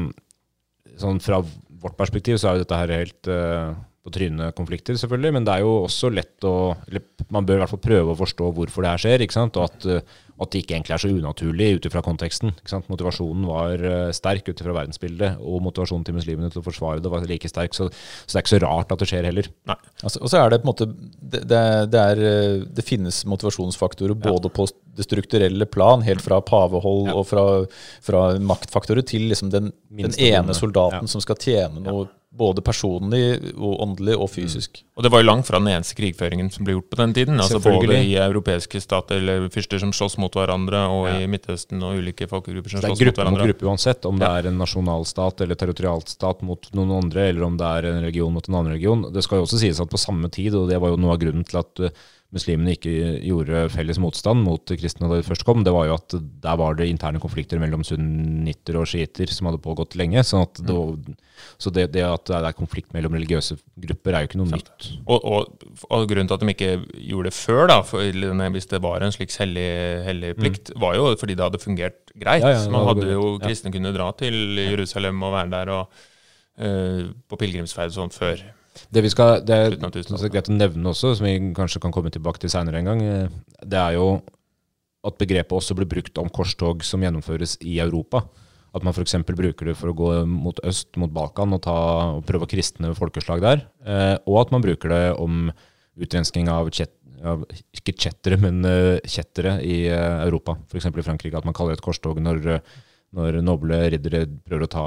sånn 1.02 1.22
Fra 1.24 1.42
vårt 1.78 1.98
perspektiv 2.00 2.40
så 2.42 2.50
er 2.50 2.58
jo 2.58 2.66
dette 2.66 2.80
her 2.80 2.94
helt 2.96 3.30
eh, 3.30 3.76
på 4.08 4.14
trynet 4.16 4.56
konflikter, 4.56 4.96
selvfølgelig. 5.00 5.34
Men 5.36 5.48
det 5.48 5.58
er 5.58 5.66
jo 5.66 5.74
også 5.86 6.14
lett 6.16 6.48
å 6.48 6.56
eller 6.88 7.04
Man 7.34 7.44
bør 7.44 7.58
i 7.58 7.60
hvert 7.66 7.74
fall 7.74 7.84
prøve 7.84 8.14
å 8.14 8.20
forstå 8.22 8.54
hvorfor 8.56 8.86
det 8.86 8.92
her 8.94 9.02
skjer. 9.04 9.24
ikke 9.26 9.36
sant? 9.36 9.58
Og 9.60 9.66
at, 9.68 9.86
eh, 9.92 10.16
at 10.40 10.52
det 10.54 10.62
ikke 10.62 10.76
egentlig 10.78 10.94
er 10.96 11.02
så 11.02 11.10
unaturlig 11.12 11.68
ut 11.76 11.88
ifra 11.90 12.00
konteksten. 12.06 12.54
ikke 12.56 12.72
sant? 12.72 12.88
Motivasjonen 12.88 13.44
var 13.50 13.84
eh, 13.84 14.12
sterk 14.16 14.48
ut 14.48 14.62
ifra 14.64 14.76
verdensbildet, 14.78 15.42
og 15.44 15.60
motivasjonen 15.66 16.06
til 16.08 16.16
muslimene 16.16 16.52
til 16.54 16.62
å 16.62 16.66
forsvare 16.70 17.02
det 17.04 17.12
var 17.12 17.26
like 17.28 17.50
sterk. 17.52 17.76
Så, 17.76 17.90
så 17.92 18.32
det 18.32 18.40
er 18.40 18.46
ikke 18.46 18.54
så 18.56 18.62
rart 18.64 18.94
at 18.96 19.04
det 19.04 19.10
skjer 19.12 19.28
heller. 19.28 19.50
Nei. 19.68 19.76
Altså, 20.06 20.22
og 20.24 20.32
så 20.32 20.40
er 20.40 20.54
det 20.56 20.62
på 20.64 20.70
en 20.70 20.72
måte 20.72 20.88
det, 20.94 21.42
det, 21.52 21.64
det, 21.92 22.04
er, 22.14 22.24
eh, 22.32 22.66
det 22.80 22.86
finnes 22.88 23.26
motivasjonsfaktorer 23.28 24.16
både 24.24 24.54
på 24.56 24.70
det 24.98 25.04
strukturelle 25.10 25.68
plan, 25.70 26.06
helt 26.08 26.24
fra 26.24 26.40
pavehold 26.42 27.10
Ja. 27.12 27.18
og 27.20 27.28
fra, 27.28 27.44
fra 28.08 28.24
maktfaktorer, 28.40 29.04
til 29.06 29.28
liksom 29.34 29.52
den, 29.52 29.74
den 29.92 30.16
ene 30.16 30.56
soldaten 30.58 31.04
Ja. 31.04 31.12
som 31.12 31.22
skal 31.22 31.36
tjene 31.44 31.84
noe 31.84 32.08
både 32.38 32.64
personlig 32.66 33.54
og 33.56 33.82
åndelig 33.84 34.16
og 34.18 34.30
fysisk. 34.32 34.82
Og 34.98 35.06
det 35.06 35.12
var 35.14 35.22
jo 35.22 35.28
langt 35.28 35.48
fra 35.50 35.60
den 35.62 35.70
eneste 35.72 35.98
krigføringen 35.98 36.50
som 36.54 36.66
ble 36.66 36.76
gjort 36.78 36.90
på 36.92 37.00
den 37.02 37.14
tiden. 37.18 37.42
Altså 37.42 37.60
Både 37.62 38.00
i 38.00 38.16
europeiske 38.22 38.82
stater 38.82 39.20
eller 39.22 39.48
fyrster 39.54 39.82
som 39.82 39.94
slåss 39.94 40.18
mot 40.22 40.34
hverandre, 40.34 40.84
og 40.90 41.08
Ja. 41.08 41.20
i 41.22 41.28
Midtøsten 41.30 41.82
og 41.84 41.98
ulike 41.98 42.28
folkegrupper 42.30 42.70
som 42.70 42.82
slåss 42.82 42.90
mot 42.90 43.00
hverandre. 43.00 43.08
Det 43.08 43.08
er 43.08 43.14
gruppe 43.14 43.32
mot 43.32 43.48
gruppe 43.48 43.70
uansett, 43.70 44.06
om 44.06 44.20
det 44.20 44.28
er 44.28 44.48
en 44.48 44.58
nasjonalstat 44.58 45.42
eller 45.42 45.56
territorialstat 45.56 46.42
mot 46.42 46.70
noen 46.74 47.04
andre, 47.04 47.30
eller 47.30 47.44
om 47.44 47.58
det 47.58 47.66
er 47.66 47.90
en 47.92 48.04
region 48.04 48.34
mot 48.34 48.50
en 48.50 48.56
annen 48.56 48.74
region. 48.74 49.06
Det 49.14 49.24
skal 49.24 49.40
jo 49.40 49.46
også 49.46 49.60
sies 49.60 49.80
at 49.80 49.90
på 49.90 49.98
samme 50.02 50.30
tid, 50.30 50.56
og 50.56 50.70
det 50.70 50.80
var 50.82 50.90
jo 50.90 50.98
noe 50.98 51.14
av 51.14 51.20
grunnen 51.22 51.46
til 51.46 51.60
at 51.62 51.80
uh, 51.80 51.90
muslimene 52.38 52.76
ikke 52.78 52.94
gjorde 53.26 53.66
felles 53.74 54.00
motstand 54.02 54.46
mot 54.46 54.74
kristne 54.78 55.10
da 55.10 55.20
de 55.20 55.26
først 55.26 55.46
kom, 55.48 55.64
det 55.66 55.74
var 55.76 55.90
jo 55.90 55.98
at 55.98 56.16
der 56.44 56.60
var 56.62 56.78
det 56.78 56.88
interne 56.92 57.22
konflikter 57.22 57.60
mellom 57.62 57.84
sunnitter 57.88 58.80
og 58.80 58.88
sjiiter 58.90 59.32
som 59.34 59.50
hadde 59.50 59.62
pågått 59.64 59.98
lenge. 60.00 60.24
sånn 60.24 60.46
at 60.46 60.62
det, 60.64 60.78
så 61.62 61.74
det, 61.74 61.90
det 61.96 62.06
at 62.06 62.30
det 62.30 62.40
er 62.40 62.58
konflikt 62.58 62.94
mellom 62.96 63.18
religiøse 63.18 63.58
grupper, 63.88 64.16
er 64.16 64.26
jo 64.26 64.32
ikke 64.32 64.42
noe 64.42 64.54
nytt. 64.56 64.90
Og, 65.06 65.18
og, 65.18 65.66
og 65.90 66.08
grunnen 66.10 66.30
til 66.30 66.38
at 66.38 66.46
de 66.46 66.54
ikke 66.56 66.74
gjorde 67.12 67.32
det 67.32 67.38
før, 67.38 67.64
da, 67.74 67.80
for, 67.86 68.20
hvis 68.58 68.70
det 68.74 68.82
var 68.86 69.06
en 69.06 69.16
slik 69.16 69.34
hellig, 69.42 69.70
hellig 70.08 70.36
plikt, 70.40 70.74
var 70.80 70.98
jo 70.98 71.10
fordi 71.20 71.38
det 71.38 71.48
hadde 71.48 71.64
fungert 71.64 72.14
greit. 72.16 72.46
Ja, 72.46 72.54
ja, 72.58 72.68
Man 72.74 72.88
hadde 72.92 73.10
jo 73.12 73.34
kristne 73.42 73.74
kunne 73.74 73.94
dra 73.96 74.12
til 74.18 74.58
Jerusalem 74.62 75.26
og 75.26 75.36
være 75.36 75.54
der 75.54 75.74
og 75.76 76.00
uh, 76.62 77.02
på 77.28 77.40
pilegrimsferd 77.40 77.96
sånn 77.96 78.14
før. 78.14 78.44
Det 78.94 79.04
vi 79.06 79.12
skal, 79.14 79.42
det 79.46 79.56
er, 79.56 79.78
det 79.78 80.04
er 80.04 80.34
greit 80.34 80.50
å 80.52 80.56
nevne 80.56 80.92
også, 80.92 81.16
som 81.18 81.28
vi 81.28 81.38
kanskje 81.58 81.82
kan 81.84 81.94
komme 81.96 82.12
tilbake 82.14 82.42
til 82.44 82.52
seinere 82.54 82.82
en 82.82 82.90
gang, 82.92 83.04
eh, 83.04 83.38
det 83.66 83.80
er 83.80 83.98
jo 83.98 84.10
at 85.08 85.18
begrepet 85.22 85.56
også 85.56 85.78
blir 85.78 85.88
brukt 85.90 86.20
om 86.20 86.30
korstog 86.34 86.84
som 86.86 87.04
gjennomføres 87.04 87.56
i 87.64 87.78
Europa. 87.84 88.26
At 88.76 88.84
man 88.84 88.94
f.eks. 88.94 89.16
bruker 89.26 89.72
det 89.72 89.78
for 89.80 89.92
å 89.92 89.98
gå 89.98 90.12
mot 90.30 90.60
øst, 90.68 90.92
mot 91.00 91.12
Balkan, 91.14 91.56
og, 91.56 91.64
ta, 91.66 91.78
og 92.18 92.26
prøve 92.28 92.46
å 92.46 92.52
kristne 92.52 92.94
folkeslag 92.98 93.42
der. 93.44 93.64
Eh, 93.88 94.16
og 94.28 94.42
at 94.44 94.54
man 94.54 94.66
bruker 94.66 94.92
det 94.94 95.04
om 95.22 95.48
utrensking 95.98 96.50
av, 96.52 96.70
chet, 96.76 96.94
av 97.26 97.46
ikke 97.74 97.96
kjettere, 97.98 98.38
men 98.38 98.62
uh, 98.68 99.00
kjettere 99.02 99.56
i 99.66 99.88
uh, 99.90 100.26
Europa. 100.28 100.54
F.eks. 100.70 100.92
i 100.92 101.06
Frankrike. 101.08 101.40
At 101.40 101.48
man 101.48 101.56
kaller 101.58 101.74
det 101.74 101.80
et 101.80 101.88
korstog 101.88 102.20
når, 102.22 102.60
når 103.18 103.40
noble 103.42 103.80
riddere 103.96 104.28
prøver 104.46 104.68
å 104.68 104.74
ta 104.76 104.86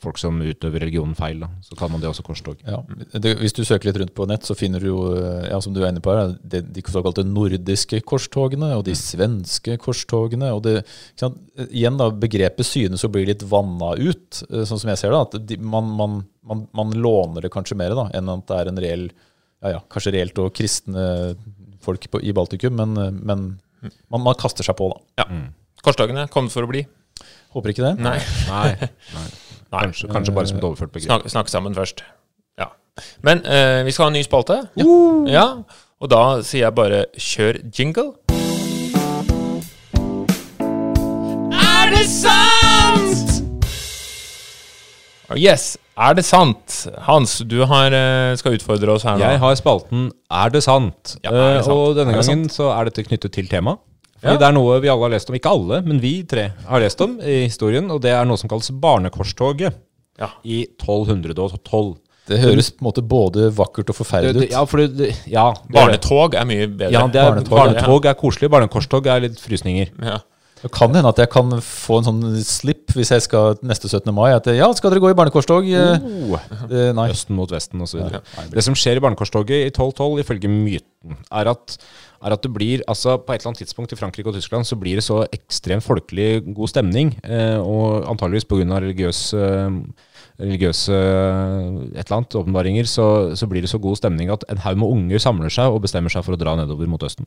folk 0.00 0.16
som 0.20 0.38
utøver 0.40 0.84
religionen 0.84 1.16
feil. 1.18 1.40
Da. 1.42 1.48
Så 1.66 1.76
kan 1.76 1.90
man 1.92 2.00
det 2.00 2.08
også 2.08 2.22
korstog. 2.24 2.60
Ja. 2.64 2.78
Det, 3.18 3.34
hvis 3.40 3.52
du 3.56 3.64
søker 3.66 3.88
litt 3.90 3.98
rundt 4.00 4.14
på 4.16 4.26
nett, 4.30 4.46
så 4.46 4.54
finner 4.56 4.80
du 4.80 4.86
jo, 4.88 4.98
eh, 5.18 5.48
ja, 5.50 5.58
som 5.60 5.74
du 5.74 5.80
er 5.82 5.90
inne 5.90 6.02
på 6.04 6.14
her, 6.14 6.36
de, 6.40 6.62
de 6.62 6.84
såkalte 6.86 7.24
nordiske 7.26 8.00
korstogene 8.08 8.70
og 8.76 8.86
de 8.86 8.94
svenske 8.96 9.74
korstogene. 9.82 10.52
og 10.54 10.62
det, 10.64 10.76
ikke 11.12 11.24
sant? 11.26 11.40
Igjen 11.68 11.98
da, 12.00 12.08
Begrepet 12.14 12.68
synes 12.68 13.04
å 13.04 13.10
bli 13.12 13.26
litt 13.28 13.42
vanna 13.50 13.94
ut, 13.98 14.42
eh, 14.48 14.62
sånn 14.68 14.80
som 14.80 14.92
jeg 14.92 15.02
ser 15.02 15.14
det. 15.14 15.24
At 15.26 15.48
de, 15.50 15.58
man, 15.60 15.90
man, 15.98 16.20
man, 16.46 16.64
man 16.78 16.94
låner 16.94 17.44
det 17.44 17.52
kanskje 17.54 17.76
mer 17.80 17.96
da, 17.98 18.08
enn 18.14 18.30
at 18.32 18.46
det 18.48 18.60
er 18.60 18.72
en 18.72 18.82
reell, 18.86 19.08
ja, 19.58 19.74
ja, 19.74 19.82
kanskje 19.90 20.14
reelt 20.14 20.38
og 20.38 20.54
kristne 20.54 21.08
folk 21.84 22.06
på, 22.12 22.22
i 22.22 22.32
Baltikum, 22.36 22.78
men, 22.78 22.94
eh, 23.02 23.10
men 23.10 23.50
man, 23.82 24.22
man 24.22 24.38
kaster 24.38 24.66
seg 24.66 24.78
på, 24.78 24.92
da. 24.94 25.24
Ja. 25.24 25.42
Korstogene 25.82 26.28
kom 26.30 26.48
for 26.52 26.66
å 26.66 26.70
bli. 26.70 26.86
Håper 27.54 27.72
ikke 27.74 27.84
det. 27.86 27.94
Nei. 28.04 28.18
Nei. 28.48 28.88
Nei. 29.16 29.28
Kanskje, 29.72 30.08
kanskje 30.12 30.32
bare 30.34 30.46
som 30.48 30.58
et 30.58 30.64
overført 30.64 30.92
begrep. 30.92 31.06
Snak, 31.10 31.28
snakk 31.28 31.48
sammen 31.52 31.74
først. 31.76 32.02
Ja. 32.58 32.70
Men 33.22 33.42
eh, 33.46 33.82
vi 33.84 33.92
skal 33.92 34.04
ha 34.08 34.12
en 34.12 34.16
ny 34.18 34.22
spalte. 34.24 34.62
Ja. 35.28 35.46
Og 36.00 36.10
da 36.10 36.22
sier 36.46 36.64
jeg 36.68 36.74
bare 36.78 37.04
kjør 37.18 37.58
jingle. 37.76 38.12
Er 41.52 41.90
det 41.92 42.04
sant?! 42.08 43.34
Yes, 45.36 45.74
er 46.00 46.14
det 46.16 46.24
sant? 46.24 46.86
Hans, 47.04 47.38
du 47.44 47.58
har, 47.68 47.92
eh, 47.92 48.32
skal 48.40 48.56
utfordre 48.56 48.94
oss 48.94 49.04
her 49.04 49.18
nå. 49.18 49.26
Jeg 49.26 49.38
har 49.42 49.54
spalten 49.60 50.06
Er 50.32 50.48
det 50.54 50.62
sant? 50.64 51.18
Ja, 51.22 51.30
er 51.30 51.36
det 51.36 51.58
Eh, 51.58 51.62
sant? 51.66 51.74
Og 51.76 51.96
denne 51.98 52.14
Er 52.16 52.22
gangen 52.22 52.48
så 52.48 52.70
er 52.72 52.84
dette 52.88 53.04
knyttet 53.04 53.32
til 53.36 53.48
tema. 53.48 53.76
Fordi 54.20 54.32
Ja. 54.34 54.38
det 54.38 54.46
er 54.48 54.52
noe 54.56 54.80
vi 54.82 54.88
alle 54.90 55.02
har 55.06 55.10
lest 55.14 55.28
om. 55.30 55.36
Ikke 55.38 55.50
alle, 55.50 55.82
men 55.86 56.00
vi 56.02 56.22
tre 56.26 56.48
har 56.66 56.80
lest 56.80 57.00
om 57.00 57.18
i 57.20 57.44
historien. 57.46 57.90
Og 57.90 58.00
det 58.02 58.10
er 58.10 58.24
noe 58.26 58.36
som 58.36 58.48
kalles 58.50 58.70
Barnekorstoget 58.70 59.74
Ja. 60.18 60.30
i 60.44 60.66
1212. 60.78 61.96
Det 62.28 62.40
høres 62.42 62.68
på 62.76 62.82
en 62.82 62.88
måte 62.90 63.02
både 63.08 63.46
vakkert 63.56 63.88
og 63.88 63.96
forferdelig 63.96 64.48
ut. 64.48 64.50
ja, 64.52 64.64
for 64.68 64.76
det, 64.84 65.14
ja, 65.30 65.46
det, 65.54 65.72
Barnetog 65.72 66.34
er 66.36 66.44
mye 66.44 66.66
bedre. 66.68 66.90
Ja, 66.92 67.06
det 67.06 67.16
er, 67.22 67.30
Barnetog, 67.30 67.54
barnetog, 67.56 68.04
er 68.10 68.14
koselig. 68.20 68.50
Barnekorstog 68.52 69.06
er 69.06 69.20
litt 69.24 69.38
frysninger. 69.40 69.88
Ja. 70.02 70.18
Det 70.60 70.72
kan 70.74 70.90
hende 70.92 71.06
at 71.08 71.16
jeg 71.22 71.30
kan 71.30 71.50
få 71.62 71.98
en 72.00 72.04
sånn 72.08 72.36
slipp 72.42 72.88
hvis 72.92 73.12
jeg 73.14 73.22
skal 73.22 73.54
neste 73.62 73.86
17. 73.88 74.12
mai. 74.12 74.32
At 74.34 74.44
ja, 74.50 74.66
skal 74.74 74.90
dere 74.90 75.00
gå 75.00 75.12
i 75.12 75.14
barnekorstog? 75.14 75.64
Eh, 75.70 76.00
Oh. 76.02 76.34
eh, 76.68 76.92
nei. 76.92 77.08
Østen 77.14 77.36
mot 77.38 77.48
Vesten 77.48 77.80
osv. 77.80 78.02
Det 78.50 78.64
som 78.64 78.74
skjer 78.74 78.96
i 78.98 79.00
Barnekorstoget 79.00 79.64
i 79.64 79.70
1212, 79.70 80.18
ifølge 80.20 80.50
myten, 80.50 81.16
er 81.32 81.48
at, 81.54 81.78
er 82.24 82.34
at 82.34 82.42
det 82.42 82.50
blir 82.50 82.82
altså 82.90 83.16
På 83.22 83.32
et 83.32 83.40
eller 83.40 83.52
annet 83.52 83.62
tidspunkt 83.62 83.92
i 83.94 83.98
Frankrike 83.98 84.30
og 84.30 84.34
Tyskland 84.34 84.66
så 84.66 84.76
blir 84.78 84.98
det 84.98 85.06
så 85.06 85.20
ekstremt 85.32 85.84
folkelig 85.86 86.42
god 86.54 86.72
stemning, 86.72 87.14
eh, 87.24 87.58
og 87.58 88.08
antageligvis 88.10 88.48
pga. 88.48 88.66
religiøse 88.82 89.38
eh, 89.38 89.78
religiøse 90.38 90.94
eh, 90.94 91.78
et 91.94 92.04
eller 92.04 92.18
annet, 92.20 92.38
åpenbaringer, 92.42 92.86
så, 92.90 93.08
så 93.38 93.46
blir 93.50 93.62
det 93.62 93.70
så 93.70 93.80
god 93.82 93.98
stemning 93.98 94.30
at 94.30 94.44
en 94.50 94.62
haug 94.66 94.78
med 94.78 94.88
unger 94.88 95.22
samler 95.22 95.52
seg 95.52 95.70
og 95.70 95.82
bestemmer 95.86 96.12
seg 96.12 96.26
for 96.26 96.34
å 96.34 96.40
dra 96.40 96.54
nedover 96.58 96.90
mot 96.90 97.02
Østen. 97.02 97.26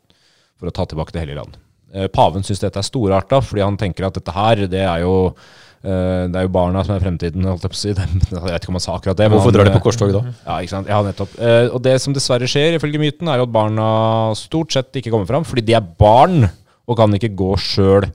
For 0.60 0.70
å 0.70 0.76
ta 0.76 0.86
tilbake 0.88 1.16
det 1.16 1.26
hellige 1.26 1.42
land. 1.42 1.58
Eh, 1.94 2.08
Paven 2.12 2.46
syns 2.48 2.64
dette 2.64 2.80
er 2.80 2.88
storarta, 2.88 3.42
fordi 3.44 3.66
han 3.66 3.80
tenker 3.80 4.08
at 4.08 4.16
dette 4.16 4.36
her, 4.36 4.66
det 4.72 4.86
er 4.86 5.04
jo 5.04 5.16
det 5.82 6.38
er 6.38 6.46
jo 6.46 6.52
barna 6.54 6.84
som 6.86 6.94
er 6.94 7.02
fremtiden, 7.02 7.46
holdt 7.50 7.64
jeg 7.66 7.72
på 7.74 7.78
å 7.78 7.82
si. 7.82 7.94
Jeg 7.96 8.44
vet 8.46 8.58
ikke 8.60 8.70
om 8.70 8.78
han 8.78 8.84
sa 8.84 8.96
akkurat 8.98 9.18
det. 9.18 9.28
men 9.28 9.38
Hvorfor 9.38 9.50
han, 9.50 9.58
drar 9.58 9.70
de 9.70 9.72
eh, 9.74 9.78
på 9.80 9.86
korstog 9.88 10.12
da? 10.14 10.22
ja, 10.30 10.58
ikke 10.62 10.74
sant? 10.76 10.92
Ja, 10.92 11.00
nettopp. 11.06 11.34
Eh, 11.42 11.70
og 11.74 11.82
det 11.86 11.96
som 12.04 12.14
dessverre 12.14 12.50
skjer, 12.50 12.78
ifølge 12.78 13.02
myten, 13.02 13.32
er 13.32 13.42
jo 13.42 13.48
at 13.48 13.56
barna 13.56 13.88
stort 14.38 14.76
sett 14.76 15.02
ikke 15.02 15.14
kommer 15.14 15.30
fram, 15.30 15.48
fordi 15.48 15.66
de 15.72 15.78
er 15.80 15.90
barn 16.04 16.46
og 16.86 17.00
kan 17.00 17.18
ikke 17.18 17.32
gå 17.40 17.50
sjøl 17.62 18.10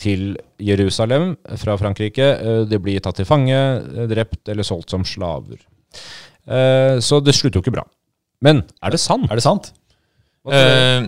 til 0.00 0.34
Jerusalem 0.62 1.34
fra 1.60 1.76
Frankrike. 1.78 2.26
Eh, 2.34 2.62
de 2.70 2.80
blir 2.82 3.02
tatt 3.04 3.20
til 3.20 3.28
fange, 3.28 3.54
eh, 3.54 4.08
drept 4.10 4.50
eller 4.50 4.66
solgt 4.66 4.90
som 4.94 5.06
slaver. 5.06 5.62
Eh, 6.44 6.98
så 7.04 7.20
det 7.22 7.36
slutter 7.36 7.60
jo 7.60 7.64
ikke 7.64 7.76
bra. 7.78 7.86
Men 8.44 8.64
er 8.82 8.94
det 8.94 9.00
sant? 9.00 9.30
Er 9.30 9.38
det 9.38 9.46
sant? 9.46 9.70
Eh, 10.50 11.06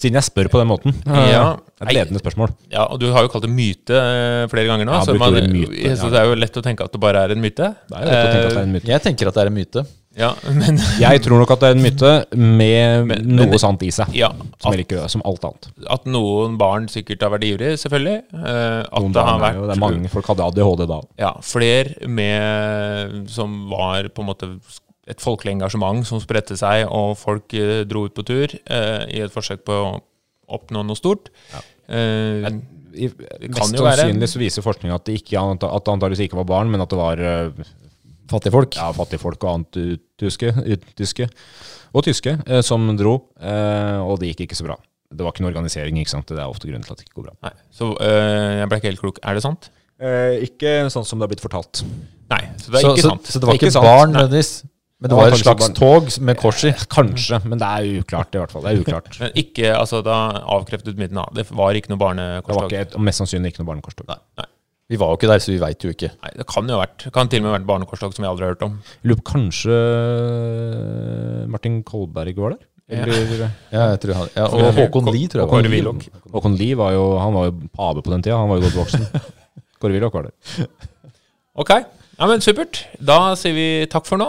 Siden 0.00 0.18
jeg 0.18 0.26
spør 0.26 0.48
på 0.50 0.58
den 0.60 0.68
måten. 0.68 0.94
Ja. 1.06 1.56
Det 1.74 1.86
er 1.86 1.90
et 1.90 1.96
ledende 1.98 2.20
spørsmål. 2.22 2.50
ja, 2.72 2.84
og 2.90 2.98
du 3.00 3.06
har 3.12 3.22
jo 3.26 3.28
kalt 3.30 3.44
det 3.46 3.50
myte 3.54 3.94
eh, 3.94 4.44
flere 4.50 4.66
ganger 4.70 4.88
nå. 4.88 4.92
Ja, 4.96 5.04
så, 5.06 5.14
man, 5.18 5.34
myte, 5.52 5.96
så 6.00 6.08
det 6.10 6.18
er 6.22 6.30
jo 6.30 6.38
lett 6.38 6.56
å 6.58 6.62
tenke 6.64 6.86
at 6.86 6.92
det 6.94 7.00
bare 7.02 7.22
er 7.26 7.34
en 7.34 7.42
myte. 7.42 7.68
Det 7.90 7.98
er 7.98 8.02
jo 8.02 8.08
lett 8.08 8.24
å 8.24 8.32
tenke 8.32 8.46
at 8.46 8.54
det 8.54 8.62
er 8.62 8.66
en 8.66 8.74
myte. 8.74 8.90
Jeg 8.90 9.04
tenker 9.04 9.30
at 9.30 9.36
det 9.38 9.42
er 9.44 9.50
en 9.52 9.56
myte. 9.58 9.84
Ja, 10.14 10.28
men 10.60 10.76
Jeg 11.02 11.22
tror 11.24 11.40
nok 11.42 11.50
at 11.56 11.62
det 11.64 11.70
er 11.72 11.74
en 11.74 11.82
myte 11.82 12.10
med 12.38 13.06
Men- 13.10 13.24
noe 13.34 13.48
men- 13.50 13.58
sant 13.62 13.82
i 13.82 13.90
seg. 13.94 14.12
ja, 14.14 14.28
Som, 14.30 14.46
at, 14.72 14.78
ikke, 14.78 14.98
liker, 14.98 15.08
som 15.10 15.24
alt 15.26 15.42
annet. 15.48 15.70
at 15.90 16.06
noen 16.06 16.54
barn 16.60 16.86
sikkert 16.90 17.22
har 17.26 17.32
vært 17.34 17.46
ivrige, 17.50 17.78
selvfølgelig. 17.82 18.20
Eh, 18.34 18.80
at 18.86 18.94
Noen 19.02 19.12
det 19.16 19.24
har 19.26 19.42
vært 19.42 19.58
jo, 19.58 19.66
det 19.70 19.74
er 19.76 19.82
mange 19.82 20.12
folk 20.12 20.30
hadde 20.30 20.46
ADHD 20.50 20.86
da. 20.90 21.00
ja, 21.18 21.32
flere 21.42 22.08
med, 22.08 23.28
som 23.30 23.68
var 23.70 24.06
på 24.14 24.22
en 24.22 24.30
måte 24.30 24.50
et 25.10 25.20
folkelig 25.20 25.56
engasjement 25.58 26.04
som 26.08 26.20
spredte 26.22 26.56
seg, 26.56 26.86
og 26.88 27.16
folk 27.20 27.52
eh, 27.58 27.82
dro 27.88 28.06
ut 28.08 28.14
på 28.16 28.24
tur 28.26 28.54
eh, 28.54 29.02
i 29.12 29.20
et 29.24 29.32
forsøk 29.34 29.64
på 29.68 29.74
å 29.76 29.88
oppnå 30.54 30.82
noe 30.86 30.96
stort. 30.96 31.30
Eh, 31.88 32.48
I, 32.94 33.08
kan 33.10 33.58
mest 33.58 33.74
jo 33.76 33.82
være- 33.84 34.04
sannsynlig 34.06 34.28
så 34.30 34.38
viser 34.40 34.62
forskninga 34.64 34.94
at 35.00 35.04
det 35.08 35.16
ikke, 35.20 35.40
at 35.40 35.64
antakeligvis 35.90 36.28
ikke 36.28 36.38
var 36.40 36.48
barn, 36.52 36.70
men 36.70 36.80
at 36.84 36.92
det 36.92 36.98
var 37.00 37.18
uh, 37.20 37.64
Fattige 38.30 38.54
folk. 38.54 38.76
ja, 38.78 38.86
fattigfolk 38.96 39.42
og 39.44 39.50
annet 39.50 39.76
ut-tyske, 39.76 40.52
ut-tyske 40.64 41.26
og 41.94 42.04
tyske 42.06 42.32
eh, 42.46 42.62
som 42.64 42.86
dro, 42.96 43.18
eh, 43.42 43.98
og 44.00 44.16
det 44.22 44.30
gikk 44.32 44.46
ikke 44.46 44.56
så 44.56 44.64
bra. 44.70 44.78
Det 45.14 45.22
var 45.22 45.34
ikke 45.34 45.44
noe 45.44 45.52
organisering, 45.52 45.98
ikke 46.00 46.10
sant? 46.14 46.30
det 46.32 46.40
er 46.40 46.48
ofte 46.48 46.66
grunnen 46.70 46.82
til 46.86 46.94
at 46.94 47.02
det 47.02 47.04
ikke 47.08 47.20
går 47.20 47.26
bra. 47.28 47.34
nei, 47.44 47.52
så 47.74 47.90
eh, 48.00 48.60
jeg 48.62 48.70
ble 48.72 48.78
ikke 48.80 48.90
helt 48.92 49.02
klok. 49.04 49.20
Er 49.22 49.36
det 49.36 49.44
sant? 49.44 49.68
ikke 50.44 50.72
sånn 50.90 51.04
som 51.06 51.20
det 51.20 51.24
har 51.28 51.30
blitt 51.30 51.42
fortalt. 51.44 51.84
Nei, 52.32 52.40
så 52.58 52.72
det 52.72 52.80
er 52.80 52.82
Så, 52.82 52.94
ikke 52.96 53.04
så, 53.04 53.10
sant. 53.12 53.28
så 53.30 53.40
det 53.42 53.46
var 53.48 53.54
Ikke 53.58 53.68
ikke 53.68 53.76
sant. 53.76 53.86
barn 53.86 54.14
nødvendigvis? 54.16 54.50
Men 55.02 55.10
det 55.10 55.16
var 55.18 55.34
et 55.34 55.42
slags 55.42 55.70
tog 55.76 56.06
med 56.24 56.38
kors 56.40 56.62
i? 56.64 56.70
Kanskje, 56.92 57.40
men 57.44 57.60
det 57.60 57.66
er 57.66 58.00
uklart 58.00 58.36
i 58.36 58.40
hvert 58.40 58.52
fall. 58.54 58.62
Det 58.64 58.72
er 58.72 58.82
uklart. 58.84 59.16
Men 59.20 59.34
ikke, 59.42 59.72
altså 59.74 60.00
da 60.06 60.18
avkreftet 60.54 60.96
midten 61.00 61.18
av. 61.20 61.32
Det 61.36 61.48
var 61.50 61.76
ikke 61.76 61.92
noe 61.92 62.14
Det 62.14 62.56
var 62.56 62.70
ikke, 62.70 63.02
mest 63.02 63.20
sannsynlig 63.20 63.52
ikke 63.52 63.64
noe 63.64 63.72
barnekorstog. 63.74 64.06
Nei, 64.08 64.20
nei. 64.40 64.48
Vi 64.92 64.98
var 65.00 65.10
jo 65.10 65.16
ikke 65.16 65.28
der, 65.30 65.40
så 65.40 65.48
vi 65.48 65.58
veit 65.62 65.84
jo 65.84 65.90
ikke. 65.94 66.10
Nei, 66.22 66.30
det 66.36 66.44
kan 66.48 66.68
jo 66.68 66.76
ha 66.76 66.82
vært. 66.84 67.06
Det 67.06 67.12
kan 67.16 67.30
til 67.32 67.40
og 67.40 67.46
med 67.46 67.54
vært 67.56 67.68
barnekorstog 67.70 68.14
som 68.14 68.24
vi 68.24 68.28
aldri 68.28 68.44
har 68.44 68.52
hørt 68.52 68.64
om. 68.66 68.74
Jeg 69.00 69.10
lurer 69.10 69.20
på 69.22 69.26
kanskje 69.30 69.78
eh, 69.80 71.44
Martin 71.50 71.78
Kolberg 71.88 72.40
var 72.42 72.54
der? 72.54 72.66
Eller, 72.92 73.46
Ja, 73.74 73.86
jeg 73.94 74.02
tror 74.02 74.18
han, 74.18 74.30
ja, 74.36 74.44
og 74.44 74.76
Håkon 74.76 75.08
Lie, 75.08 75.30
tror 75.32 75.44
jeg. 75.44 75.50
Kåre. 75.54 75.72
Willoch. 75.72 76.08
Håkon 76.36 76.58
Lie 76.60 76.76
var 76.76 76.92
jo, 76.92 77.06
han 77.16 77.36
var 77.36 77.48
jo 77.48 77.56
pave 77.72 78.04
på 78.04 78.12
den 78.12 78.26
tida, 78.26 78.36
han 78.36 78.52
var 78.52 78.60
jo 78.60 78.68
godt 78.68 78.80
voksen. 78.82 79.08
Kåre 79.80 79.96
Willoch 79.96 80.16
var 80.20 80.28
der. 80.28 80.68
Ok, 81.64 81.72
ja, 81.80 82.28
men 82.28 82.44
supert. 82.44 82.84
Da 83.00 83.18
sier 83.40 83.56
vi 83.56 83.68
takk 83.90 84.04
for 84.10 84.20
nå. 84.20 84.28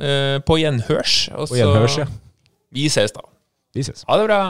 Eh, 0.00 0.40
på 0.46 0.58
gjenhørs. 0.60 1.28
Og 1.32 1.48
på 1.48 1.56
gjenhørs, 1.56 1.98
ja. 1.98 2.06
Vi 2.72 2.88
ses, 2.92 3.12
da. 3.12 3.20
Vi 3.74 3.82
ses. 3.82 4.04
Ha 4.08 4.18
det 4.20 4.26
bra. 4.28 4.40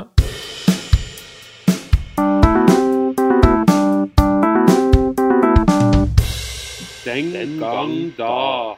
Den 7.05 7.59
gang 7.61 8.12
da. 8.18 8.76